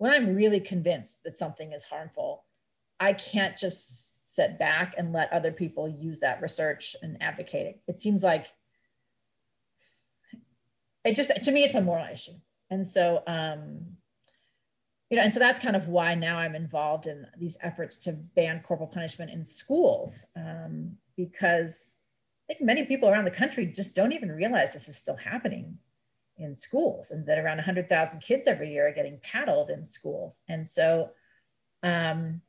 when 0.00 0.12
I'm 0.12 0.34
really 0.34 0.60
convinced 0.60 1.22
that 1.24 1.36
something 1.36 1.72
is 1.74 1.84
harmful, 1.84 2.46
I 2.98 3.12
can't 3.12 3.58
just 3.58 4.34
sit 4.34 4.58
back 4.58 4.94
and 4.96 5.12
let 5.12 5.30
other 5.30 5.52
people 5.52 5.86
use 5.86 6.20
that 6.20 6.40
research 6.40 6.96
and 7.02 7.18
advocate 7.20 7.66
it. 7.66 7.80
It 7.86 8.00
seems 8.00 8.22
like 8.22 8.46
it 11.04 11.16
just, 11.16 11.30
to 11.44 11.50
me, 11.50 11.64
it's 11.64 11.74
a 11.74 11.82
moral 11.82 12.06
issue. 12.10 12.32
And 12.70 12.86
so, 12.86 13.22
um, 13.26 13.80
you 15.10 15.18
know, 15.18 15.22
and 15.22 15.34
so 15.34 15.38
that's 15.38 15.60
kind 15.60 15.76
of 15.76 15.88
why 15.88 16.14
now 16.14 16.38
I'm 16.38 16.54
involved 16.54 17.06
in 17.06 17.26
these 17.36 17.58
efforts 17.60 17.98
to 17.98 18.12
ban 18.12 18.62
corporal 18.64 18.88
punishment 18.88 19.30
in 19.30 19.44
schools, 19.44 20.24
um, 20.34 20.96
because 21.14 21.90
I 22.48 22.54
think 22.54 22.62
many 22.62 22.86
people 22.86 23.10
around 23.10 23.26
the 23.26 23.30
country 23.32 23.66
just 23.66 23.96
don't 23.96 24.12
even 24.12 24.32
realize 24.32 24.72
this 24.72 24.88
is 24.88 24.96
still 24.96 25.16
happening 25.16 25.76
in 26.40 26.56
schools 26.56 27.10
and 27.10 27.26
that 27.26 27.38
around 27.38 27.56
100,000 27.58 28.20
kids 28.20 28.46
every 28.46 28.72
year 28.72 28.88
are 28.88 28.94
getting 28.94 29.18
paddled 29.22 29.70
in 29.70 29.86
schools. 29.86 30.40
And 30.48 30.68
so 30.68 31.10
um, 31.82 32.40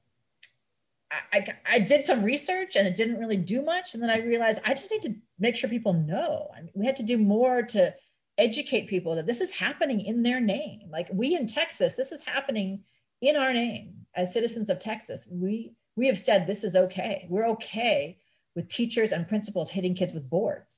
I, 1.11 1.37
I, 1.37 1.45
I, 1.65 1.79
did 1.79 2.05
some 2.05 2.23
research 2.23 2.75
and 2.75 2.87
it 2.87 2.95
didn't 2.95 3.19
really 3.19 3.37
do 3.37 3.61
much. 3.61 3.93
And 3.93 4.01
then 4.01 4.09
I 4.09 4.19
realized 4.19 4.59
I 4.65 4.73
just 4.73 4.91
need 4.91 5.03
to 5.03 5.15
make 5.39 5.55
sure 5.55 5.69
people 5.69 5.93
know. 5.93 6.49
I 6.55 6.61
mean, 6.61 6.71
we 6.73 6.85
have 6.85 6.95
to 6.95 7.03
do 7.03 7.17
more 7.17 7.61
to 7.63 7.93
educate 8.37 8.87
people 8.87 9.15
that 9.15 9.27
this 9.27 9.41
is 9.41 9.51
happening 9.51 10.01
in 10.01 10.23
their 10.23 10.39
name. 10.39 10.89
Like 10.89 11.07
we 11.11 11.35
in 11.35 11.47
Texas, 11.47 11.93
this 11.93 12.11
is 12.11 12.21
happening 12.21 12.83
in 13.21 13.35
our 13.35 13.53
name 13.53 13.93
as 14.15 14.33
citizens 14.33 14.69
of 14.69 14.79
Texas. 14.79 15.27
We 15.29 15.73
we 15.95 16.07
have 16.07 16.17
said 16.17 16.47
this 16.47 16.63
is 16.63 16.75
okay. 16.75 17.27
We're 17.29 17.49
okay 17.49 18.17
with 18.55 18.67
teachers 18.67 19.11
and 19.11 19.27
principals 19.27 19.69
hitting 19.69 19.95
kids 19.95 20.13
with 20.13 20.29
boards. 20.29 20.75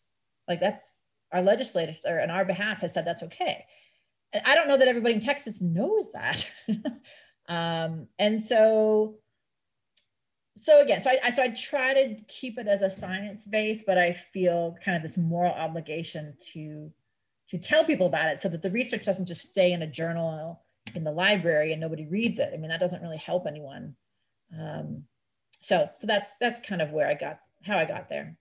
Like 0.48 0.60
that's 0.60 0.86
our 1.34 1.42
legislature 1.42 2.22
on 2.22 2.30
our 2.30 2.46
behalf 2.46 2.80
has 2.80 2.94
said 2.94 3.06
that's 3.06 3.24
okay. 3.24 3.66
And 4.32 4.44
I 4.46 4.56
don't 4.56 4.68
know 4.68 4.78
that 4.78 4.88
everybody 4.88 5.16
in 5.16 5.20
Texas 5.20 5.62
knows 5.62 6.08
that. 6.14 6.48
um, 7.50 8.08
and 8.20 8.44
so, 8.44 9.16
so 10.58 10.82
again, 10.82 11.02
so 11.02 11.12
I, 11.12 11.30
so 11.32 11.44
I 11.44 11.50
try 11.50 11.94
to 11.94 12.24
keep 12.28 12.58
it 12.58 12.68
as 12.68 12.82
a 12.82 12.90
science 12.90 13.44
base, 13.46 13.82
but 13.86 13.98
I 13.98 14.16
feel 14.32 14.78
kind 14.84 14.96
of 14.96 15.04
this 15.04 15.18
moral 15.18 15.54
obligation 15.54 16.36
to 16.54 16.92
to 17.50 17.58
tell 17.60 17.86
people 17.86 18.08
about 18.08 18.32
it 18.32 18.42
so 18.42 18.50
that 18.50 18.64
the 18.64 18.72
research 18.72 19.04
doesn't 19.04 19.28
just 19.28 19.42
stay 19.42 19.74
in 19.74 19.84
a 19.84 19.88
journal 19.88 20.64
in 20.96 21.04
the 21.04 21.12
library 21.12 21.72
and 21.72 21.82
nobody 21.82 22.08
reads 22.08 22.40
it. 22.40 22.50
I 22.52 22.58
mean, 22.58 22.70
that 22.70 22.80
doesn't 22.80 23.02
really 23.02 23.18
help 23.18 23.46
anyone. 23.46 23.96
Um, 24.60 25.04
so 25.62 25.90
so 25.96 26.08
that's 26.08 26.32
that's 26.40 26.60
kind 26.60 26.82
of 26.82 26.92
where 26.92 27.08
I 27.08 27.14
got 27.14 27.40
how 27.64 27.78
I 27.78 27.86
got 27.86 28.10
there. 28.10 28.38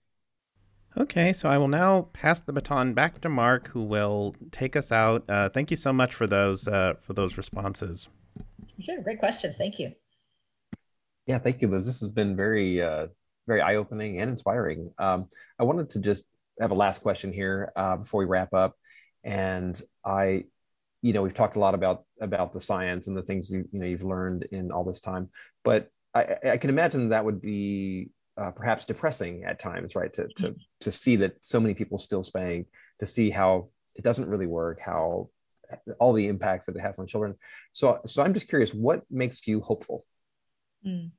Okay, 0.95 1.33
so 1.33 1.49
I 1.49 1.57
will 1.57 1.67
now 1.67 2.09
pass 2.13 2.39
the 2.39 2.53
baton 2.53 2.93
back 2.93 3.19
to 3.21 3.29
Marc, 3.29 3.67
who 3.69 3.81
will 3.81 4.35
take 4.51 4.75
us 4.75 4.91
out. 4.91 5.27
Uh, 5.27 5.49
thank 5.49 5.71
you 5.71 5.77
so 5.77 5.91
much 5.91 6.13
for 6.13 6.27
those 6.27 6.67
uh, 6.67 6.93
for 7.01 7.13
those 7.13 7.35
responses. 7.35 8.07
Sure, 8.79 9.01
great 9.01 9.19
questions. 9.19 9.55
Thank 9.55 9.79
you. 9.79 9.93
Yeah, 11.25 11.39
thank 11.39 11.61
you, 11.61 11.67
Liz. 11.67 11.87
This 11.87 11.99
has 12.01 12.11
been 12.11 12.35
very 12.35 12.81
uh, 12.81 13.07
very 13.47 13.61
eye 13.61 13.75
opening 13.75 14.19
and 14.19 14.29
inspiring. 14.29 14.91
Um, 14.99 15.29
I 15.57 15.63
wanted 15.63 15.89
to 15.91 15.99
just 15.99 16.25
have 16.59 16.69
a 16.69 16.75
last 16.75 17.01
question 17.01 17.33
here 17.33 17.71
uh, 17.75 17.97
before 17.97 18.19
we 18.19 18.25
wrap 18.25 18.53
up, 18.53 18.75
and 19.23 19.81
I, 20.05 20.45
you 21.01 21.13
know, 21.13 21.23
we've 21.23 21.33
talked 21.33 21.55
a 21.55 21.59
lot 21.59 21.73
about 21.73 22.03
about 22.21 22.53
the 22.53 22.61
science 22.61 23.07
and 23.07 23.17
the 23.17 23.23
things 23.23 23.49
you 23.49 23.67
you 23.71 23.79
know 23.79 23.87
you've 23.87 24.03
learned 24.03 24.43
in 24.51 24.71
all 24.71 24.83
this 24.83 24.99
time, 24.99 25.31
but 25.63 25.89
I, 26.13 26.35
I 26.51 26.57
can 26.57 26.69
imagine 26.69 27.09
that 27.09 27.25
would 27.25 27.41
be 27.41 28.11
uh, 28.37 28.51
perhaps 28.51 28.85
depressing 28.85 29.43
at 29.43 29.59
times, 29.59 29.95
right? 29.95 30.11
To, 30.13 30.27
to, 30.37 30.55
to 30.81 30.91
see 30.91 31.17
that 31.17 31.35
so 31.41 31.59
many 31.59 31.73
people 31.73 31.97
still 31.97 32.23
spaying, 32.23 32.65
to 32.99 33.05
see 33.05 33.29
how 33.29 33.69
it 33.95 34.03
doesn't 34.03 34.29
really 34.29 34.47
work, 34.47 34.79
how 34.79 35.29
all 35.99 36.13
the 36.13 36.27
impacts 36.27 36.65
that 36.65 36.75
it 36.75 36.81
has 36.81 36.99
on 36.99 37.07
children. 37.07 37.35
So, 37.71 37.99
so 38.05 38.23
I'm 38.23 38.33
just 38.33 38.47
curious, 38.47 38.73
what 38.73 39.03
makes 39.09 39.47
you 39.47 39.61
hopeful? 39.61 40.05
Mm. 40.85 41.11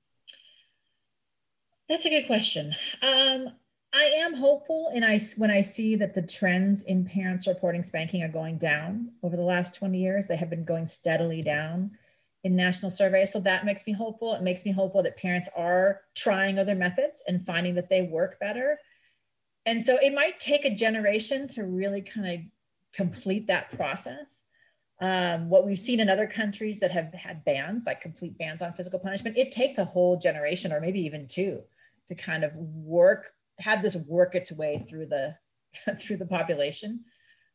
That's 1.88 2.04
a 2.04 2.10
good 2.10 2.26
question. 2.26 2.74
Um, 3.02 3.48
I 3.92 4.04
am 4.04 4.34
hopeful, 4.34 4.90
and 4.92 5.04
I 5.04 5.20
when 5.36 5.52
I 5.52 5.60
see 5.60 5.94
that 5.96 6.14
the 6.14 6.22
trends 6.22 6.82
in 6.82 7.04
parents 7.04 7.46
reporting 7.46 7.84
spanking 7.84 8.22
are 8.24 8.28
going 8.28 8.58
down 8.58 9.12
over 9.22 9.36
the 9.36 9.42
last 9.42 9.76
20 9.76 9.96
years, 9.98 10.26
they 10.26 10.36
have 10.36 10.50
been 10.50 10.64
going 10.64 10.88
steadily 10.88 11.42
down 11.42 11.92
in 12.44 12.54
national 12.54 12.90
surveys. 12.90 13.32
So 13.32 13.40
that 13.40 13.64
makes 13.64 13.86
me 13.86 13.92
hopeful. 13.92 14.34
It 14.34 14.42
makes 14.42 14.64
me 14.64 14.70
hopeful 14.70 15.02
that 15.02 15.16
parents 15.16 15.48
are 15.56 16.02
trying 16.14 16.58
other 16.58 16.74
methods 16.74 17.22
and 17.26 17.44
finding 17.44 17.74
that 17.74 17.88
they 17.88 18.02
work 18.02 18.38
better. 18.38 18.78
And 19.66 19.82
so 19.82 19.96
it 19.96 20.14
might 20.14 20.38
take 20.38 20.66
a 20.66 20.74
generation 20.74 21.48
to 21.48 21.64
really 21.64 22.02
kind 22.02 22.26
of 22.28 22.40
complete 22.94 23.46
that 23.46 23.74
process. 23.76 24.42
Um, 25.00 25.48
what 25.48 25.66
we've 25.66 25.78
seen 25.78 26.00
in 26.00 26.08
other 26.08 26.26
countries 26.26 26.78
that 26.80 26.90
have 26.90 27.12
had 27.14 27.44
bans, 27.44 27.84
like 27.86 28.00
complete 28.00 28.38
bans 28.38 28.62
on 28.62 28.74
physical 28.74 28.98
punishment, 28.98 29.38
it 29.38 29.50
takes 29.50 29.78
a 29.78 29.84
whole 29.84 30.18
generation 30.18 30.70
or 30.70 30.80
maybe 30.80 31.00
even 31.00 31.26
two 31.26 31.62
to 32.08 32.14
kind 32.14 32.44
of 32.44 32.54
work, 32.54 33.32
have 33.58 33.82
this 33.82 33.96
work 33.96 34.34
its 34.34 34.52
way 34.52 34.86
through 34.88 35.06
the 35.06 35.34
through 36.00 36.18
the 36.18 36.26
population. 36.26 37.04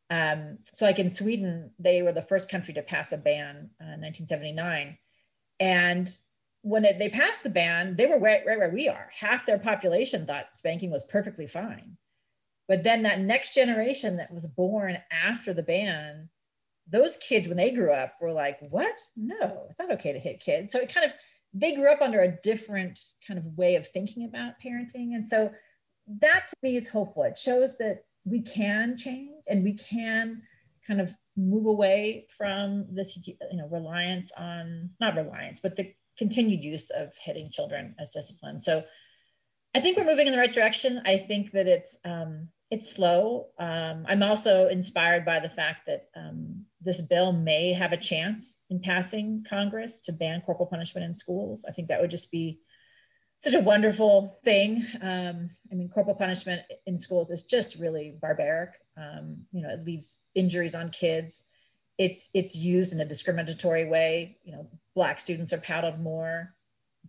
Um, 0.09 0.57
so, 0.73 0.85
like 0.85 0.99
in 0.99 1.13
Sweden, 1.13 1.71
they 1.77 2.01
were 2.01 2.11
the 2.11 2.23
first 2.23 2.49
country 2.49 2.73
to 2.73 2.81
pass 2.81 3.11
a 3.11 3.17
ban 3.17 3.69
uh, 3.79 3.93
in 3.93 4.01
1979. 4.01 4.97
And 5.59 6.15
when 6.61 6.85
it, 6.85 6.99
they 6.99 7.09
passed 7.09 7.43
the 7.43 7.49
ban, 7.49 7.95
they 7.95 8.05
were 8.05 8.19
right, 8.19 8.41
right 8.45 8.57
where 8.57 8.71
we 8.71 8.89
are. 8.89 9.09
Half 9.17 9.45
their 9.45 9.59
population 9.59 10.25
thought 10.25 10.47
spanking 10.55 10.91
was 10.91 11.03
perfectly 11.03 11.47
fine. 11.47 11.97
But 12.67 12.83
then 12.83 13.03
that 13.03 13.19
next 13.19 13.53
generation 13.53 14.17
that 14.17 14.33
was 14.33 14.45
born 14.45 14.97
after 15.11 15.53
the 15.53 15.63
ban, 15.63 16.29
those 16.87 17.17
kids, 17.17 17.47
when 17.47 17.57
they 17.57 17.71
grew 17.71 17.91
up, 17.91 18.13
were 18.21 18.31
like, 18.31 18.59
what? 18.69 18.99
No, 19.15 19.65
it's 19.69 19.79
not 19.79 19.91
okay 19.93 20.13
to 20.13 20.19
hit 20.19 20.39
kids. 20.39 20.71
So 20.71 20.79
it 20.79 20.93
kind 20.93 21.05
of, 21.05 21.13
they 21.53 21.73
grew 21.73 21.91
up 21.91 22.01
under 22.01 22.21
a 22.21 22.37
different 22.41 22.99
kind 23.27 23.39
of 23.39 23.57
way 23.57 23.75
of 23.75 23.87
thinking 23.87 24.25
about 24.25 24.53
parenting. 24.63 25.15
And 25.15 25.27
so 25.27 25.51
that 26.19 26.47
to 26.49 26.55
me 26.61 26.77
is 26.77 26.87
hopeful. 26.87 27.23
It 27.23 27.37
shows 27.37 27.77
that 27.77 28.03
we 28.29 28.41
can 28.41 28.97
change 28.97 29.31
and 29.47 29.63
we 29.63 29.73
can 29.73 30.41
kind 30.85 31.01
of 31.01 31.13
move 31.35 31.65
away 31.65 32.27
from 32.37 32.85
this 32.91 33.17
you 33.25 33.35
know 33.53 33.67
reliance 33.69 34.31
on 34.37 34.89
not 34.99 35.15
reliance 35.15 35.59
but 35.61 35.75
the 35.75 35.93
continued 36.17 36.61
use 36.61 36.89
of 36.89 37.13
hitting 37.23 37.49
children 37.49 37.95
as 37.99 38.09
discipline. 38.09 38.61
So 38.61 38.83
i 39.75 39.79
think 39.79 39.97
we're 39.97 40.05
moving 40.05 40.27
in 40.27 40.33
the 40.33 40.39
right 40.39 40.53
direction. 40.53 41.01
I 41.05 41.17
think 41.17 41.51
that 41.51 41.67
it's 41.67 41.95
um, 42.03 42.49
it's 42.71 42.91
slow. 42.91 43.47
Um, 43.57 44.05
i'm 44.07 44.23
also 44.23 44.67
inspired 44.67 45.25
by 45.25 45.39
the 45.39 45.49
fact 45.49 45.87
that 45.87 46.09
um, 46.15 46.65
this 46.81 47.01
bill 47.01 47.31
may 47.31 47.73
have 47.73 47.93
a 47.93 47.97
chance 47.97 48.57
in 48.69 48.79
passing 48.79 49.43
congress 49.49 49.99
to 50.01 50.11
ban 50.11 50.41
corporal 50.45 50.67
punishment 50.67 51.05
in 51.05 51.15
schools. 51.15 51.65
I 51.67 51.71
think 51.71 51.87
that 51.87 52.01
would 52.01 52.11
just 52.11 52.31
be 52.31 52.59
such 53.39 53.53
a 53.53 53.59
wonderful 53.59 54.37
thing. 54.43 54.85
Um, 55.01 55.49
I 55.71 55.75
mean, 55.75 55.89
corporal 55.89 56.15
punishment 56.15 56.61
in 56.85 56.97
schools 56.97 57.31
is 57.31 57.45
just 57.45 57.75
really 57.75 58.17
barbaric. 58.21 58.71
Um, 58.97 59.37
you 59.51 59.61
know, 59.61 59.69
it 59.69 59.85
leaves 59.85 60.17
injuries 60.35 60.75
on 60.75 60.89
kids. 60.89 61.43
It's 61.97 62.27
it's 62.33 62.55
used 62.55 62.93
in 62.93 63.01
a 63.01 63.05
discriminatory 63.05 63.85
way. 63.85 64.37
You 64.43 64.53
know, 64.53 64.67
black 64.95 65.19
students 65.19 65.53
are 65.53 65.57
paddled 65.57 65.99
more 65.99 66.53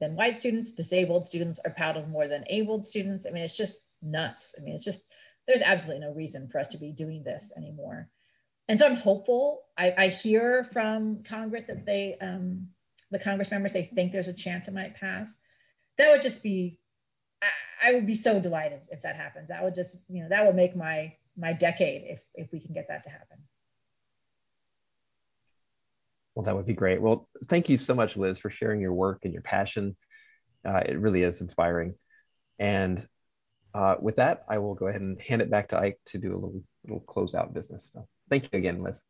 than 0.00 0.16
white 0.16 0.36
students. 0.36 0.72
Disabled 0.72 1.26
students 1.26 1.58
are 1.64 1.72
paddled 1.72 2.08
more 2.08 2.28
than 2.28 2.44
abled 2.48 2.86
students. 2.86 3.26
I 3.26 3.30
mean, 3.30 3.42
it's 3.42 3.56
just 3.56 3.78
nuts. 4.02 4.54
I 4.56 4.62
mean, 4.62 4.74
it's 4.74 4.84
just 4.84 5.04
there's 5.46 5.62
absolutely 5.62 6.06
no 6.06 6.12
reason 6.12 6.48
for 6.48 6.60
us 6.60 6.68
to 6.68 6.78
be 6.78 6.92
doing 6.92 7.24
this 7.24 7.50
anymore. 7.56 8.08
And 8.68 8.78
so 8.78 8.86
I'm 8.86 8.94
hopeful. 8.94 9.62
I, 9.76 9.94
I 9.98 10.08
hear 10.08 10.68
from 10.72 11.24
Congress 11.24 11.64
that 11.66 11.84
they, 11.84 12.16
um, 12.20 12.68
the 13.10 13.18
Congress 13.18 13.50
members, 13.50 13.72
they 13.72 13.90
think 13.92 14.12
there's 14.12 14.28
a 14.28 14.32
chance 14.32 14.68
it 14.68 14.74
might 14.74 14.94
pass 14.94 15.28
that 16.01 16.11
would 16.11 16.22
just 16.22 16.42
be 16.42 16.78
I, 17.42 17.90
I 17.90 17.94
would 17.94 18.07
be 18.07 18.14
so 18.14 18.40
delighted 18.40 18.80
if 18.90 19.03
that 19.03 19.16
happens. 19.16 19.48
That 19.48 19.62
would 19.62 19.74
just, 19.74 19.96
you 20.09 20.22
know, 20.22 20.28
that 20.28 20.46
would 20.46 20.57
make 20.57 20.76
my 20.76 21.14
my 21.36 21.53
decade 21.53 22.03
if 22.07 22.20
if 22.34 22.53
we 22.53 22.61
can 22.61 22.74
get 22.74 22.88
that 22.88 23.05
to 23.05 23.11
happen. 23.11 23.38
Well, 26.34 26.44
that 26.44 26.57
would 26.57 26.66
be 26.66 26.74
great. 26.74 27.03
Well, 27.03 27.28
thank 27.46 27.68
you 27.68 27.76
so 27.76 27.94
much, 27.94 28.16
Liz, 28.16 28.38
for 28.38 28.51
sharing 28.51 28.80
your 28.80 28.92
work 28.92 29.20
and 29.24 29.32
your 29.32 29.42
passion. 29.42 29.96
Uh, 30.64 30.82
it 30.86 30.98
really 30.98 31.22
is 31.22 31.40
inspiring. 31.40 31.94
And 32.59 33.07
uh, 33.74 33.96
with 34.01 34.16
that, 34.16 34.44
I 34.48 34.59
will 34.59 34.74
go 34.74 34.86
ahead 34.86 35.01
and 35.01 35.20
hand 35.20 35.42
it 35.42 35.51
back 35.51 35.68
to 35.68 35.78
Ike 35.78 35.98
to 36.07 36.18
do 36.18 36.32
a 36.32 36.36
little 36.36 36.62
little 36.84 37.01
closeout 37.01 37.53
business. 37.53 37.90
So, 37.92 38.07
thank 38.28 38.44
you 38.44 38.59
again, 38.59 38.82
Liz. 38.82 39.03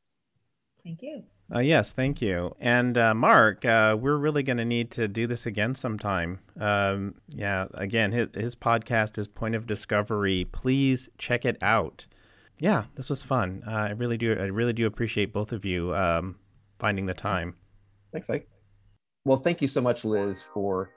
Thank 0.82 1.02
you. 1.02 1.24
Uh, 1.52 1.58
yes, 1.58 1.92
thank 1.92 2.22
you. 2.22 2.54
And 2.60 2.96
uh, 2.96 3.12
Marc, 3.12 3.64
uh, 3.64 3.96
we're 3.98 4.16
really 4.16 4.42
going 4.42 4.58
to 4.58 4.64
need 4.64 4.90
to 4.92 5.08
do 5.08 5.26
this 5.26 5.46
again 5.46 5.74
sometime. 5.74 6.38
Um, 6.60 7.14
yeah, 7.28 7.66
again, 7.74 8.12
his, 8.12 8.28
his 8.34 8.54
podcast 8.54 9.18
is 9.18 9.26
Point 9.26 9.56
of 9.56 9.66
Discovery. 9.66 10.46
Please 10.52 11.08
check 11.18 11.44
it 11.44 11.56
out. 11.60 12.06
Yeah, 12.58 12.84
this 12.94 13.10
was 13.10 13.22
fun. 13.22 13.62
Uh, 13.66 13.70
I 13.70 13.90
really 13.90 14.16
do. 14.16 14.32
I 14.32 14.44
really 14.44 14.74
do 14.74 14.86
appreciate 14.86 15.32
both 15.32 15.50
of 15.50 15.64
you 15.64 15.94
um, 15.94 16.36
finding 16.78 17.06
the 17.06 17.14
time. 17.14 17.56
Thanks, 18.12 18.30
Ike. 18.30 18.48
Well, 19.24 19.38
thank 19.38 19.60
you 19.60 19.66
so 19.68 19.80
much, 19.80 20.04
Liz, 20.04 20.42
for 20.42 20.90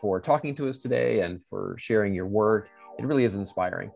for 0.00 0.20
talking 0.20 0.54
to 0.56 0.68
us 0.68 0.78
today 0.78 1.20
and 1.20 1.42
for 1.42 1.76
sharing 1.78 2.12
your 2.12 2.26
work. 2.26 2.68
It 2.98 3.06
really 3.06 3.24
is 3.24 3.36
inspiring 3.36 3.90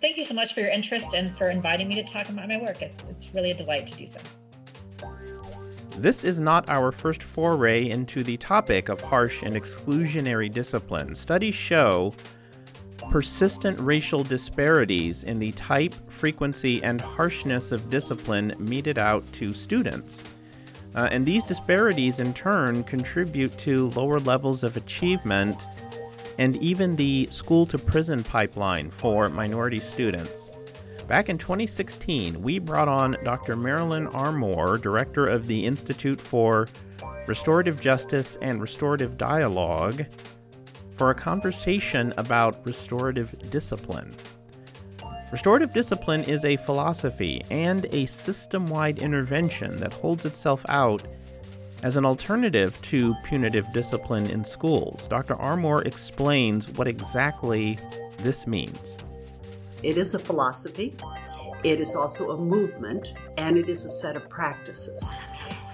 thank 0.00 0.16
you 0.16 0.24
so 0.24 0.34
much 0.34 0.54
for 0.54 0.60
your 0.60 0.70
interest 0.70 1.08
and 1.14 1.36
for 1.36 1.50
inviting 1.50 1.88
me 1.88 1.94
to 1.96 2.04
talk 2.04 2.28
about 2.28 2.48
my 2.48 2.58
work. 2.58 2.82
It's, 2.82 3.02
it's 3.08 3.34
really 3.34 3.50
a 3.50 3.54
delight 3.54 3.86
to 3.88 3.94
do 3.96 4.06
so. 4.06 5.08
This 5.96 6.22
is 6.22 6.38
not 6.38 6.68
our 6.68 6.92
first 6.92 7.22
foray 7.24 7.88
into 7.90 8.22
the 8.22 8.36
topic 8.36 8.88
of 8.88 9.00
harsh 9.00 9.42
and 9.42 9.56
exclusionary 9.56 10.52
discipline. 10.52 11.14
Studies 11.14 11.56
show 11.56 12.14
persistent 13.10 13.78
racial 13.80 14.22
disparities 14.22 15.24
in 15.24 15.38
the 15.38 15.50
type, 15.52 15.94
frequency, 16.10 16.82
and 16.84 17.00
harshness 17.00 17.72
of 17.72 17.90
discipline 17.90 18.54
meted 18.58 18.98
out 18.98 19.26
to 19.32 19.52
students. 19.52 20.22
Uh, 20.94 21.08
and 21.10 21.24
these 21.24 21.42
disparities, 21.42 22.20
in 22.20 22.32
turn, 22.34 22.84
contribute 22.84 23.56
to 23.58 23.88
lower 23.90 24.20
levels 24.20 24.62
of 24.62 24.76
achievement 24.76 25.66
and 26.38 26.56
even 26.56 26.96
the 26.96 27.28
school 27.30 27.66
to 27.66 27.78
prison 27.78 28.22
pipeline 28.22 28.90
for 28.90 29.28
minority 29.28 29.78
students. 29.78 30.52
Back 31.08 31.28
in 31.28 31.38
2016, 31.38 32.40
we 32.42 32.58
brought 32.58 32.88
on 32.88 33.16
Dr. 33.24 33.56
Marilyn 33.56 34.06
Armour, 34.08 34.78
director 34.78 35.26
of 35.26 35.46
the 35.46 35.64
Institute 35.64 36.20
for 36.20 36.68
Restorative 37.26 37.80
Justice 37.80 38.38
and 38.42 38.60
Restorative 38.60 39.16
Dialogue, 39.16 40.04
for 40.96 41.10
a 41.10 41.14
conversation 41.14 42.12
about 42.16 42.64
restorative 42.66 43.50
discipline. 43.50 44.14
Restorative 45.30 45.72
discipline 45.72 46.24
is 46.24 46.44
a 46.44 46.56
philosophy 46.56 47.42
and 47.50 47.86
a 47.92 48.06
system 48.06 48.66
wide 48.66 48.98
intervention 48.98 49.76
that 49.76 49.92
holds 49.92 50.24
itself 50.24 50.64
out 50.68 51.06
as 51.82 51.96
an 51.96 52.04
alternative 52.04 52.80
to 52.82 53.14
punitive 53.24 53.72
discipline 53.72 54.26
in 54.30 54.42
schools. 54.44 55.06
Dr. 55.08 55.36
Armour 55.36 55.82
explains 55.82 56.68
what 56.70 56.88
exactly 56.88 57.78
this 58.18 58.46
means. 58.46 58.98
It 59.82 59.96
is 59.96 60.14
a 60.14 60.18
philosophy, 60.18 60.96
it 61.64 61.80
is 61.80 61.94
also 61.94 62.30
a 62.30 62.36
movement, 62.36 63.14
and 63.36 63.56
it 63.56 63.68
is 63.68 63.84
a 63.84 63.90
set 63.90 64.16
of 64.16 64.28
practices. 64.28 65.16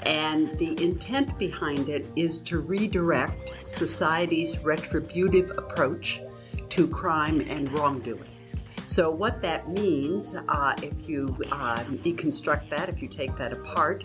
And 0.02 0.52
the 0.58 0.82
intent 0.82 1.38
behind 1.38 1.88
it 1.88 2.06
is 2.14 2.38
to 2.40 2.58
redirect 2.58 3.66
society's 3.66 4.58
retributive 4.62 5.52
approach 5.56 6.20
to 6.70 6.86
crime 6.86 7.40
and 7.48 7.72
wrongdoing. 7.72 8.28
So, 8.86 9.10
what 9.10 9.40
that 9.40 9.70
means, 9.70 10.36
uh, 10.48 10.74
if 10.82 11.08
you 11.08 11.34
uh, 11.50 11.78
deconstruct 11.84 12.68
that, 12.68 12.90
if 12.90 13.00
you 13.00 13.08
take 13.08 13.34
that 13.36 13.52
apart, 13.52 14.04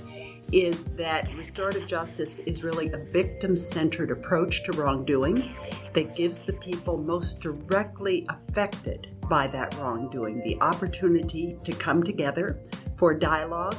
is 0.52 0.86
that 0.86 1.34
restorative 1.36 1.86
justice 1.86 2.40
is 2.40 2.64
really 2.64 2.92
a 2.92 2.98
victim 2.98 3.56
centered 3.56 4.12
approach 4.12 4.64
to 4.64 4.72
wrongdoing 4.74 5.56
that 5.94 6.16
gives 6.16 6.42
the 6.42 6.54
people 6.54 6.98
most 6.98 7.40
directly 7.40 8.26
affected 8.30 9.16
by 9.28 9.48
that 9.48 9.76
wrongdoing 9.76 10.42
the 10.44 10.60
opportunity 10.62 11.58
to 11.64 11.72
come 11.74 12.02
together 12.02 12.60
for 12.96 13.14
dialogue 13.14 13.76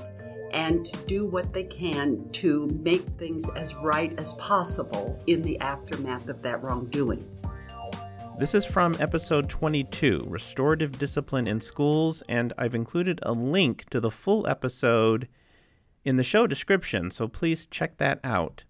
and 0.53 0.85
to 0.85 0.97
do 1.07 1.27
what 1.27 1.53
they 1.53 1.65
can 1.65 2.29
to 2.31 2.67
make 2.83 3.07
things 3.11 3.49
as 3.51 3.75
right 3.77 4.19
as 4.19 4.33
possible 4.35 5.19
in 5.27 5.43
the 5.43 5.59
aftermath 5.61 6.29
of 6.29 6.43
that 6.43 6.63
wrongdoing. 6.63 7.25
This 8.39 8.55
is 8.55 8.65
from 8.65 8.97
episode 8.99 9.51
22, 9.51 10.25
Restorative 10.27 10.99
Discipline 10.99 11.47
in 11.47 11.61
Schools, 11.61 12.23
and 12.29 12.53
I've 12.57 12.75
included 12.75 13.21
a 13.23 13.33
link 13.33 13.85
to 13.91 14.01
the 14.01 14.11
full 14.11 14.47
episode 14.47 15.29
in 16.05 16.17
the 16.17 16.25
show 16.25 16.47
description, 16.47 17.11
so 17.11 17.29
please 17.29 17.67
check 17.67 17.99
that 17.99 18.21
out. 18.25 18.65